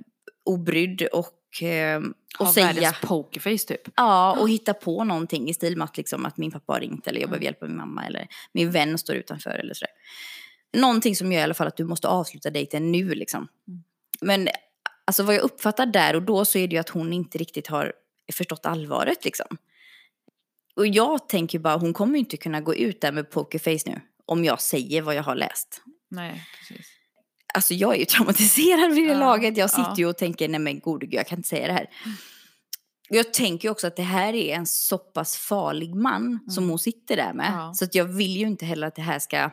obrydd 0.46 1.02
och, 1.02 1.64
eh, 1.64 2.02
och 2.40 2.46
Ha 2.46 2.54
säga... 2.54 2.66
världens 2.68 2.96
pokerface 3.02 3.68
typ. 3.68 3.82
Ja, 3.96 4.38
och 4.40 4.50
hitta 4.50 4.74
på 4.74 5.04
någonting 5.04 5.50
i 5.50 5.54
stil 5.54 5.78
med 5.78 5.86
att, 5.86 5.98
liksom, 5.98 6.26
att 6.26 6.38
min 6.38 6.52
pappa 6.52 6.74
har 6.74 6.80
ringt 6.80 7.08
eller 7.08 7.20
jag 7.22 7.30
behöver 7.30 7.38
Mm. 7.46 7.46
hjälp 7.46 7.64
av 7.64 7.70
min 7.70 7.78
mamma 7.78 8.06
eller 8.06 8.28
min 8.54 8.72
vän 8.72 8.98
står 8.98 9.16
utanför 9.16 9.50
eller 9.50 9.74
sådär. 9.74 9.94
Någonting 10.78 11.16
som 11.16 11.32
gör 11.32 11.40
i 11.40 11.44
alla 11.44 11.54
fall 11.54 11.68
att 11.68 11.78
du 11.78 11.84
måste 11.86 12.08
avsluta 12.08 12.50
dejten 12.50 12.92
nu 12.92 13.10
liksom. 13.10 13.48
Mm. 13.68 13.84
Men 14.22 14.48
alltså 15.06 15.24
vad 15.24 15.36
jag 15.36 15.42
uppfattar 15.42 15.86
där 15.86 16.16
och 16.16 16.24
då 16.24 16.46
så 16.46 16.58
är 16.58 16.68
det 16.68 16.74
ju 16.76 16.80
att 16.80 16.90
hon 16.90 17.14
inte 17.14 17.38
riktigt 17.38 17.68
har 17.68 17.94
förstått 18.34 18.66
allvaret 18.66 19.26
liksom. 19.26 19.58
Och 20.76 20.88
jag 20.88 21.30
tänker 21.30 21.60
bara, 21.60 21.78
hon 21.78 21.94
kommer 21.94 22.14
ju 22.14 22.20
inte 22.20 22.38
kunna 22.38 22.62
gå 22.62 22.76
ut 22.76 23.02
där 23.02 23.12
med 23.12 23.32
pokerface 23.32 23.90
nu 23.90 24.02
om 24.26 24.46
jag 24.46 24.62
säger 24.62 25.02
vad 25.02 25.16
jag 25.16 25.24
har 25.24 25.36
läst. 25.36 25.82
Nej, 26.10 26.44
precis. 26.60 26.88
Alltså 27.54 27.74
jag 27.74 27.96
är 27.96 28.00
ju 28.00 28.06
traumatiserad 28.06 28.94
vid 28.94 29.08
det 29.08 29.14
Ja, 29.14 29.20
laget. 29.20 29.58
Jag 29.58 29.70
sitter 29.70 29.84
ja. 29.90 29.96
ju 29.98 30.06
och 30.06 30.18
tänker, 30.18 30.48
nej 30.50 30.60
men 30.60 30.80
gode 30.80 31.06
gud, 31.06 31.14
jag 31.14 31.28
kan 31.28 31.40
inte 31.40 31.50
säga 31.50 31.68
det 31.68 31.74
här. 31.74 31.90
Jag 33.10 33.34
tänker 33.34 33.70
också 33.70 33.88
att 33.88 33.96
det 33.96 34.04
här 34.04 34.34
är 34.34 34.56
en 34.56 34.66
så 34.66 34.98
pass 34.98 35.38
farlig 35.38 35.96
man 35.96 36.40
som 36.50 36.64
Mm. 36.64 36.70
hon 36.70 36.80
sitter 36.80 37.16
där 37.16 37.34
med. 37.34 37.52
Ja. 37.54 37.74
Så 37.74 37.86
att 37.86 37.96
jag 37.96 38.06
vill 38.06 38.38
ju 38.38 38.48
inte 38.48 38.66
heller 38.66 38.88
att 38.88 38.96
det 38.96 39.02
här 39.02 39.20
ska 39.20 39.50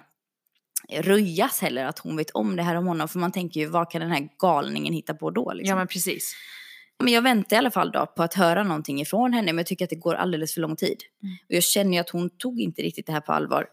röjas 0.91 1.61
heller, 1.61 1.85
att 1.85 1.99
hon 1.99 2.17
vet 2.17 2.31
om 2.31 2.57
det 2.57 2.63
här 2.63 2.75
om 2.77 2.87
honom. 2.87 3.09
För 3.09 3.19
man 3.19 3.33
tänker 3.33 3.61
ju, 3.61 3.67
vad 3.67 3.91
kan 3.91 4.01
den 4.01 4.11
här 4.11 4.29
galningen 4.39 4.95
hitta 4.95 5.15
på 5.15 5.31
då? 5.31 5.53
Liksom? 5.53 5.71
Ja 5.71 5.77
men 5.77 5.87
precis. 5.87 6.35
Men 6.99 7.13
jag 7.13 7.23
väntar 7.23 7.57
i 7.57 7.59
alla 7.59 7.71
fall 7.71 7.91
då 7.93 8.07
på 8.07 8.23
att 8.23 8.35
höra 8.35 8.63
någonting 8.63 9.01
ifrån 9.01 9.33
henne, 9.33 9.47
men 9.53 9.59
jag 9.59 9.67
tycker 9.67 9.85
att 9.85 9.91
det 9.91 9.97
går 9.97 10.15
alldeles 10.15 10.55
för 10.55 10.61
lång 10.61 10.77
tid. 10.77 11.03
Mm. 11.23 11.37
Och 11.49 11.55
jag 11.55 11.63
känner 11.63 11.93
ju 11.93 11.99
att 11.99 12.11
hon 12.11 12.31
tog 12.31 12.61
inte 12.61 12.83
riktigt 12.83 13.07
det 13.07 13.13
här 13.13 13.21
på 13.21 13.33
allvar. 13.33 13.67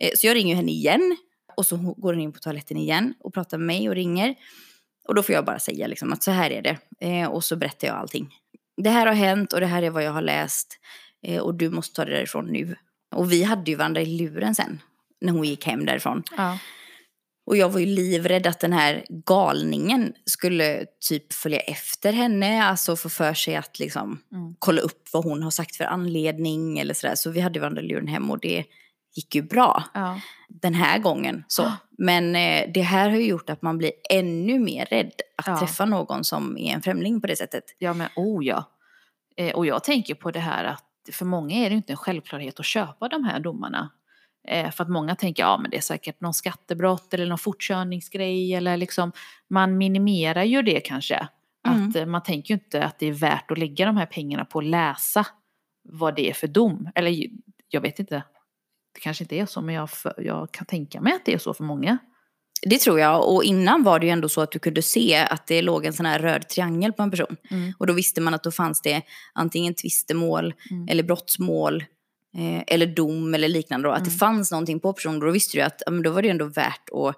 Eh, 0.00 0.10
Så 0.14 0.26
jag 0.26 0.34
ringer 0.34 0.56
henne 0.56 0.72
igen 0.72 1.16
och 1.56 1.66
så 1.66 1.76
går 1.76 2.12
hon 2.12 2.22
in 2.22 2.32
på 2.32 2.38
toaletten 2.38 2.76
igen 2.76 3.14
och 3.20 3.34
pratar 3.34 3.58
med 3.58 3.66
mig 3.66 3.88
och 3.88 3.94
ringer. 3.94 4.34
Och 5.08 5.14
då 5.14 5.22
får 5.22 5.34
jag 5.34 5.44
bara 5.44 5.58
säga 5.58 5.86
liksom 5.86 6.12
att 6.12 6.22
så 6.22 6.30
här 6.30 6.50
är 6.50 6.62
det. 6.62 6.78
Eh, 7.06 7.28
och 7.28 7.44
så 7.44 7.56
berättar 7.56 7.88
jag 7.88 7.96
allting. 7.96 8.34
Det 8.76 8.90
här 8.90 9.06
har 9.06 9.14
hänt 9.14 9.52
och 9.52 9.60
det 9.60 9.66
här 9.66 9.82
är 9.82 9.90
vad 9.90 10.02
jag 10.04 10.12
har 10.12 10.22
läst. 10.22 10.78
Eh, 11.22 11.40
och 11.40 11.54
du 11.54 11.70
måste 11.70 11.94
ta 11.94 12.04
det 12.04 12.10
därifrån 12.10 12.46
nu. 12.46 12.76
Och 13.14 13.32
vi 13.32 13.42
hade 13.42 13.70
ju 13.70 13.76
varandra 13.76 14.00
i 14.00 14.18
luren 14.18 14.54
sen. 14.54 14.80
När 15.20 15.32
hon 15.32 15.44
gick 15.44 15.66
hem 15.66 15.86
därifrån. 15.86 16.22
Ja. 16.36 16.58
Och 17.46 17.56
jag 17.56 17.68
var 17.68 17.80
ju 17.80 17.86
livrädd 17.86 18.46
att 18.46 18.60
den 18.60 18.72
här 18.72 19.04
galningen 19.26 20.12
skulle 20.24 20.86
typ 21.08 21.32
följa 21.32 21.58
efter 21.60 22.12
henne. 22.12 22.64
Alltså 22.64 22.96
få 22.96 23.08
för 23.08 23.34
sig 23.34 23.56
att 23.56 23.78
liksom 23.78 24.20
Mm. 24.32 24.54
kolla 24.58 24.80
upp 24.80 25.08
vad 25.12 25.24
hon 25.24 25.42
har 25.42 25.50
sagt 25.50 25.76
för 25.76 25.84
anledning 25.84 26.78
eller 26.78 26.94
sådär. 26.94 27.14
Så 27.14 27.30
vi 27.30 27.40
hade 27.40 27.54
ju 27.54 27.60
varandra 27.60 27.82
luren 27.82 28.06
hem 28.08 28.30
och 28.30 28.38
det 28.40 28.64
gick 29.16 29.34
ju 29.34 29.42
bra 29.42 29.84
Ja. 29.94 30.20
den 30.48 30.74
här 30.74 30.98
gången. 30.98 31.44
Så. 31.48 31.62
Ah. 31.62 31.72
Men 31.98 32.36
eh, 32.36 32.70
det 32.74 32.80
här 32.82 33.10
har 33.10 33.16
ju 33.16 33.26
gjort 33.26 33.50
att 33.50 33.62
man 33.62 33.78
blir 33.78 33.92
ännu 34.10 34.58
mer 34.58 34.86
rädd 34.86 35.12
att 35.36 35.46
Ja. 35.46 35.58
träffa 35.58 35.84
någon 35.84 36.24
som 36.24 36.58
är 36.58 36.74
en 36.74 36.82
främling 36.82 37.20
på 37.20 37.26
det 37.26 37.36
sättet. 37.36 37.64
ja 37.78 37.92
men 37.94 38.08
oh 38.16 38.44
ja. 38.46 38.64
Eh, 39.36 39.54
och 39.54 39.66
jag 39.66 39.84
tänker 39.84 40.14
på 40.14 40.30
det 40.30 40.40
här 40.40 40.64
att 40.64 40.84
för 41.12 41.24
många 41.24 41.56
är 41.66 41.70
det 41.70 41.76
inte 41.76 41.92
en 41.92 41.96
självklarhet 41.96 42.60
att 42.60 42.66
köpa 42.66 43.08
de 43.08 43.24
här 43.24 43.40
domarna. 43.40 43.90
Eh, 44.48 44.70
för 44.70 44.84
att 44.84 44.90
många 44.90 45.16
tänker 45.16 45.42
ja 45.42 45.58
men 45.58 45.70
det 45.70 45.76
är 45.76 45.80
säkert 45.80 46.20
någon 46.20 46.34
skattebrott 46.34 47.14
eller 47.14 47.26
någon 47.26 47.38
fortkörningsgrej 47.38 48.54
eller 48.54 48.76
liksom 48.76 49.12
man 49.50 49.78
minimerar 49.78 50.44
ju 50.44 50.62
det 50.62 50.80
kanske. 50.80 51.28
Mm. 51.68 51.88
Att 51.88 51.96
eh, 51.96 52.06
man 52.06 52.22
tänker 52.22 52.54
ju 52.54 52.60
inte 52.60 52.84
att 52.84 52.98
det 52.98 53.06
är 53.06 53.12
värt 53.12 53.50
att 53.50 53.58
lägga 53.58 53.86
de 53.86 53.96
här 53.96 54.06
pengarna 54.06 54.44
på 54.44 54.58
att 54.58 54.64
läsa 54.64 55.26
vad 55.88 56.16
det 56.16 56.30
är 56.30 56.34
för 56.34 56.46
dom. 56.46 56.90
Eller 56.94 57.26
jag 57.68 57.80
vet 57.80 57.98
inte, 57.98 58.22
det 58.94 59.00
kanske 59.00 59.24
inte 59.24 59.36
är 59.36 59.46
så 59.46 59.60
men 59.60 59.74
jag, 59.74 59.88
jag 60.16 60.52
kan 60.52 60.66
tänka 60.66 61.00
mig 61.00 61.12
att 61.12 61.24
det 61.24 61.34
är 61.34 61.38
så 61.38 61.54
för 61.54 61.64
många. 61.64 61.98
Det 62.62 62.78
tror 62.78 63.00
jag. 63.00 63.34
Och 63.34 63.44
innan 63.44 63.82
var 63.82 63.98
det 63.98 64.06
ju 64.06 64.12
ändå 64.12 64.28
så 64.28 64.40
att 64.40 64.52
du 64.52 64.58
kunde 64.58 64.82
se 64.82 65.16
att 65.16 65.46
det 65.46 65.62
låg 65.62 65.86
en 65.86 65.92
sån 65.92 66.06
här 66.06 66.18
röd 66.18 66.48
triangel 66.48 66.92
på 66.92 67.02
en 67.02 67.10
person. 67.10 67.36
Mm. 67.50 67.72
Och 67.78 67.86
då 67.86 67.92
visste 67.92 68.20
man 68.20 68.34
att 68.34 68.42
då 68.42 68.50
fanns 68.50 68.82
det 68.82 69.02
antingen 69.34 69.74
tvistemål 69.74 70.54
Mm. 70.70 70.88
eller 70.88 71.02
brottsmål 71.02 71.84
eh, 72.36 72.62
eller 72.66 72.86
dom 72.86 73.34
eller 73.34 73.48
liknande. 73.48 73.88
Då. 73.88 73.92
Att 73.92 74.04
det 74.04 74.08
Mm. 74.10 74.18
fanns 74.18 74.50
någonting 74.50 74.80
på 74.80 74.92
personen. 74.92 75.20
Då 75.20 75.30
visste 75.30 75.58
du 75.58 75.62
att 75.62 75.82
ja, 75.86 75.90
men 75.92 76.02
då 76.02 76.10
var 76.10 76.22
det 76.22 76.28
ändå 76.28 76.44
värt 76.44 76.88
att 76.92 77.16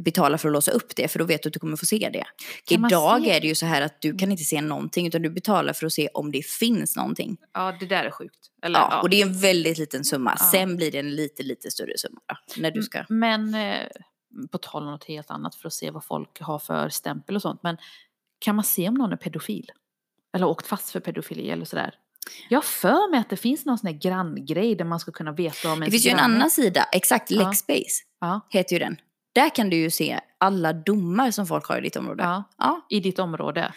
betala 0.00 0.38
för 0.38 0.48
att 0.48 0.52
låsa 0.52 0.70
upp 0.72 0.96
det. 0.96 1.08
För 1.08 1.18
då 1.18 1.24
vet 1.24 1.42
du 1.42 1.48
att 1.48 1.52
du 1.52 1.58
kommer 1.58 1.76
få 1.76 1.86
se 1.86 2.10
det. 2.12 2.24
Kan 2.64 2.86
Idag 2.86 3.22
se- 3.22 3.30
är 3.30 3.40
det 3.40 3.46
ju 3.46 3.54
så 3.54 3.66
här 3.66 3.82
att 3.82 4.00
du 4.00 4.16
kan 4.16 4.30
inte 4.32 4.44
se 4.44 4.60
någonting 4.60 5.06
utan 5.06 5.22
du 5.22 5.30
betalar 5.30 5.72
för 5.72 5.86
att 5.86 5.92
se 5.92 6.08
om 6.14 6.32
det 6.32 6.46
finns 6.46 6.96
någonting. 6.96 7.36
Ja 7.54 7.76
det 7.80 7.86
där 7.86 8.04
är 8.04 8.10
sjukt. 8.10 8.38
Eller, 8.62 8.78
Ja, 8.78 9.00
och 9.02 9.10
det 9.10 9.22
är 9.22 9.26
en 9.26 9.38
väldigt 9.40 9.78
liten 9.78 10.04
summa. 10.04 10.36
Ja. 10.38 10.44
Sen 10.50 10.76
blir 10.76 10.90
det 10.92 10.98
en 10.98 11.14
lite, 11.16 11.42
lite 11.42 11.70
större 11.70 11.98
summa 11.98 12.20
när 12.56 12.70
du 12.70 12.82
ska... 12.82 13.04
Men 13.08 13.54
eh, 13.54 13.86
på 14.50 14.58
tal 14.58 14.82
om 14.82 14.90
något 14.90 15.04
helt 15.04 15.30
annat 15.30 15.54
för 15.54 15.66
att 15.68 15.72
se 15.74 15.90
vad 15.90 16.04
folk 16.04 16.40
har 16.40 16.58
för 16.58 16.88
stämpel 16.88 17.36
och 17.36 17.42
sånt. 17.42 17.62
Men 17.62 17.76
kan 18.38 18.54
man 18.56 18.64
se 18.64 18.88
om 18.88 18.94
någon 18.94 19.12
är 19.12 19.16
pedofil? 19.16 19.70
Eller 20.34 20.46
åkt 20.46 20.66
fast 20.66 20.90
för 20.90 21.00
pedofili 21.00 21.50
eller 21.50 21.64
sådär? 21.64 21.94
Jag 22.48 22.64
för 22.64 23.10
mig 23.10 23.20
att 23.20 23.30
det 23.30 23.36
finns 23.36 23.66
någon 23.66 23.78
sån 23.78 23.86
här 23.86 23.98
granngrej 23.98 24.74
där 24.74 24.84
man 24.84 25.00
ska 25.00 25.12
kunna 25.12 25.32
veta 25.32 25.72
om 25.72 25.80
Det 25.80 25.90
finns 25.90 26.06
ju 26.06 26.10
en 26.10 26.18
annan 26.18 26.50
sida, 26.50 26.86
exakt, 26.92 27.30
Ja. 27.30 27.38
Lexbase 27.48 28.02
Ja, 28.20 28.40
heter 28.50 28.72
ju 28.72 28.78
den. 28.78 28.96
Där 29.34 29.54
kan 29.54 29.70
du 29.70 29.76
ju 29.76 29.90
se 29.90 30.20
alla 30.38 30.72
domar 30.72 31.30
som 31.30 31.46
folk 31.46 31.66
har 31.66 31.78
i 31.78 31.80
ditt 31.80 31.96
område. 31.96 32.22
ja, 32.22 32.44
Ja. 32.58 32.86
i 32.90 33.00
ditt 33.00 33.18
område. 33.18 33.72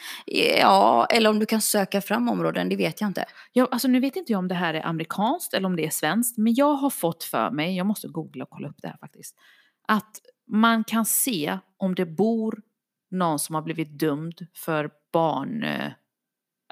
ja, 0.59 1.05
eller 1.05 1.29
om 1.29 1.39
du 1.39 1.45
kan 1.45 1.61
söka 1.61 2.01
fram 2.01 2.29
områden, 2.29 2.69
det 2.69 2.75
vet 2.75 3.01
jag 3.01 3.07
inte. 3.09 3.25
Jag, 3.53 3.67
alltså 3.71 3.87
nu 3.87 3.99
vet 3.99 4.15
inte 4.15 4.31
jag 4.31 4.39
om 4.39 4.47
det 4.47 4.55
här 4.55 4.73
är 4.73 4.85
amerikanskt 4.85 5.53
eller 5.53 5.65
om 5.67 5.75
det 5.75 5.85
är 5.85 5.89
svenskt. 5.89 6.37
Men 6.37 6.53
jag 6.53 6.73
har 6.73 6.89
fått 6.89 7.23
för 7.23 7.51
mig, 7.51 7.77
jag 7.77 7.85
måste 7.85 8.07
googla 8.07 8.43
och 8.43 8.49
kolla 8.49 8.69
upp 8.69 8.77
det 8.81 8.87
här 8.87 8.97
faktiskt. 8.97 9.35
Att 9.87 10.19
man 10.51 10.83
kan 10.83 11.05
se 11.05 11.57
om 11.77 11.95
det 11.95 12.05
bor 12.05 12.61
någon 13.11 13.39
som 13.39 13.55
har 13.55 13.61
blivit 13.61 13.99
dömd 13.99 14.47
för 14.55 14.89
barn, 15.13 15.63
eh, 15.63 15.91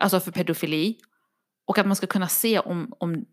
alltså 0.02 0.20
för 0.20 0.32
pedofili. 0.32 0.98
Och 1.68 1.78
att 1.78 1.86
man 1.86 1.96
ska 1.96 2.08
kunna 2.08 2.28
se 2.28 2.60
om, 2.60 2.94
om 3.00 3.26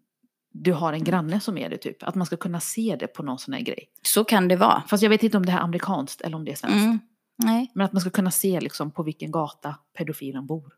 du 0.53 0.73
har 0.73 0.93
en 0.93 1.05
granne 1.05 1.41
som 1.41 1.59
är 1.59 1.69
det 1.71 1.77
typ. 1.77 2.03
Att 2.03 2.15
man 2.15 2.27
ska 2.27 2.37
kunna 2.37 2.61
se 2.61 2.97
det 3.01 3.07
på 3.07 3.23
någon 3.23 3.39
sån 3.39 3.55
här 3.55 3.61
grej. 3.61 3.91
Så 4.03 4.25
kan 4.25 4.49
det 4.49 4.57
vara. 4.57 4.83
Fast 4.89 5.03
jag 5.03 5.11
vet 5.11 5.23
inte 5.23 5.37
om 5.37 5.47
det 5.47 5.53
här 5.53 5.59
är 5.59 5.65
amerikanskt 5.65 6.21
eller 6.21 6.37
om 6.37 6.45
det 6.45 6.53
är 6.53 6.57
svenskt. 6.57 6.85
Mm. 6.85 6.99
Nej. 7.37 7.71
Men 7.75 7.85
att 7.85 7.93
man 7.93 8.01
ska 8.01 8.11
kunna 8.11 8.31
se 8.31 8.61
liksom 8.61 8.91
på 8.91 9.03
vilken 9.03 9.31
gata 9.31 9.77
pedofilen 9.99 10.47
bor. 10.47 10.73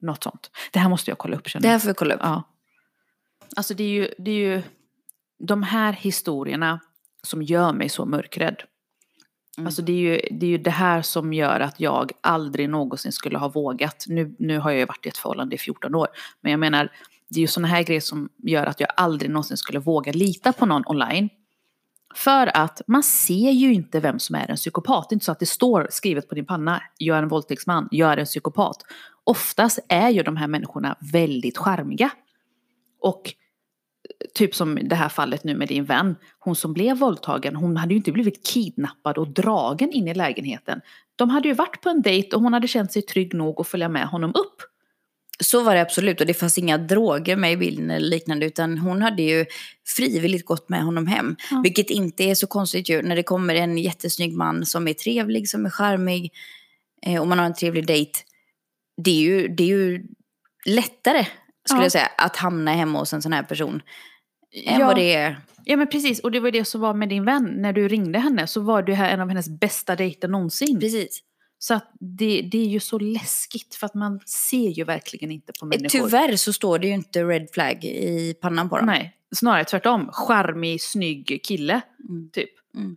Något 0.00 0.22
sånt. 0.22 0.50
Det 0.72 0.78
här 0.78 0.88
måste 0.88 1.10
jag 1.10 1.18
kolla 1.18 1.36
upp 1.36 1.48
känner 1.48 1.62
Det 1.62 1.68
här 1.68 1.78
får 1.78 1.88
vi 1.88 1.94
kolla 1.94 2.14
upp. 2.14 2.20
Ja. 2.22 2.42
Alltså 3.56 3.74
det 3.74 3.84
är, 3.84 3.88
ju, 3.88 4.14
det 4.18 4.30
är 4.30 4.34
ju 4.34 4.62
de 5.38 5.62
här 5.62 5.92
historierna 5.92 6.80
som 7.22 7.42
gör 7.42 7.72
mig 7.72 7.88
så 7.88 8.04
mörkrädd. 8.04 8.62
Mm. 9.60 9.66
Alltså 9.66 9.82
det 9.82 9.92
är, 9.92 9.96
ju, 9.96 10.20
det 10.30 10.46
är 10.46 10.50
ju 10.50 10.58
det 10.58 10.70
här 10.70 11.02
som 11.02 11.32
gör 11.32 11.60
att 11.60 11.80
jag 11.80 12.12
aldrig 12.20 12.68
någonsin 12.68 13.12
skulle 13.12 13.38
ha 13.38 13.48
vågat. 13.48 14.04
Nu, 14.08 14.34
nu 14.38 14.58
har 14.58 14.70
jag 14.70 14.78
ju 14.78 14.86
varit 14.86 15.06
i 15.06 15.08
ett 15.08 15.16
förhållande 15.16 15.54
i 15.54 15.58
14 15.58 15.94
år. 15.94 16.08
Men 16.40 16.50
jag 16.50 16.60
menar, 16.60 16.92
det 17.28 17.38
är 17.38 17.40
ju 17.40 17.46
sådana 17.46 17.68
här 17.68 17.82
grejer 17.82 18.00
som 18.00 18.28
gör 18.36 18.66
att 18.66 18.80
jag 18.80 18.88
aldrig 18.96 19.30
någonsin 19.30 19.56
skulle 19.56 19.78
våga 19.78 20.12
lita 20.12 20.52
på 20.52 20.66
någon 20.66 20.82
online. 20.86 21.28
För 22.14 22.56
att 22.56 22.82
man 22.86 23.02
ser 23.02 23.50
ju 23.50 23.74
inte 23.74 24.00
vem 24.00 24.18
som 24.18 24.34
är 24.36 24.50
en 24.50 24.56
psykopat. 24.56 25.08
Det 25.08 25.12
är 25.12 25.16
inte 25.16 25.26
så 25.26 25.32
att 25.32 25.38
det 25.38 25.46
står 25.46 25.88
skrivet 25.90 26.28
på 26.28 26.34
din 26.34 26.46
panna, 26.46 26.82
jag 26.98 27.18
är 27.18 27.22
en 27.22 27.28
våldtäktsman, 27.28 27.88
jag 27.90 28.12
är 28.12 28.16
en 28.16 28.26
psykopat. 28.26 28.76
Oftast 29.24 29.78
är 29.88 30.08
ju 30.08 30.22
de 30.22 30.36
här 30.36 30.46
människorna 30.46 30.96
väldigt 31.12 31.58
charmiga. 31.58 32.10
Och 33.00 33.34
typ 34.34 34.54
som 34.54 34.78
det 34.88 34.94
här 34.96 35.08
fallet 35.08 35.44
nu 35.44 35.54
med 35.54 35.68
din 35.68 35.84
vän, 35.84 36.16
hon 36.38 36.56
som 36.56 36.72
blev 36.72 36.96
våldtagen, 36.96 37.56
hon 37.56 37.76
hade 37.76 37.94
ju 37.94 37.96
inte 37.96 38.12
blivit 38.12 38.46
kidnappad 38.46 39.18
och 39.18 39.28
dragen 39.28 39.92
in 39.92 40.08
i 40.08 40.14
lägenheten. 40.14 40.80
De 41.16 41.30
hade 41.30 41.48
ju 41.48 41.54
varit 41.54 41.80
på 41.80 41.88
en 41.88 42.02
dejt 42.02 42.36
och 42.36 42.42
hon 42.42 42.52
hade 42.52 42.68
känt 42.68 42.92
sig 42.92 43.02
trygg 43.02 43.34
nog 43.34 43.60
att 43.60 43.68
följa 43.68 43.88
med 43.88 44.06
honom 44.08 44.30
upp. 44.30 44.62
Så 45.42 45.62
var 45.62 45.74
det 45.74 45.80
absolut 45.80 46.20
och 46.20 46.26
det 46.26 46.34
fanns 46.34 46.58
inga 46.58 46.78
droger 46.78 47.36
med 47.36 47.52
i 47.52 47.56
bilden 47.56 47.90
eller 47.90 48.08
liknande 48.08 48.46
utan 48.46 48.78
hon 48.78 49.02
hade 49.02 49.22
ju 49.22 49.46
frivilligt 49.96 50.44
gått 50.44 50.68
med 50.68 50.82
honom 50.84 51.06
hem. 51.06 51.36
Ja. 51.50 51.60
Vilket 51.64 51.90
inte 51.90 52.24
är 52.24 52.34
så 52.34 52.46
konstigt 52.46 52.88
ju 52.88 53.02
när 53.02 53.16
det 53.16 53.22
kommer 53.22 53.54
en 53.54 53.78
jättesnygg 53.78 54.36
man 54.36 54.66
som 54.66 54.88
är 54.88 54.92
trevlig, 54.94 55.48
som 55.48 55.66
är 55.66 55.70
charmig 55.70 56.32
eh, 57.06 57.20
och 57.20 57.26
man 57.28 57.38
har 57.38 57.46
en 57.46 57.54
trevlig 57.54 57.86
dejt. 57.86 58.12
Det 59.04 59.10
är 59.10 59.20
ju, 59.20 59.48
det 59.48 59.62
är 59.62 59.68
ju 59.68 60.02
lättare 60.66 61.26
skulle 61.64 61.80
Ja. 61.80 61.84
jag 61.84 61.92
säga 61.92 62.10
att 62.18 62.36
hamna 62.36 62.72
hemma 62.72 62.98
hos 62.98 63.12
en 63.12 63.22
sån 63.22 63.32
här 63.32 63.42
person 63.42 63.82
än 64.52 64.80
Ja. 64.80 64.86
vad 64.86 64.96
det 64.96 65.14
är. 65.14 65.40
Ja 65.64 65.76
men 65.76 65.86
precis, 65.86 66.20
och 66.20 66.30
det 66.30 66.40
var 66.40 66.50
det 66.50 66.64
som 66.64 66.80
var 66.80 66.94
med 66.94 67.08
din 67.08 67.24
vän. 67.24 67.44
När 67.56 67.72
du 67.72 67.88
ringde 67.88 68.18
henne 68.18 68.46
så 68.46 68.60
var 68.60 68.82
det 68.82 68.94
här 68.94 69.14
en 69.14 69.20
av 69.20 69.28
hennes 69.28 69.48
bästa 69.48 69.96
dejter 69.96 70.28
någonsin. 70.28 70.80
Precis. 70.80 71.22
Så 71.58 71.74
att 71.74 71.90
det, 72.00 72.42
det 72.42 72.58
är 72.58 72.66
ju 72.68 72.80
så 72.80 72.98
läskigt 72.98 73.74
för 73.74 73.86
att 73.86 73.94
man 73.94 74.20
ser 74.26 74.68
ju 74.68 74.84
verkligen 74.84 75.30
inte 75.30 75.52
på 75.60 75.66
människor. 75.66 75.88
Tyvärr 75.88 76.36
så 76.36 76.52
står 76.52 76.78
det 76.78 76.86
ju 76.86 76.92
inte 76.94 77.24
red 77.24 77.48
flag 77.52 77.84
i 77.84 78.34
pannan 78.40 78.68
på 78.68 78.76
dem. 78.76 78.86
Nej, 78.86 79.16
snarare 79.34 79.64
tvärtom. 79.64 80.08
Charmig, 80.12 80.80
snygg 80.82 81.40
kille, 81.44 81.80
Mm. 82.08 82.30
typ. 82.32 82.50
Mm. 82.76 82.96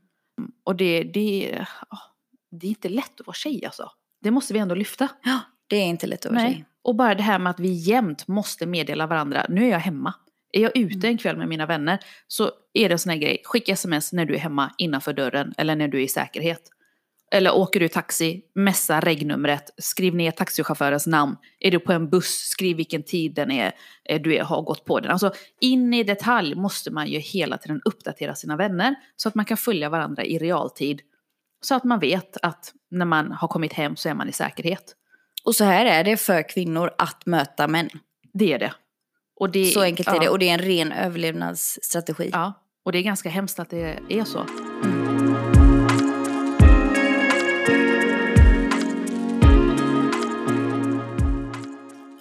Och 0.63 0.75
det, 0.75 1.03
det, 1.03 1.65
det 2.51 2.67
är 2.67 2.69
inte 2.69 2.89
lätt 2.89 3.19
att 3.19 3.27
vara 3.27 3.35
tjej 3.35 3.65
alltså. 3.65 3.91
Det 4.21 4.31
måste 4.31 4.53
vi 4.53 4.59
ändå 4.59 4.75
lyfta. 4.75 5.07
Ja, 5.23 5.39
det 5.67 5.75
är 5.75 5.85
inte 5.85 6.07
lätt 6.07 6.25
att 6.25 6.31
vara 6.31 6.43
Nej. 6.43 6.53
tjej. 6.53 6.65
Och 6.81 6.95
bara 6.95 7.15
det 7.15 7.23
här 7.23 7.39
med 7.39 7.49
att 7.49 7.59
vi 7.59 7.71
jämt 7.73 8.27
måste 8.27 8.65
meddela 8.65 9.07
varandra. 9.07 9.45
Nu 9.49 9.65
är 9.65 9.69
jag 9.69 9.79
hemma. 9.79 10.13
Är 10.53 10.61
jag 10.61 10.77
ute 10.77 10.95
Mm. 10.95 11.11
en 11.11 11.17
kväll 11.17 11.37
med 11.37 11.47
mina 11.47 11.65
vänner 11.65 11.99
så 12.27 12.51
är 12.73 12.89
det 12.89 12.95
en 12.95 12.99
sån 12.99 13.09
här 13.09 13.17
grej. 13.17 13.41
Skicka 13.45 13.71
sms 13.71 14.13
när 14.13 14.25
du 14.25 14.35
är 14.35 14.39
hemma 14.39 14.71
innanför 14.77 15.13
dörren 15.13 15.53
eller 15.57 15.75
när 15.75 15.87
du 15.87 15.97
är 15.97 16.03
i 16.03 16.07
säkerhet. 16.07 16.61
Eller 17.31 17.55
åker 17.55 17.79
du 17.79 17.87
taxi, 17.87 18.41
messa 18.55 18.99
regnumret, 18.99 19.69
skriv 19.77 20.15
ner 20.15 20.31
taxichaufförens 20.31 21.07
namn. 21.07 21.35
Är 21.59 21.71
du 21.71 21.79
på 21.79 21.93
en 21.93 22.09
buss, 22.09 22.49
skriv 22.49 22.77
vilken 22.77 23.03
tid 23.03 23.35
den 23.35 23.51
är, 23.51 23.71
eh, 24.09 24.21
du 24.21 24.35
är, 24.35 24.43
har 24.43 24.61
gått 24.61 24.85
på 24.85 24.99
den. 24.99 25.11
Alltså 25.11 25.33
in 25.61 25.93
i 25.93 26.03
detalj 26.03 26.55
måste 26.55 26.91
man 26.91 27.07
ju 27.07 27.19
hela 27.19 27.57
tiden 27.57 27.81
uppdatera 27.85 28.35
sina 28.35 28.55
vänner 28.55 28.95
så 29.15 29.29
att 29.29 29.35
man 29.35 29.45
kan 29.45 29.57
följa 29.57 29.89
varandra 29.89 30.23
i 30.23 30.37
realtid. 30.37 31.01
Så 31.61 31.75
att 31.75 31.83
man 31.83 31.99
vet 31.99 32.37
att 32.41 32.73
när 32.91 33.05
man 33.05 33.31
har 33.31 33.47
kommit 33.47 33.73
hem 33.73 33.95
så 33.95 34.09
är 34.09 34.13
man 34.13 34.29
i 34.29 34.31
säkerhet. 34.31 34.95
Och 35.43 35.55
så 35.55 35.63
här 35.63 35.85
är 35.85 36.03
det 36.03 36.17
för 36.17 36.49
kvinnor 36.49 36.91
att 36.97 37.25
möta 37.25 37.67
män. 37.67 37.89
Det 38.33 38.53
är 38.53 38.59
det. 38.59 38.73
Och 39.43 39.49
det 39.49 39.65
Så 39.65 39.81
enkelt 39.81 40.09
är 40.09 40.13
ja. 40.13 40.19
det. 40.19 40.29
Och 40.29 40.39
det 40.39 40.49
är 40.49 40.53
en 40.53 40.59
ren 40.59 40.91
överlevnadsstrategi. 40.91 42.29
Ja, 42.33 42.53
och 42.85 42.91
det 42.91 42.97
är 42.97 43.03
ganska 43.03 43.29
hemskt 43.29 43.59
att 43.59 43.69
det 43.69 43.99
är 44.09 44.23
så. 44.23 44.45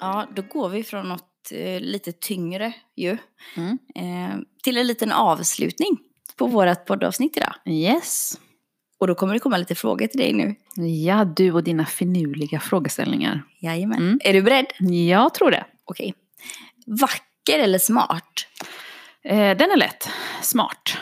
Ja, 0.01 0.27
då 0.37 0.43
går 0.43 0.69
vi 0.69 0.83
från 0.83 1.09
något 1.09 1.53
eh, 1.53 1.81
lite 1.81 2.13
tyngre 2.13 2.73
ju. 2.97 3.19
Mm. 3.57 3.79
Eh, 3.95 4.39
till 4.63 4.77
en 4.77 4.87
liten 4.87 5.13
avslutning 5.13 5.99
på 6.37 6.47
vårt 6.47 6.87
poddavsnitt 6.87 7.37
idag. 7.37 7.55
Yes. 7.67 8.39
Och 8.99 9.07
då 9.07 9.15
kommer 9.15 9.35
det 9.35 9.41
komma 9.41 9.57
lite 9.57 9.75
frågor 9.75 10.07
till 10.07 10.21
dig 10.21 10.33
nu. 10.33 10.55
Ja, 10.87 11.25
du 11.25 11.53
och 11.53 11.65
dina 11.65 11.87
finurliga 11.87 12.61
frågeställningar. 12.61 13.43
Jajamän. 13.61 13.99
Mm. 13.99 14.21
Är 14.25 14.33
du 14.33 14.43
beredd? 14.43 14.67
Jag 15.09 15.35
tror 15.35 15.51
det. 15.51 15.65
Okej. 15.85 16.15
Vacker 17.01 17.59
eller 17.59 17.79
smart? 17.79 18.47
Eh, 19.25 19.57
den 19.57 19.71
är 19.71 19.77
lätt. 19.77 20.09
Smart. 20.43 20.99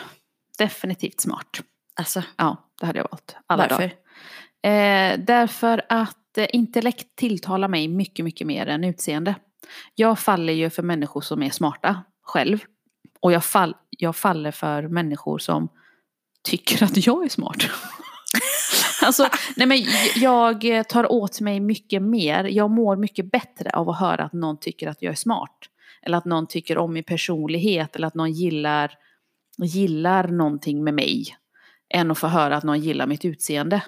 Definitivt 0.57 1.21
smart. 1.21 1.61
Alltså, 1.95 2.23
Ja, 2.35 2.69
det 2.79 2.85
hade 2.85 2.99
jag 2.99 3.07
valt. 3.11 3.35
Alla 3.47 3.67
varför? 3.69 3.91
dagar. 4.63 5.13
Eh, 5.13 5.19
därför 5.19 5.81
att 5.89 6.37
eh, 6.37 6.47
intellekt 6.53 7.15
tilltalar 7.15 7.67
mig 7.67 7.87
mycket, 7.87 8.25
mycket 8.25 8.47
mer 8.47 8.67
än 8.67 8.83
utseende. 8.83 9.35
Jag 9.95 10.19
faller 10.19 10.53
ju 10.53 10.69
för 10.69 10.83
människor 10.83 11.21
som 11.21 11.43
är 11.43 11.49
smarta 11.49 12.03
själv. 12.23 12.59
Och 13.19 13.31
jag, 13.31 13.45
fall, 13.45 13.75
jag 13.89 14.15
faller 14.15 14.51
för 14.51 14.87
människor 14.87 15.37
som 15.37 15.69
tycker 16.43 16.83
att 16.83 17.05
jag 17.05 17.25
är 17.25 17.29
smart. 17.29 17.63
alltså, 19.01 19.29
nej 19.55 19.67
men 19.67 19.85
jag 20.15 20.89
tar 20.89 21.11
åt 21.11 21.41
mig 21.41 21.59
mycket 21.59 22.01
mer. 22.01 22.43
Jag 22.43 22.69
mår 22.69 22.95
mycket 22.95 23.31
bättre 23.31 23.69
av 23.69 23.89
att 23.89 23.99
höra 23.99 24.23
att 24.23 24.33
någon 24.33 24.59
tycker 24.59 24.87
att 24.87 25.01
jag 25.01 25.11
är 25.11 25.15
smart. 25.15 25.57
Eller 26.05 26.17
att 26.17 26.25
någon 26.25 26.47
tycker 26.47 26.77
om 26.77 26.93
min 26.93 27.03
personlighet. 27.03 27.95
Eller 27.95 28.07
att 28.07 28.15
någon 28.15 28.31
gillar, 28.31 28.93
gillar 29.57 30.27
någonting 30.27 30.83
med 30.83 30.93
mig. 30.93 31.25
Än 31.93 32.11
att 32.11 32.19
få 32.19 32.27
höra 32.27 32.57
att 32.57 32.63
någon 32.63 32.79
gillar 32.79 33.07
mitt 33.07 33.25
utseende. 33.25 33.83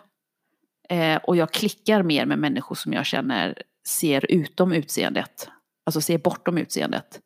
Eh, 0.89 1.15
och 1.15 1.35
jag 1.35 1.51
klickar 1.51 2.03
mer 2.03 2.25
med 2.25 2.39
människor 2.39 2.75
som 2.75 2.93
jag 2.93 3.05
känner 3.05 3.63
ser 3.87 4.31
utom 4.31 4.73
utseendet. 4.73 5.49
Alltså 5.85 6.01
ser 6.01 6.17
bortom 6.17 6.57
utseendet. 6.57 7.19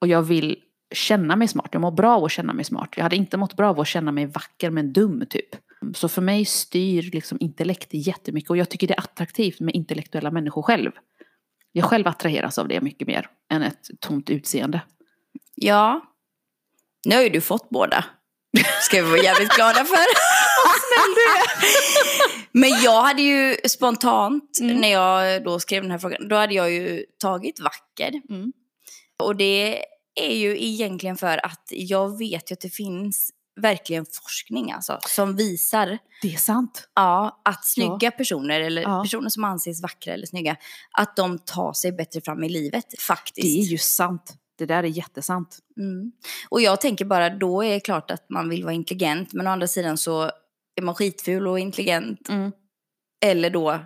Och 0.00 0.08
jag 0.08 0.22
vill 0.22 0.56
känna 0.94 1.36
mig 1.36 1.48
smart. 1.48 1.68
Jag 1.72 1.80
mår 1.80 1.90
bra 1.90 2.16
av 2.16 2.24
att 2.24 2.32
känna 2.32 2.52
mig 2.52 2.64
smart. 2.64 2.88
Jag 2.96 3.02
hade 3.02 3.16
inte 3.16 3.36
mått 3.36 3.56
bra 3.56 3.70
av 3.70 3.80
att 3.80 3.88
känna 3.88 4.12
mig 4.12 4.26
vacker 4.26 4.70
men 4.70 4.92
dum 4.92 5.26
typ. 5.30 5.48
Så 5.94 6.08
för 6.08 6.22
mig 6.22 6.44
styr 6.44 7.02
liksom 7.02 7.38
intellekt 7.40 7.88
jättemycket 7.90 8.50
och 8.50 8.56
jag 8.56 8.68
tycker 8.68 8.86
det 8.86 8.94
är 8.94 9.00
attraktivt 9.00 9.60
med 9.60 9.74
intellektuella 9.74 10.30
människor 10.30 10.62
själv. 10.62 10.90
Jag 11.76 11.84
själv 11.84 12.08
attraheras 12.08 12.58
av 12.58 12.68
det 12.68 12.80
mycket 12.80 13.08
mer 13.08 13.28
än 13.52 13.62
ett 13.62 13.88
tomt 14.00 14.30
utseende. 14.30 14.80
Ja. 15.54 16.00
Nu 17.06 17.14
har 17.14 17.22
ju 17.22 17.28
du 17.28 17.40
fått 17.40 17.68
båda. 17.70 18.04
Ska 18.82 19.02
vi 19.02 19.10
vara 19.10 19.22
jävligt 19.22 19.52
glada 19.52 19.84
för. 19.84 19.96
Men 22.52 22.70
jag 22.70 23.02
hade 23.02 23.22
ju 23.22 23.56
spontant, 23.68 24.58
Mm. 24.60 24.76
när 24.76 24.92
jag 24.92 25.44
då 25.44 25.60
skrev 25.60 25.82
den 25.82 25.90
här 25.90 25.98
frågan, 25.98 26.28
då 26.28 26.36
hade 26.36 26.54
jag 26.54 26.72
ju 26.72 27.04
tagit 27.18 27.60
vacker. 27.60 28.12
Mm. 28.30 28.52
Och 29.22 29.36
det 29.36 29.84
är 30.20 30.34
ju 30.36 30.64
egentligen 30.64 31.16
för 31.16 31.46
att 31.46 31.64
jag 31.70 32.18
vet 32.18 32.50
ju 32.50 32.52
att 32.52 32.60
det 32.60 32.74
finns 32.74 33.30
verkligen 33.60 34.06
forskning 34.12 34.72
alltså, 34.72 34.98
som 35.08 35.36
visar 35.36 35.98
Det 36.22 36.34
är 36.34 36.38
sant. 36.38 36.88
ja, 36.94 37.40
att 37.44 37.64
snygga 37.66 38.10
personer, 38.10 38.60
eller 38.60 38.82
Ja. 38.82 39.02
personer 39.02 39.28
som 39.28 39.44
anses 39.44 39.82
vackra 39.82 40.14
eller 40.14 40.26
snygga, 40.26 40.56
att 40.92 41.16
de 41.16 41.38
tar 41.38 41.72
sig 41.72 41.92
bättre 41.92 42.20
fram 42.20 42.44
i 42.44 42.48
livet 42.48 43.00
faktiskt. 43.00 43.46
Det 43.46 43.60
är 43.60 43.70
ju 43.70 43.78
sant. 43.78 44.34
Det 44.58 44.66
där 44.66 44.82
är 44.82 44.88
jättesant. 44.88 45.58
Mm. 45.76 46.12
Och 46.48 46.60
jag 46.60 46.80
tänker 46.80 47.04
bara, 47.04 47.30
då 47.30 47.62
är 47.64 47.70
det 47.74 47.80
klart 47.80 48.10
att 48.10 48.30
man 48.30 48.48
vill 48.48 48.64
vara 48.64 48.74
intelligent, 48.74 49.32
men 49.32 49.46
å 49.46 49.50
andra 49.50 49.66
sidan 49.66 49.98
så 49.98 50.22
är 50.76 50.82
man 50.82 50.94
skitful 50.94 51.46
och 51.48 51.58
intelligent. 51.58 52.28
Eller 53.24 53.50
då... 53.50 53.78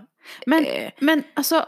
Men, 0.46 0.64
Eh, 0.64 0.90
men 1.00 1.22
alltså, 1.34 1.64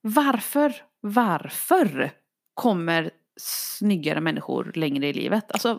varför, 0.00 0.74
varför 1.00 2.12
kommer 2.54 3.10
snyggare 3.40 4.20
människor 4.20 4.72
längre 4.74 5.08
i 5.08 5.12
livet? 5.12 5.52
Alltså, 5.52 5.78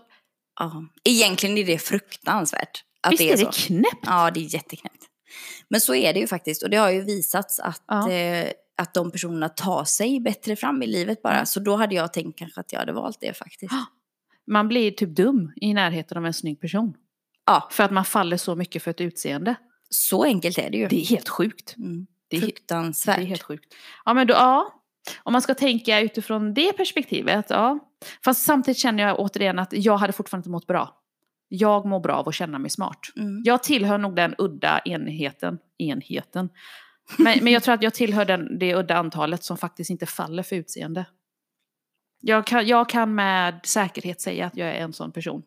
ja. 0.64 0.84
Egentligen 1.04 1.58
är 1.58 1.66
det 1.66 1.78
fruktansvärt 1.78 2.84
att 3.02 3.12
visst 3.12 3.20
det 3.24 3.32
är, 3.32 3.38
det 3.38 3.54
så. 3.54 3.68
knäppt? 3.68 4.06
Ja, 4.06 4.32
det 4.32 4.40
är 4.40 4.54
jätteknäppt. 4.54 5.06
Men 5.68 5.82
så 5.82 5.96
är 5.96 6.14
det 6.14 6.20
ju 6.20 6.28
faktiskt. 6.28 6.64
Och 6.64 6.70
det 6.70 6.78
har 6.78 6.90
ju 6.90 7.02
visats 7.02 7.60
att, 7.60 7.84
Ja. 7.88 8.12
eh, 8.12 8.52
att 8.78 8.94
de 8.94 9.12
personerna 9.12 9.50
tar 9.50 9.84
sig 9.84 10.20
bättre 10.20 10.56
fram 10.56 10.84
i 10.84 10.88
livet 10.88 11.22
bara. 11.22 11.46
Så 11.46 11.60
då 11.60 11.76
hade 11.76 11.96
jag 11.96 12.14
tänkt 12.14 12.40
kanske 12.40 12.60
att 12.62 12.72
jag 12.74 12.80
hade 12.80 12.94
valt 12.94 13.18
det 13.22 13.34
faktiskt. 13.38 13.74
Man 14.48 14.68
blir 14.68 14.92
typ 14.92 15.10
dum 15.16 15.52
i 15.56 15.74
närheten 15.74 16.18
av 16.18 16.26
en 16.26 16.34
snygg 16.34 16.62
person. 16.62 16.94
Ja, 17.46 17.68
För 17.72 17.84
att 17.84 17.92
man 17.92 18.06
faller 18.06 18.38
så 18.38 18.56
mycket 18.56 18.84
för 18.84 18.92
ett 18.92 19.02
utseende. 19.02 19.56
så 19.90 20.24
enkelt 20.24 20.58
är 20.58 20.70
det 20.70 20.78
ju. 20.78 20.88
Det 20.88 21.02
är 21.02 21.06
helt 21.06 21.30
sjukt. 21.30 21.76
Mm. 21.78 22.08
Det 22.28 22.38
är, 22.38 22.42
Fruktansvärt. 22.42 23.18
det 23.18 23.24
är 23.24 23.26
helt 23.26 23.44
sjukt. 23.44 23.74
Ja, 24.06 24.14
men 24.14 24.28
då, 24.28 24.34
ja. 24.34 24.81
Om 25.24 25.34
man 25.34 25.42
ska 25.42 25.54
tänka 25.54 26.00
utifrån 26.00 26.54
det 26.54 26.74
perspektivet, 26.74 27.46
ja. 27.50 27.80
Fast 28.24 28.46
samtidigt 28.46 28.78
känner 28.78 29.04
jag 29.04 29.20
återigen 29.20 29.60
att 29.60 29.74
jag 29.74 29.98
hade 29.98 30.14
fortfarande 30.14 30.42
inte 30.42 30.50
mått 30.50 30.68
bra. 30.68 30.98
Jag 31.48 31.86
mår 31.86 32.00
bra 32.00 32.14
av 32.14 32.28
att 32.28 32.36
känna 32.36 32.60
mig 32.60 32.70
smart. 32.70 33.00
Mm. 33.16 33.42
Jag 33.46 33.64
tillhör 33.64 33.98
nog 33.98 34.16
den 34.16 34.36
udda 34.38 34.82
enheten. 34.86 35.58
enheten. 35.78 36.50
Men, 37.18 37.40
men 37.42 37.54
jag 37.54 37.64
tror 37.64 37.74
att 37.74 37.84
jag 37.84 37.94
tillhör 37.94 38.26
den, 38.26 38.60
det 38.60 38.76
udda 38.76 38.96
antalet 38.96 39.44
som 39.44 39.58
faktiskt 39.58 39.90
inte 39.90 40.06
faller 40.06 40.44
för 40.44 40.56
utseende. 40.56 41.06
Jag 42.22 42.46
kan, 42.48 42.68
jag 42.68 42.90
kan 42.90 43.16
med 43.16 43.60
säkerhet 43.64 44.22
säga 44.22 44.46
att 44.46 44.58
jag 44.58 44.70
är 44.70 44.74
en 44.82 44.94
sån 44.94 45.12
person. 45.12 45.44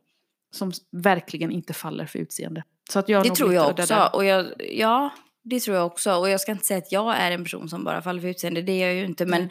Som 0.50 0.72
verkligen 0.90 1.50
inte 1.50 1.72
faller 1.72 2.06
för 2.06 2.18
utseende. 2.18 2.64
Så 2.90 2.98
att 2.98 3.08
jag 3.08 3.24
Det 3.24 3.34
tror 3.34 3.54
jag 3.54 3.70
också. 3.70 3.94
där. 3.94 4.14
Och 4.14 4.24
jag, 4.24 4.46
ja, 4.72 5.10
det 5.44 5.60
tror 5.60 5.76
jag 5.76 5.86
också. 5.86 6.14
Och 6.14 6.28
jag 6.30 6.40
ska 6.40 6.52
inte 6.52 6.66
säga 6.66 6.78
att 6.78 6.92
jag 6.92 7.16
är 7.16 7.30
en 7.30 7.44
person 7.44 7.68
som 7.68 7.84
bara 7.84 8.02
faller 8.02 8.20
för 8.20 8.28
utseende. 8.28 8.62
Det 8.62 8.72
är 8.82 8.86
jag 8.86 8.94
ju 8.94 9.04
inte. 9.04 9.26
Men, 9.26 9.48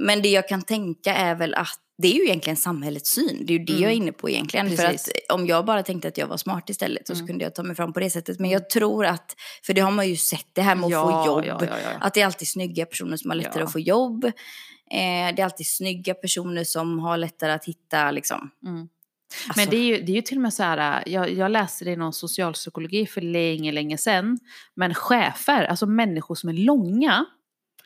men 0.00 0.22
det 0.22 0.28
jag 0.30 0.48
kan 0.48 0.62
tänka 0.62 1.14
är 1.14 1.34
väl 1.34 1.54
att 1.54 1.78
det 1.98 2.08
är 2.08 2.12
ju 2.12 2.24
egentligen 2.24 2.56
samhällets 2.56 3.10
syn. 3.10 3.46
Det 3.46 3.52
är 3.54 3.58
ju 3.58 3.64
det 3.64 3.72
Mm. 3.72 3.82
jag 3.82 3.92
är 3.92 3.96
inne 3.96 4.12
på 4.12 4.30
egentligen. 4.30 4.76
För 4.76 4.86
Precis. 4.88 5.08
att 5.28 5.34
om 5.34 5.46
jag 5.46 5.64
bara 5.64 5.82
tänkte 5.82 6.08
att 6.08 6.18
jag 6.18 6.26
var 6.26 6.36
smart 6.36 6.70
istället 6.70 7.06
så 7.06 7.12
Mm. 7.14 7.26
kunde 7.26 7.44
jag 7.44 7.54
ta 7.54 7.62
mig 7.62 7.76
fram 7.76 7.92
på 7.92 8.00
det 8.00 8.10
sättet. 8.10 8.40
Men 8.40 8.50
jag 8.50 8.70
tror 8.70 9.06
att, 9.06 9.34
för 9.66 9.72
det 9.74 9.80
har 9.80 9.90
man 9.90 10.08
ju 10.08 10.16
sett 10.16 10.46
det 10.52 10.62
här 10.62 10.74
med 10.74 10.84
att 10.86 10.92
få 10.92 11.26
jobb. 11.26 11.44
Ja, 11.46 11.54
ja, 11.60 11.76
ja. 11.84 11.90
Att 12.00 12.14
det 12.14 12.20
är 12.20 12.26
alltid 12.26 12.48
snygga 12.48 12.84
personer 12.84 13.16
som 13.16 13.30
har 13.30 13.36
lättare 13.36 13.58
Ja. 13.60 13.64
att 13.66 13.72
få 13.72 13.80
jobb. 13.80 14.24
Eh, 14.24 14.30
det 15.36 15.40
är 15.40 15.44
alltid 15.44 15.66
snygga 15.66 16.14
personer 16.14 16.64
som 16.64 16.98
har 16.98 17.16
lättare 17.16 17.52
att 17.52 17.64
hitta 17.64 18.10
liksom. 18.10 18.50
Mm. 18.66 18.88
Alltså, 19.48 19.60
Men 19.60 19.70
det 19.70 19.76
är, 19.76 19.84
ju, 19.84 20.02
det 20.02 20.12
är 20.12 20.16
ju 20.16 20.22
till 20.22 20.38
och 20.38 20.42
med 20.42 20.54
så 20.54 20.62
här, 20.62 21.02
jag, 21.06 21.30
jag 21.30 21.50
läste 21.50 21.84
det 21.84 21.90
i 21.90 21.96
någon 21.96 22.12
socialpsykologi 22.12 23.06
för 23.06 23.20
länge, 23.20 23.72
länge 23.72 23.98
sedan. 23.98 24.38
Men 24.74 24.94
chefer, 24.94 25.64
alltså 25.64 25.86
människor 25.86 26.34
som 26.34 26.48
är 26.48 26.54
långa, 26.54 27.24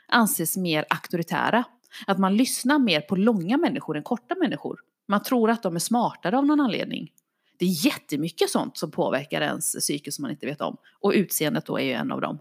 anses 0.09 0.57
mer 0.57 0.84
auktoritära. 0.90 1.64
Att 2.07 2.18
man 2.18 2.36
lyssnar 2.36 2.78
mer 2.78 3.01
på 3.01 3.16
långa 3.16 3.57
människor 3.57 3.97
än 3.97 4.03
korta 4.03 4.34
människor. 4.34 4.78
Man 5.09 5.22
tror 5.22 5.51
att 5.51 5.62
de 5.62 5.76
är 5.76 5.80
smartare 5.80 6.38
av 6.38 6.47
någon 6.47 6.61
anledning. 6.61 7.11
Det 7.59 7.64
är 7.64 7.86
jättemycket 7.86 8.51
sånt 8.51 8.76
som 8.76 8.90
påverkar 8.90 9.40
ens 9.40 9.72
psyke 9.72 10.12
som 10.12 10.22
man 10.22 10.30
inte 10.30 10.47
vet 10.47 10.61
om. 10.61 10.76
Och 11.01 11.12
utseendet 11.14 11.66
då 11.66 11.78
är 11.78 11.84
ju 11.84 11.92
en 11.92 12.12
av 12.12 12.20
dem. 12.20 12.38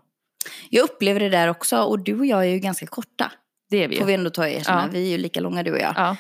Jag 0.70 0.84
upplever 0.84 1.20
det 1.20 1.30
där 1.30 1.48
också. 1.48 1.78
Och 1.78 2.00
du 2.00 2.20
och 2.20 2.26
jag 2.26 2.40
är 2.40 2.50
ju 2.50 2.60
ganska 2.60 2.88
korta. 2.88 3.32
Det 3.70 3.84
är 3.84 3.88
vi 3.88 3.96
Får 3.96 4.02
ju. 4.02 4.08
vi 4.08 4.14
ändå 4.14 4.30
ta 4.30 4.42
och 4.42 4.48
erkänna. 4.48 4.82
Ja. 4.82 4.90
Vi 4.92 5.06
är 5.06 5.10
ju 5.12 5.18
lika 5.18 5.40
långa 5.40 5.64
du 5.64 5.72
och 5.72 5.80
jag. 5.80 5.94
Ja. 5.96 6.18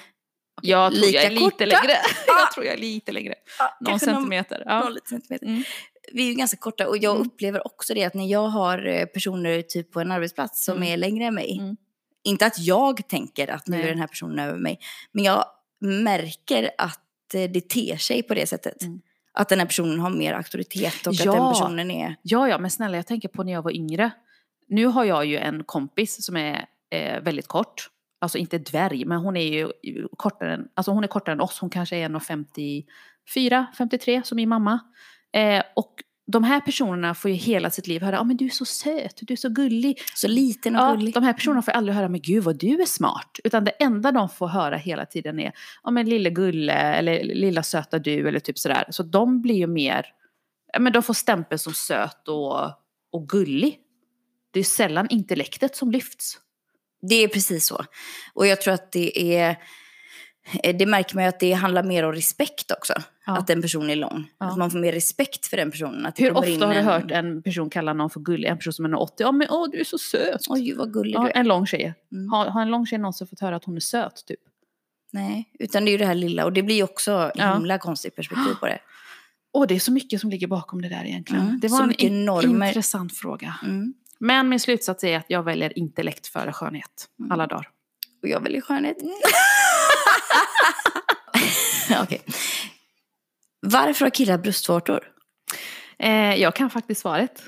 Jag 0.68 0.91
tror 0.93 1.01
Lika 1.05 1.18
jag 1.18 1.26
är 1.26 1.30
lite 1.30 1.43
korta. 1.43 1.66
längre. 1.66 1.93
jag 2.28 2.51
tror 2.53 2.66
jag 2.66 2.74
är 2.74 2.78
lite 2.80 3.11
längre. 3.11 3.36
Ja, 3.59 3.78
Någon 3.82 3.99
centimeter. 3.99 4.63
Ja. 4.66 4.80
Någon 4.89 4.97
centimeter. 5.09 5.45
Mm. 5.45 5.63
Vi 6.13 6.24
är 6.24 6.28
ju 6.28 6.34
ganska 6.34 6.57
korta 6.57 6.88
och 6.88 6.97
jag 6.97 7.16
Mm. 7.16 7.28
upplever 7.28 7.68
också 7.68 7.93
det 7.93 8.03
att 8.03 8.13
när 8.13 8.26
jag 8.26 8.47
har 8.47 8.88
eh, 8.88 9.05
personer 9.05 9.61
typ 9.61 9.91
på 9.91 9.99
en 9.99 10.11
arbetsplats 10.11 10.66
som 10.66 10.78
Mm. 10.78 10.88
är 10.93 10.97
längre 10.97 11.26
än 11.26 11.34
mig. 11.36 11.57
Mm. 11.59 11.76
Inte 12.24 12.45
att 12.45 12.59
jag 12.59 13.07
tänker 13.07 13.47
att 13.47 13.68
nu 13.68 13.82
är 13.84 13.88
den 13.88 13.99
här 13.99 14.07
personen 14.07 14.39
över 14.39 14.59
mig. 14.59 14.80
Men 15.11 15.24
jag 15.24 15.45
märker 15.82 16.72
att 16.78 17.34
eh, 17.34 17.51
det 17.51 17.70
ter 17.70 17.97
sig 17.97 18.24
på 18.24 18.34
det 18.34 18.47
sättet. 18.47 18.82
Mm. 18.82 19.01
Att 19.34 19.49
den 19.49 19.59
här 19.59 19.66
personen 19.66 19.99
har 19.99 20.09
mer 20.09 20.34
auktoritet 20.34 21.07
och 21.07 21.13
att 21.13 21.26
Ja. 21.26 21.32
den 21.34 21.49
personen 21.53 21.91
är... 21.91 22.16
Ja, 22.22 22.47
ja, 22.49 22.57
men 22.57 22.72
snälla 22.72 22.97
jag 22.97 23.07
tänker 23.07 23.28
på 23.30 23.43
när 23.43 23.51
jag 23.53 23.61
var 23.61 23.72
yngre. 23.76 24.11
Nu 24.68 24.86
har 24.86 25.05
jag 25.05 25.26
ju 25.26 25.38
en 25.38 25.63
kompis 25.63 26.26
som 26.26 26.38
är 26.38 26.66
eh, 26.91 27.22
väldigt 27.22 27.47
kort. 27.47 27.89
Alltså 28.20 28.38
inte 28.38 28.57
dvärg, 28.57 29.05
men 29.05 29.20
hon 29.20 29.38
är 29.38 29.53
ju 29.84 30.07
kortare 30.18 30.53
än, 30.53 30.68
alltså 30.74 30.91
hon 30.91 31.03
är 31.03 31.07
kortare 31.07 31.34
än 31.34 31.41
oss. 31.41 31.59
Hon 31.59 31.70
kanske 31.70 31.95
är 31.97 32.09
1,54, 32.09 33.66
53 33.78 34.22
som 34.24 34.36
min 34.36 34.49
mamma. 34.49 34.80
Eh, 35.34 35.63
och 35.76 35.93
de 36.28 36.43
här 36.43 36.61
personerna 36.61 37.16
får 37.16 37.32
ju 37.32 37.38
hela 37.38 37.70
sitt 37.70 37.88
liv 37.88 38.01
höra, 38.01 38.16
ja 38.16 38.24
men 38.24 38.38
du 38.38 38.45
är 38.45 38.49
så 38.49 38.66
söt, 38.66 39.20
du 39.22 39.34
är 39.34 39.38
så 39.38 39.49
gullig. 39.49 40.01
Så 40.16 40.28
liten 40.28 40.76
och 40.76 40.82
Ja, 40.82 40.93
gullig. 40.93 41.13
de 41.13 41.24
här 41.24 41.34
personerna 41.34 41.61
får 41.61 41.72
aldrig 41.72 41.95
höra, 41.95 42.09
men 42.09 42.22
gud 42.22 42.43
vad 42.43 42.59
du 42.59 42.82
är 42.82 42.86
smart. 42.86 43.39
Utan 43.43 43.63
det 43.63 43.72
enda 43.72 44.11
de 44.11 44.30
får 44.30 44.47
höra 44.47 44.78
hela 44.78 45.05
tiden 45.05 45.39
är, 45.39 45.51
ja 45.84 45.91
men 45.91 46.09
lille 46.09 46.30
gulle 46.30 46.74
eller 46.74 47.24
lilla 47.24 47.63
söta 47.63 47.99
du 47.99 48.28
eller 48.28 48.39
typ 48.39 48.59
sådär. 48.59 48.86
Så 48.89 49.03
de 49.03 49.41
blir 49.41 49.55
ju 49.55 49.68
mer, 49.68 50.05
ja 50.74 50.80
men 50.80 50.93
de 50.93 51.03
får 51.03 51.13
stämpel 51.13 51.59
som 51.59 51.74
söt 51.74 52.28
och, 52.28 52.66
och 53.11 53.30
gullig. 53.30 53.80
Det 54.51 54.59
är 54.59 54.63
sällan 54.63 55.07
intellektet 55.09 55.76
som 55.76 55.91
lyfts. 55.91 56.39
Det 57.10 57.24
är 57.24 57.28
precis 57.28 57.68
så. 57.68 57.86
Och 58.34 58.47
jag 58.47 58.62
tror 58.62 58.74
att 58.74 58.91
det 58.91 59.38
är... 59.38 59.49
eh, 60.64 60.76
Det 60.78 60.86
märker 60.86 61.16
man 61.16 61.24
ju 61.24 61.28
att 61.30 61.39
det 61.39 61.51
handlar 61.53 61.84
mer 61.84 62.03
om 62.03 62.14
respekt 62.14 62.72
också. 62.72 62.93
Ja. 63.26 63.38
Att 63.38 63.49
en 63.49 63.62
person 63.62 63.89
är 63.89 63.95
lång. 63.95 64.28
Ja. 64.39 64.45
Att 64.51 64.58
man 64.58 64.72
får 64.72 64.80
mer 64.80 64.91
respekt 64.93 65.45
för 65.47 65.58
den 65.58 65.72
personen. 65.72 66.06
Att 66.06 66.20
Hur 66.20 66.38
ofta 66.38 66.66
har 66.68 66.74
du 66.74 66.80
en- 66.80 66.86
hört 66.86 67.12
en 67.12 67.43
person 67.43 67.70
kalla 67.70 67.93
någon 67.93 68.10
för 68.10 68.20
gullig? 68.20 68.49
En 68.49 68.58
person 68.58 68.74
som 68.74 68.86
är 68.86 68.99
80, 68.99 69.14
ja 69.24 69.32
men 69.32 69.47
åh 69.49 69.68
du 69.72 69.80
är 69.80 69.84
så 69.84 69.97
söt. 69.97 70.41
Oj, 70.49 70.74
vad 70.74 70.93
gullig 70.93 71.16
Ja, 71.16 71.22
du 71.24 71.28
är. 71.30 71.38
en 71.38 71.47
lång 71.47 71.66
tjej. 71.68 71.93
Mm. 72.12 72.30
Har, 72.32 72.45
har 72.45 72.62
en 72.62 72.70
lång 72.72 72.86
tjej 72.86 72.99
någonsin 72.99 73.28
fått 73.28 73.39
höra 73.39 73.56
att 73.56 73.64
hon 73.64 73.76
är 73.76 73.80
söt 73.80 74.24
typ? 74.28 74.39
Nej, 75.12 75.49
utan 75.60 75.86
det 75.86 75.89
är 75.89 75.91
ju 75.91 75.97
det 75.97 76.06
här 76.06 76.16
lilla. 76.16 76.45
Och 76.45 76.53
det 76.53 76.64
blir 76.64 76.76
ju 76.76 76.84
också 76.84 77.32
Ja. 77.36 77.53
himla 77.53 77.78
konstigt 77.78 78.16
perspektiv 78.16 78.53
på 78.60 78.66
det. 78.66 78.80
Åh, 79.53 79.66
det 79.68 79.76
är 79.76 79.80
så 79.80 79.91
mycket 79.91 80.22
som 80.22 80.30
ligger 80.30 80.47
bakom 80.47 80.82
det 80.82 80.89
där 80.89 81.06
egentligen. 81.06 81.43
Mm, 81.47 81.60
det 81.60 81.68
var 81.68 81.78
så 81.78 81.91
en 82.06 82.26
normer. 82.26 82.68
intressant 82.68 83.18
fråga. 83.18 83.56
Mm. 83.64 83.93
Men 84.20 84.49
min 84.49 84.59
slutsats 84.59 85.03
är 85.03 85.18
att 85.18 85.26
jag 85.28 85.43
väljer 85.43 85.78
intellekt 85.78 86.28
före 86.28 86.53
skönhet. 86.53 87.09
Mm. 87.20 87.32
Alla 87.32 87.47
dagar. 87.47 87.70
Och 88.24 88.30
jag 88.30 88.39
väljer 88.39 88.61
skönhet. 88.61 88.97
Okej. 92.01 92.22
Varför 93.59 94.05
har 94.05 94.09
killar 94.09 94.38
bröstvårtor? 94.38 95.11
Eh, 95.99 96.36
jag 96.36 96.55
kan 96.55 96.70
faktiskt 96.70 97.01
svaret 97.01 97.43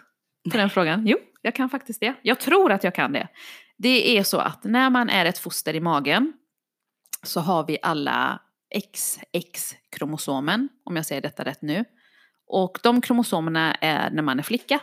på 0.52 0.58
den 0.58 0.70
frågan. 0.70 1.08
Jo, 1.08 1.18
jag 1.42 1.56
kan 1.56 1.70
faktiskt 1.70 2.00
det. 2.00 2.14
Jag 2.22 2.40
tror 2.40 2.72
att 2.72 2.84
jag 2.84 2.96
kan 2.96 3.12
det. 3.12 3.28
Det 3.78 4.18
är 4.18 4.24
så 4.24 4.38
att 4.38 4.64
när 4.64 4.90
man 4.90 5.10
är 5.10 5.26
ett 5.26 5.38
foster 5.38 5.74
i 5.74 5.80
magen 5.80 6.34
så 7.24 7.40
har 7.40 7.68
vi 7.68 7.78
alla 7.82 8.42
XX-kromosomen, 8.76 10.70
om 10.84 10.96
jag 10.96 11.06
säger 11.06 11.22
detta 11.22 11.46
rätt 11.46 11.62
nu. 11.62 11.86
Och 12.48 12.80
de 12.84 13.02
kromosomerna 13.02 13.76
är 13.76 14.10
när 14.12 14.24
man 14.24 14.40
är 14.40 14.44
flicka. 14.44 14.80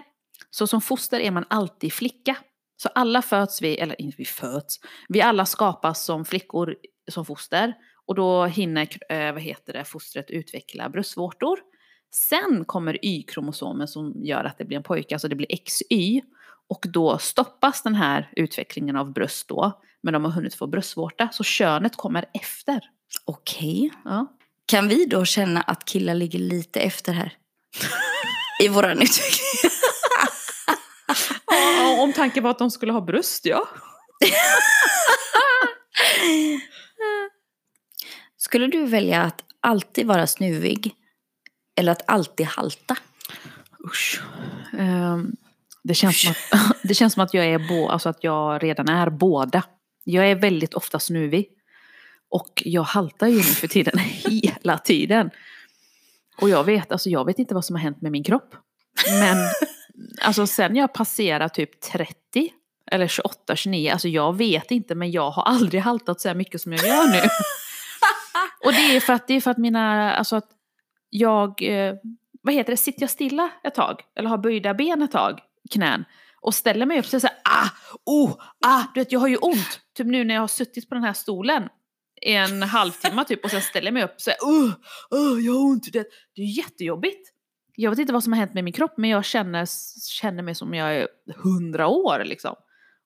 Så 0.55 0.67
som 0.67 0.81
foster 0.81 1.21
är 1.21 1.31
man 1.31 1.45
alltid 1.51 1.93
flicka. 1.93 2.37
Så 2.77 2.89
alla 2.89 3.23
föds 3.23 3.63
vi, 3.63 3.77
eller 3.77 4.01
inte 4.01 4.15
vi 4.19 4.25
föds, 4.25 4.81
vi 5.09 5.21
alla 5.21 5.47
skapas 5.47 6.05
som 6.05 6.25
flickor 6.25 6.77
som 7.11 7.25
foster. 7.25 7.75
Och 8.07 8.15
då 8.15 8.45
hinner 8.45 8.89
eh, 9.09 9.33
vad 9.33 9.43
heter 9.43 9.73
det, 9.73 9.85
fostret 9.85 10.31
utveckla 10.31 10.89
bröstvårtor. 10.89 11.59
Sen 12.31 12.65
kommer 12.65 13.05
Y-kromosomen 13.05 13.89
som 13.89 14.25
gör 14.25 14.45
att 14.45 14.59
det 14.59 14.65
blir 14.65 14.77
en 14.77 14.83
pojke, 14.83 15.15
alltså 15.15 15.29
det 15.29 15.35
blir 15.35 15.57
XY. 15.67 16.21
Och 16.69 16.87
då 16.93 17.19
stoppas 17.19 17.83
den 17.83 17.95
här 17.95 18.31
utvecklingen 18.37 18.97
av 18.97 19.13
bröst 19.13 19.49
då, 19.49 19.81
men 20.03 20.13
de 20.13 20.25
har 20.25 20.33
hunnit 20.33 20.55
få 20.55 20.67
bröstvårta, 20.67 21.29
så 21.33 21.45
könet 21.45 21.97
kommer 21.97 22.25
efter. 22.35 22.81
Okej. 23.25 23.91
Ja. 24.05 24.27
Kan 24.67 24.89
vi 24.89 25.05
då 25.05 25.25
känna 25.25 25.61
att 25.63 25.85
killar 25.85 26.15
ligger 26.15 26.39
lite 26.39 26.81
efter 26.81 27.13
här? 27.13 27.37
i 28.61 28.69
våran 28.69 29.03
utveckling. 29.03 29.71
Ja, 31.65 32.03
om 32.03 32.13
tanken 32.13 32.43
var 32.43 32.51
att 32.51 32.59
de 32.59 32.71
skulle 32.71 32.93
ha 32.93 33.01
bröst, 33.01 33.47
ja. 33.47 33.69
Skulle 38.37 38.67
du 38.67 38.87
välja 38.87 39.23
att 39.23 39.45
alltid 39.61 40.07
vara 40.07 40.27
snuvig 40.27 40.95
eller 41.77 41.93
att 41.93 42.03
alltid 42.07 42.47
halta? 42.47 42.97
Usch. 43.87 44.23
Ehm, 44.79 45.37
det, 45.83 45.95
känns 45.95 46.23
som 46.23 46.31
att, 46.31 46.77
det 46.83 46.95
känns 46.95 47.15
som 47.15 47.25
att 47.25 47.35
jag, 47.35 47.47
är 47.47 47.59
bo, 47.59 47.89
alltså 47.89 48.09
att 48.09 48.25
jag 48.25 48.63
redan 48.63 48.89
är 48.89 49.11
båda. 49.11 49.63
Jag 50.05 50.31
är 50.31 50.35
väldigt 50.35 50.75
ofta 50.75 50.99
snuvig. 50.99 51.49
Och 52.29 52.63
jag 52.65 52.83
haltar 52.83 53.27
ju 53.27 53.37
nu 53.37 53.43
för 53.43 53.69
tiden 53.69 53.99
hela 53.99 54.79
tiden. 54.79 55.31
Och 56.41 56.49
jag 56.49 56.65
vet, 56.65 56.93
alltså 56.93 57.11
jag 57.11 57.25
vet 57.25 57.39
inte 57.39 57.55
vad 57.55 57.65
som 57.65 57.77
har 57.77 57.83
hänt 57.83 58.01
med 58.01 58.13
min 58.13 58.25
kropp. 58.25 58.55
Men 59.21 59.37
alltså 60.21 60.47
sen 60.47 60.77
jag 60.77 60.93
passerar 60.93 61.49
typ 61.49 61.81
30 61.81 62.15
eller 62.91 63.09
28, 63.09 63.57
29, 63.57 63.91
alltså 63.93 64.09
jag 64.09 64.37
vet 64.37 64.71
inte 64.71 64.95
men 64.95 65.11
jag 65.11 65.31
har 65.31 65.43
aldrig 65.43 65.83
haltat 65.83 66.21
så 66.21 66.29
här 66.29 66.35
mycket 66.35 66.61
som 66.61 66.73
jag 66.73 66.87
gör 66.87 67.13
nu. 67.13 67.21
Och 68.65 68.73
det 68.73 68.97
är 68.97 69.01
för 69.01 69.13
att, 69.13 69.27
det 69.27 69.35
är 69.35 69.41
för 69.41 69.51
att 69.51 69.59
mina, 69.59 70.15
alltså 70.15 70.37
att 70.37 70.49
jag, 71.11 71.63
eh, 71.63 71.95
vad 72.43 72.55
heter 72.55 72.73
det, 72.73 72.77
sitter 72.77 73.03
jag 73.03 73.11
stilla 73.11 73.51
ett 73.65 73.75
tag 73.75 74.01
eller 74.17 74.29
har 74.29 74.39
böjda 74.39 74.75
ben 74.75 75.03
ett 75.03 75.13
tag, 75.13 75.41
knän, 75.71 76.05
och 76.41 76.55
ställer 76.55 76.87
mig 76.87 76.99
upp 76.99 77.07
så 77.07 77.17
är 77.17 77.21
det 77.21 77.21
så 77.21 77.27
här, 77.27 77.65
ah, 77.65 77.69
oh, 78.07 78.33
ah, 78.67 78.83
du 78.95 79.01
vet 79.01 79.13
jag 79.13 79.21
har 79.21 79.29
ju 79.29 79.37
ont. 79.37 79.81
Typ 79.97 80.07
nu 80.07 80.25
när 80.25 80.35
jag 80.35 80.43
har 80.43 80.49
suttit 80.49 80.89
på 80.89 80.95
den 80.95 81.05
här 81.05 81.13
stolen 81.13 81.69
en 82.23 82.63
halvtimme 82.63 83.25
typ 83.25 83.45
och 83.45 83.51
sen 83.51 83.61
ställer 83.61 83.87
jag 83.87 83.95
mig 83.95 84.05
upp 84.05 84.21
så 84.21 84.31
här, 84.31 84.39
oh, 84.41 84.71
oh, 85.11 85.45
jag 85.45 85.53
har 85.53 85.61
ont. 85.61 85.93
Det, 85.93 86.07
det 86.35 86.43
är 86.43 86.59
jättejobbigt. 86.59 87.34
Jag 87.77 87.91
vet 87.91 87.99
inte 87.99 88.13
vad 88.13 88.25
som 88.25 88.33
har 88.33 88.41
hänt 88.41 88.55
med 88.55 88.65
min 88.65 88.73
kropp 88.73 88.95
men 88.97 89.11
jag 89.11 89.25
känner, 89.25 89.69
känner 90.09 90.43
mig 90.43 90.55
som 90.55 90.75
jag 90.75 90.97
är 90.97 91.09
hundra 91.37 91.87
år 91.87 92.23
liksom. 92.25 92.55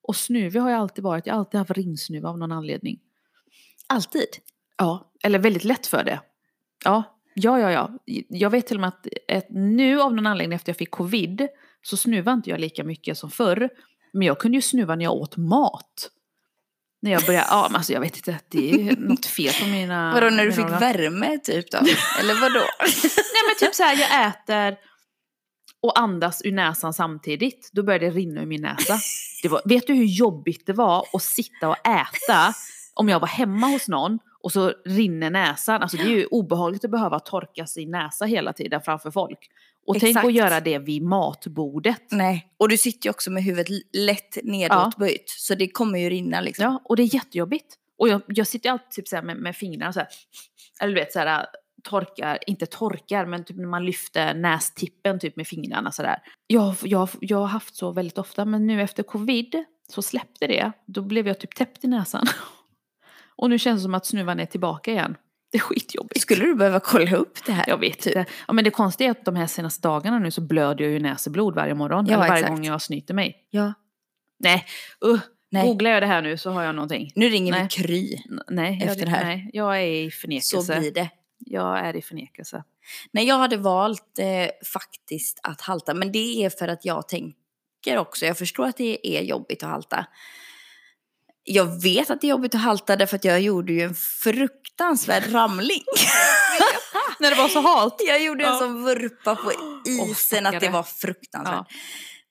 Och 0.03 0.17
snuvig 0.17 0.61
har 0.61 0.71
jag 0.71 0.81
alltid 0.81 1.05
varit, 1.05 1.27
jag 1.27 1.35
har 1.35 1.39
alltid 1.39 1.59
haft 1.59 1.71
ringsnuva 1.71 2.29
av 2.29 2.39
någon 2.39 2.53
anledning. 2.53 3.01
Alltid? 3.87 4.29
Ja, 4.79 5.13
eller 5.23 5.39
väldigt 5.39 5.65
lätt 5.65 5.87
för 5.87 6.05
det. 6.05 6.21
Ja, 6.85 7.03
ja, 7.35 7.61
ja, 7.61 7.73
ja. 7.73 7.99
Jag 8.29 8.51
vet 8.51 8.67
till 8.67 8.77
och 8.77 8.81
med 8.81 8.89
att 8.89 9.07
ett, 9.29 9.47
nu 9.51 10.01
av 10.01 10.15
någon 10.15 10.27
anledning 10.27 10.57
efter 10.57 10.71
jag 10.71 10.77
fick 10.77 10.91
covid 10.91 11.49
så 11.83 11.97
snuvar 11.97 12.33
inte 12.33 12.51
jag 12.51 12.61
lika 12.61 12.85
mycket 12.85 13.19
som 13.19 13.31
förr. 13.31 13.69
Men 14.13 14.27
jag 14.27 14.39
kunde 14.39 14.59
ju 14.59 14.63
snuva 14.63 14.97
när 14.97 15.05
jag 15.05 15.15
åt 15.15 15.37
mat. 15.37 16.11
När 17.03 17.11
jag 17.11 17.23
började, 17.27 17.47
ja 17.51 17.67
men 17.71 17.77
alltså 17.77 17.93
jag 17.93 18.01
vet 18.01 18.17
inte, 18.17 18.39
det 18.49 18.71
är 18.71 18.97
något 18.97 19.27
fel 19.27 19.53
på 19.61 19.67
mina... 19.67 20.13
Vadå 20.15 20.31
när 20.31 20.47
du 20.47 20.53
fick 20.53 20.65
organ. 20.65 20.81
värme 20.81 21.39
typ 21.39 21.71
då? 21.71 21.79
Eller 22.21 22.41
vadå? 22.41 22.67
Nej 22.81 23.43
men 23.49 23.57
typ 23.59 23.75
så 23.75 23.83
här, 23.83 23.97
jag 23.97 24.27
äter 24.29 24.79
och 25.83 25.99
andas 25.99 26.43
ur 26.45 26.53
näsan 26.53 26.95
samtidigt. 26.95 27.71
Då 27.73 27.83
börjar 27.83 28.01
det 28.01 28.11
rinna 28.11 28.43
ur 28.43 28.47
min 28.47 28.63
näsa. 28.63 28.99
Det 29.43 29.49
var, 29.49 29.61
vet 29.65 29.87
du 29.87 29.95
hur 29.95 30.05
jobbigt 30.05 30.67
det 30.67 30.73
var 30.73 31.07
att 31.13 31.23
sitta 31.23 31.69
och 31.69 31.87
äta 31.87 32.55
om 32.95 33.09
jag 33.09 33.21
var 33.21 33.29
hemma 33.29 33.67
hos 33.67 33.89
någon 33.89 34.19
och 34.43 34.53
så 34.53 34.73
rinner 34.85 35.31
näsan. 35.31 35.83
Alltså 35.83 35.97
det 35.97 36.03
är 36.03 36.09
ju 36.17 36.27
obehagligt 36.27 36.85
att 36.85 36.91
behöva 36.91 37.21
torka 37.21 37.67
sin 37.67 37.91
näsa 37.91 38.25
hela 38.25 38.53
tiden 38.53 38.81
framför 38.81 39.11
folk. 39.11 39.39
Och 39.89 39.97
tänk 40.01 40.11
Exakt. 40.11 40.27
att 40.27 40.33
göra 40.33 40.61
det 40.61 40.79
vid 40.79 41.03
matbordet. 41.03 42.03
Nej. 42.11 42.53
Och 42.57 42.69
du 42.69 42.77
sitter 42.77 43.07
ju 43.07 43.11
också 43.11 43.31
med 43.31 43.45
huvudet 43.45 43.69
lätt 43.93 44.39
nedåtböjt. 44.43 45.29
Så 45.29 45.55
det 45.55 45.69
kommer 45.69 45.99
ju 45.99 46.11
rinna 46.11 46.41
liksom. 46.41 46.65
Ja, 46.65 46.83
och 46.85 46.97
det 46.97 47.03
är 47.03 47.15
jättejobbigt. 47.15 47.75
Och 47.99 48.09
jag, 48.09 48.23
jag 48.27 48.47
sitter 48.47 48.71
alltid 48.71 48.91
typ 48.91 49.09
så 49.09 49.23
med, 49.23 49.37
med 49.37 49.57
fingrarna 49.57 49.93
så 49.93 50.01
här. 50.01 50.09
Eller 50.81 50.95
du 50.95 51.01
vet 51.01 51.13
så 51.13 51.19
här 51.19 51.47
torkar, 51.83 52.39
inte 52.47 52.67
torkar, 52.67 53.27
men 53.27 53.45
typ 53.45 53.57
när 53.57 53.69
man 53.69 53.87
lyfter 53.87 54.35
nästippen 54.35 55.19
typ 55.19 55.37
med 55.37 55.47
fingrarna 55.47 55.93
så 55.93 56.03
där. 56.03 56.19
Jag, 56.47 56.75
jag, 56.83 57.09
jag 57.21 57.39
har 57.39 57.47
haft 57.47 57.77
så 57.77 57.93
väldigt 57.93 58.19
ofta, 58.19 58.45
men 58.45 58.67
nu 58.67 58.83
efter 58.83 59.03
covid 59.03 59.65
så 59.89 60.03
släppte 60.03 60.47
det. 60.47 60.73
Då 60.87 61.03
blev 61.03 61.27
jag 61.29 61.41
typ 61.41 61.55
täppt 61.55 61.85
i 61.85 61.89
näsan. 61.89 62.27
Och 63.37 63.51
nu 63.51 63.59
känns 63.59 63.81
det 63.81 63.83
som 63.83 63.95
att 63.95 64.07
snuvan 64.07 64.41
är 64.41 64.47
tillbaka 64.47 64.91
igen. 64.91 65.17
Det 65.51 65.59
är 65.59 65.63
skitjobbigt. 65.63 66.21
Skulle 66.21 66.45
du 66.45 66.55
behöva 66.55 66.81
kolla 66.81 67.17
upp 67.17 67.45
det 67.47 67.53
här? 67.53 67.65
Jag 67.69 67.79
vet 67.79 68.07
inte. 68.07 68.25
Ja, 68.47 68.53
men 68.53 68.65
det 68.65 68.71
konstiga 68.71 69.07
är 69.07 69.11
att 69.11 69.25
de 69.25 69.37
här 69.37 69.47
senaste 69.47 69.89
dagarna 69.89 70.19
nu 70.19 70.31
så 70.31 70.41
blöder 70.41 70.85
jag 70.85 70.93
ju 70.93 70.99
näsblod 70.99 71.55
varje 71.55 71.75
morgon. 71.75 72.07
Ja, 72.07 72.15
eller 72.15 72.29
varje 72.29 72.41
exakt. 72.41 72.57
gång 72.57 72.65
jag 72.65 72.83
snyter 72.83 73.15
mig. 73.15 73.47
Ja. 73.51 73.73
Nej, 74.39 74.65
uh, 75.05 75.21
Nej. 75.51 75.67
googlar 75.67 75.91
jag 75.91 76.03
det 76.03 76.07
här 76.07 76.23
nu 76.23 76.39
så 76.39 76.51
har 76.51 76.63
jag 76.63 76.75
någonting. 76.75 77.13
Nu 77.15 77.29
ringer 77.29 77.53
Nej. 77.53 77.63
vi 77.63 77.69
Kry. 77.69 78.17
Nej, 78.49 78.79
Efter 78.83 78.99
jag, 78.99 79.07
det 79.07 79.11
här. 79.11 79.25
nej, 79.25 79.51
jag 79.53 79.77
är 79.83 79.87
i 79.87 80.11
Så 80.11 80.21
förnekelse. 80.21 80.79
blir 80.81 80.93
det. 80.93 81.11
Jag 81.39 81.79
är 81.79 81.97
i 81.97 82.03
förnekelse. 82.03 82.65
Nej, 83.13 83.25
jag 83.25 83.39
hade 83.39 83.57
valt 83.57 84.19
eh, 84.19 84.51
faktiskt 84.73 85.41
att 85.43 85.61
halta. 85.61 85.95
Men 85.95 86.13
det 86.13 86.45
är 86.45 86.51
för 86.51 86.69
att 86.69 86.85
jag 86.85 87.09
tänker 87.09 87.99
också, 87.99 88.27
jag 88.27 88.39
förstår 88.39 88.67
att 88.67 88.77
det 88.77 89.19
är 89.19 89.23
jobbigt 89.23 89.63
att 89.63 89.71
halta. 89.71 90.07
Jag 91.45 91.83
vet 91.83 92.11
att 92.11 92.21
det 92.21 92.27
är 92.27 92.31
jobbigt 92.31 92.55
att 92.55 92.61
halta 92.61 92.97
därför 92.97 93.17
att 93.17 93.25
jag 93.25 93.41
gjorde 93.41 93.73
ju 93.73 93.81
en 93.83 93.95
fruktansvärd 93.95 95.23
ramling. 95.33 95.83
När 97.21 97.31
det 97.31 97.37
var 97.37 97.49
så 97.49 97.61
halt. 97.61 97.95
Jag 98.07 98.23
gjorde 98.25 98.45
en 98.45 98.51
Ja. 98.53 98.59
sån 98.59 98.85
vurpa 98.85 99.37
på 99.37 99.53
isen 100.11 100.47
att 100.47 100.61
det 100.61 100.69
var 100.69 100.83
fruktansvärt. 100.83 101.55
Ja. 101.55 101.67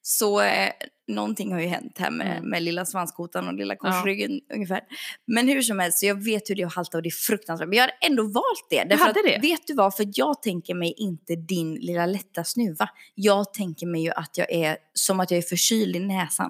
Så 0.01 0.41
eh, 0.41 0.70
någonting 1.08 1.53
har 1.53 1.60
ju 1.60 1.68
hänt 1.68 1.95
här 1.99 2.12
med, 2.12 2.38
Mm. 2.38 2.49
med 2.49 2.64
lilla 2.64 2.86
svanskotan 2.86 3.47
och 3.47 3.53
lilla 3.53 3.76
korsryggen 3.76 4.39
ungefär. 4.53 4.82
Men 5.28 5.47
hur 5.47 5.62
som 5.62 5.80
helst, 5.80 5.99
så 5.99 6.05
jag 6.05 6.24
vet 6.24 6.49
hur 6.49 6.55
det 6.55 6.62
är 6.62 6.66
att 6.68 6.74
halta 6.76 6.97
och 6.97 7.03
det 7.03 7.10
är 7.10 7.26
fruktansvärt. 7.28 7.68
Men 7.70 7.78
jag 7.78 7.84
har 7.84 7.91
ändå 8.01 8.24
valt 8.24 8.68
det. 8.70 8.84
Därför 8.84 9.05
hade 9.05 9.20
att, 9.20 9.26
det? 9.26 9.39
Vet 9.41 9.68
du 9.68 9.74
vad? 9.74 9.95
För 9.95 10.05
jag 10.14 10.41
tänker 10.41 10.74
mig 10.76 10.93
inte 10.97 11.36
din 11.36 11.76
lilla 11.76 12.05
lätta 12.05 12.43
snuva. 12.43 12.89
Jag 13.16 13.53
tänker 13.53 13.86
mig 13.88 14.01
ju 14.03 14.12
att 14.12 14.38
jag 14.38 14.51
är 14.51 14.78
som 14.93 15.20
att 15.20 15.32
jag 15.32 15.38
är 15.38 15.41
förkyld 15.41 15.95
i 15.95 15.99
näsan. 15.99 16.49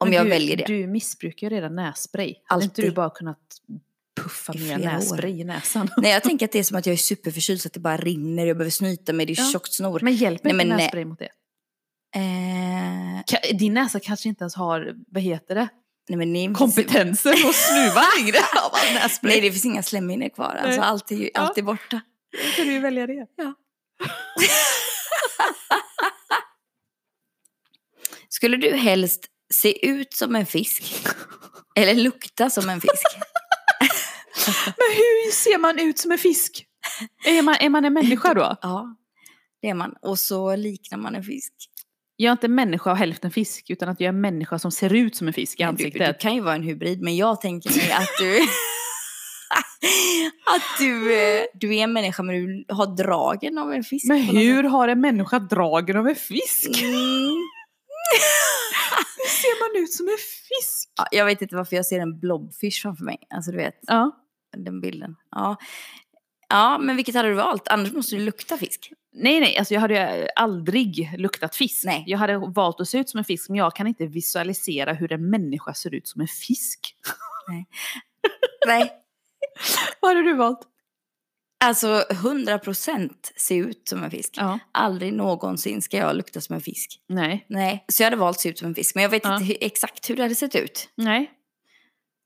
Om 0.00 0.08
Men 0.08 0.16
jag 0.16 0.26
du, 0.26 0.30
väljer 0.30 0.56
det. 0.56 0.64
Du 0.66 0.86
missbrukar 0.86 1.50
ju 1.50 1.56
redan 1.56 1.74
nässpray. 1.76 2.34
Hade 2.44 2.64
inte 2.64 2.72
Alltid. 2.72 2.84
du 2.84 2.90
bara 2.90 3.10
kunnat 3.10 3.38
puffa 4.20 4.52
år. 4.52 4.78
nässpray 4.78 5.40
i 5.40 5.44
näsan? 5.44 5.88
Nej, 5.96 6.12
jag 6.12 6.22
tänker 6.22 6.44
att 6.46 6.52
det 6.52 6.58
är 6.58 6.62
som 6.62 6.76
att 6.76 6.86
jag 6.86 6.92
är 6.92 6.96
superförkyld 7.12 7.60
så 7.60 7.66
att 7.66 7.72
det 7.72 7.80
bara 7.80 7.96
rinner. 7.96 8.46
Jag 8.46 8.56
behöver 8.56 8.70
snyta 8.70 9.12
mig, 9.12 9.26
det 9.26 9.32
är 9.32 9.38
Ja. 9.44 9.50
tjockt 9.52 9.72
snor. 9.74 10.00
Men 10.02 10.14
hjälper 10.14 10.44
Nej, 10.44 10.52
inte 10.52 10.66
men 10.66 10.68
nej. 10.76 10.84
nässpray 10.84 11.04
mot 11.04 11.18
det? 11.18 11.28
Eh, 12.16 13.56
Din 13.58 13.74
näsa 13.74 14.00
kanske 14.00 14.28
inte 14.28 14.42
ens 14.42 14.54
har, 14.54 14.94
vad 15.08 15.22
heter 15.22 15.54
det, 15.54 15.68
nej, 16.08 16.16
men 16.18 16.32
ni, 16.32 16.54
kompetensen 16.54 17.32
att 17.32 17.54
snuva 17.54 18.02
längre 18.18 18.38
av 18.64 18.94
nässpray. 18.94 19.32
Nej, 19.32 19.40
det 19.40 19.50
finns 19.50 19.64
inga 19.64 19.82
slemhinnor 19.82 20.28
kvar. 20.28 20.54
Alltså, 20.54 20.80
Nej. 20.80 20.88
allt 20.88 21.10
är 21.10 21.16
ju 21.16 21.30
Ja. 21.34 21.40
allt 21.40 21.58
är 21.58 21.62
borta. 21.62 22.00
Då 22.32 22.56
kan 22.56 22.66
du 22.66 22.72
ju 22.72 22.80
välja 22.80 23.06
det. 23.06 23.26
Skulle 28.28 28.56
du 28.56 28.70
helst 28.76 29.26
se 29.54 29.86
ut 29.86 30.14
som 30.14 30.36
en 30.36 30.46
fisk 30.46 30.82
eller 31.76 31.94
lukta 31.94 32.50
som 32.50 32.68
en 32.68 32.80
fisk? 32.80 33.06
Men 34.64 34.96
hur 34.96 35.30
ser 35.32 35.58
man 35.58 35.78
ut 35.78 35.98
som 35.98 36.12
en 36.12 36.18
fisk? 36.18 36.64
Är 37.26 37.42
man, 37.42 37.54
är 37.60 37.68
man 37.68 37.84
en 37.84 37.92
människa 37.92 38.34
då? 38.34 38.56
Ja, 38.62 38.96
det 39.62 39.68
är 39.68 39.74
man. 39.74 39.94
Och 40.02 40.18
så 40.18 40.56
liknar 40.56 40.98
man 40.98 41.14
en 41.14 41.22
fisk. 41.24 41.52
Jag 42.16 42.28
är 42.28 42.32
inte 42.32 42.48
människa 42.48 42.90
och 42.90 42.96
hälften 42.96 43.30
fisk, 43.30 43.70
utan 43.70 43.88
att 43.88 44.00
jag 44.00 44.08
är 44.08 44.12
människa 44.12 44.58
som 44.58 44.70
ser 44.72 44.94
ut 44.94 45.16
som 45.16 45.26
en 45.26 45.32
fisk 45.34 45.60
i 45.60 45.62
Du, 45.62 45.68
ansiktet. 45.68 46.06
du 46.06 46.14
kan 46.20 46.34
ju 46.34 46.40
vara 46.40 46.54
en 46.54 46.62
hybrid, 46.62 47.00
men 47.02 47.16
jag 47.16 47.40
tänker 47.40 47.70
mig 47.76 47.92
att 47.92 48.08
du... 48.18 48.40
att 50.54 50.62
du, 50.78 51.08
du 51.54 51.76
är 51.76 51.82
en 51.84 51.92
människa 51.92 52.22
men 52.22 52.34
du 52.34 52.64
har 52.68 52.96
dragen 52.96 53.58
av 53.58 53.72
en 53.72 53.84
fisk. 53.84 54.08
Men 54.08 54.22
hur 54.22 54.62
har 54.62 54.88
en 54.88 55.00
människa 55.00 55.38
dragen 55.38 55.96
av 55.96 56.08
en 56.08 56.16
fisk? 56.16 56.82
Mm. 56.82 57.36
Ser 59.60 59.74
man 59.74 59.82
ut 59.84 59.92
som 59.92 60.08
en 60.08 60.16
fisk? 60.18 60.90
Ja, 60.96 61.06
jag 61.10 61.24
vet 61.24 61.42
inte 61.42 61.56
varför 61.56 61.76
jag 61.76 61.86
ser 61.86 62.00
en 62.00 62.20
blobfish 62.20 62.82
framför 62.82 63.04
mig. 63.04 63.18
Alltså 63.34 63.50
du 63.50 63.56
vet, 63.56 63.78
Ja. 63.82 64.10
den 64.56 64.80
bilden. 64.80 65.16
Ja. 65.30 65.56
ja, 66.48 66.78
men 66.78 66.96
vilket 66.96 67.14
hade 67.14 67.28
du 67.28 67.34
valt? 67.34 67.68
Annars 67.68 67.92
måste 67.92 68.16
du 68.16 68.22
lukta 68.22 68.56
fisk. 68.56 68.92
Nej, 69.12 69.40
nej, 69.40 69.56
alltså 69.58 69.74
jag 69.74 69.80
hade 69.80 70.28
aldrig 70.36 71.10
luktat 71.18 71.56
fisk. 71.56 71.84
Nej. 71.84 72.04
Jag 72.06 72.18
hade 72.18 72.38
valt 72.38 72.80
att 72.80 72.88
se 72.88 72.98
ut 72.98 73.08
som 73.10 73.18
en 73.18 73.24
fisk, 73.24 73.48
men 73.48 73.58
jag 73.58 73.76
kan 73.76 73.86
inte 73.86 74.06
visualisera 74.06 74.92
hur 74.92 75.12
en 75.12 75.30
människa 75.30 75.74
ser 75.74 75.94
ut 75.94 76.08
som 76.08 76.20
en 76.20 76.28
fisk. 76.28 76.94
Nej. 78.66 78.90
Vad 80.00 80.10
hade 80.10 80.22
du 80.22 80.34
valt? 80.34 80.60
Alltså 81.64 82.04
100% 82.10 83.10
se 83.36 83.54
ut 83.56 83.88
som 83.88 84.02
en 84.02 84.10
fisk. 84.10 84.34
Ja. 84.36 84.58
Aldrig 84.72 85.12
någonsin 85.12 85.82
ska 85.82 85.96
jag 85.96 86.16
lukta 86.16 86.40
som 86.40 86.54
en 86.54 86.60
fisk. 86.60 86.98
Nej. 87.08 87.44
Nej, 87.48 87.84
så 87.88 88.02
jag 88.02 88.06
hade 88.06 88.16
valt 88.16 88.40
se 88.40 88.48
ut 88.48 88.58
som 88.58 88.68
en 88.68 88.74
fisk. 88.74 88.94
Men 88.94 89.02
jag 89.02 89.10
vet 89.10 89.24
Ja. 89.24 89.40
inte 89.40 89.64
exakt 89.64 90.10
hur 90.10 90.16
det 90.16 90.22
hade 90.22 90.34
sett 90.34 90.54
ut. 90.54 90.88
Nej. 90.94 91.30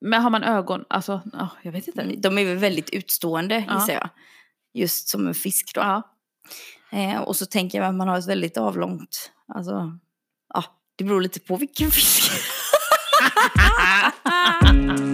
Men 0.00 0.22
har 0.22 0.30
man 0.30 0.42
ögon, 0.44 0.84
alltså, 0.88 1.22
ja, 1.32 1.48
jag 1.62 1.72
vet 1.72 1.88
inte. 1.88 2.02
De 2.16 2.38
är 2.38 2.44
väl 2.44 2.56
väldigt 2.56 2.90
utstående 2.90 3.64
Ja. 3.68 3.74
gissar 3.80 3.92
jag. 3.92 4.08
Just 4.74 5.08
som 5.08 5.26
en 5.26 5.34
fisk 5.34 5.74
då. 5.74 5.80
Ja. 5.80 6.02
Eh, 6.92 7.20
och 7.20 7.36
så 7.36 7.46
tänker 7.46 7.78
jag 7.78 7.86
att 7.88 7.94
man 7.94 8.08
har 8.08 8.18
ett 8.18 8.28
väldigt 8.28 8.56
avlångt, 8.56 9.30
alltså, 9.54 9.98
ja, 10.54 10.64
det 10.96 11.04
beror 11.04 11.20
lite 11.20 11.40
på 11.40 11.56
vilken 11.56 11.90
fisk. 11.90 12.32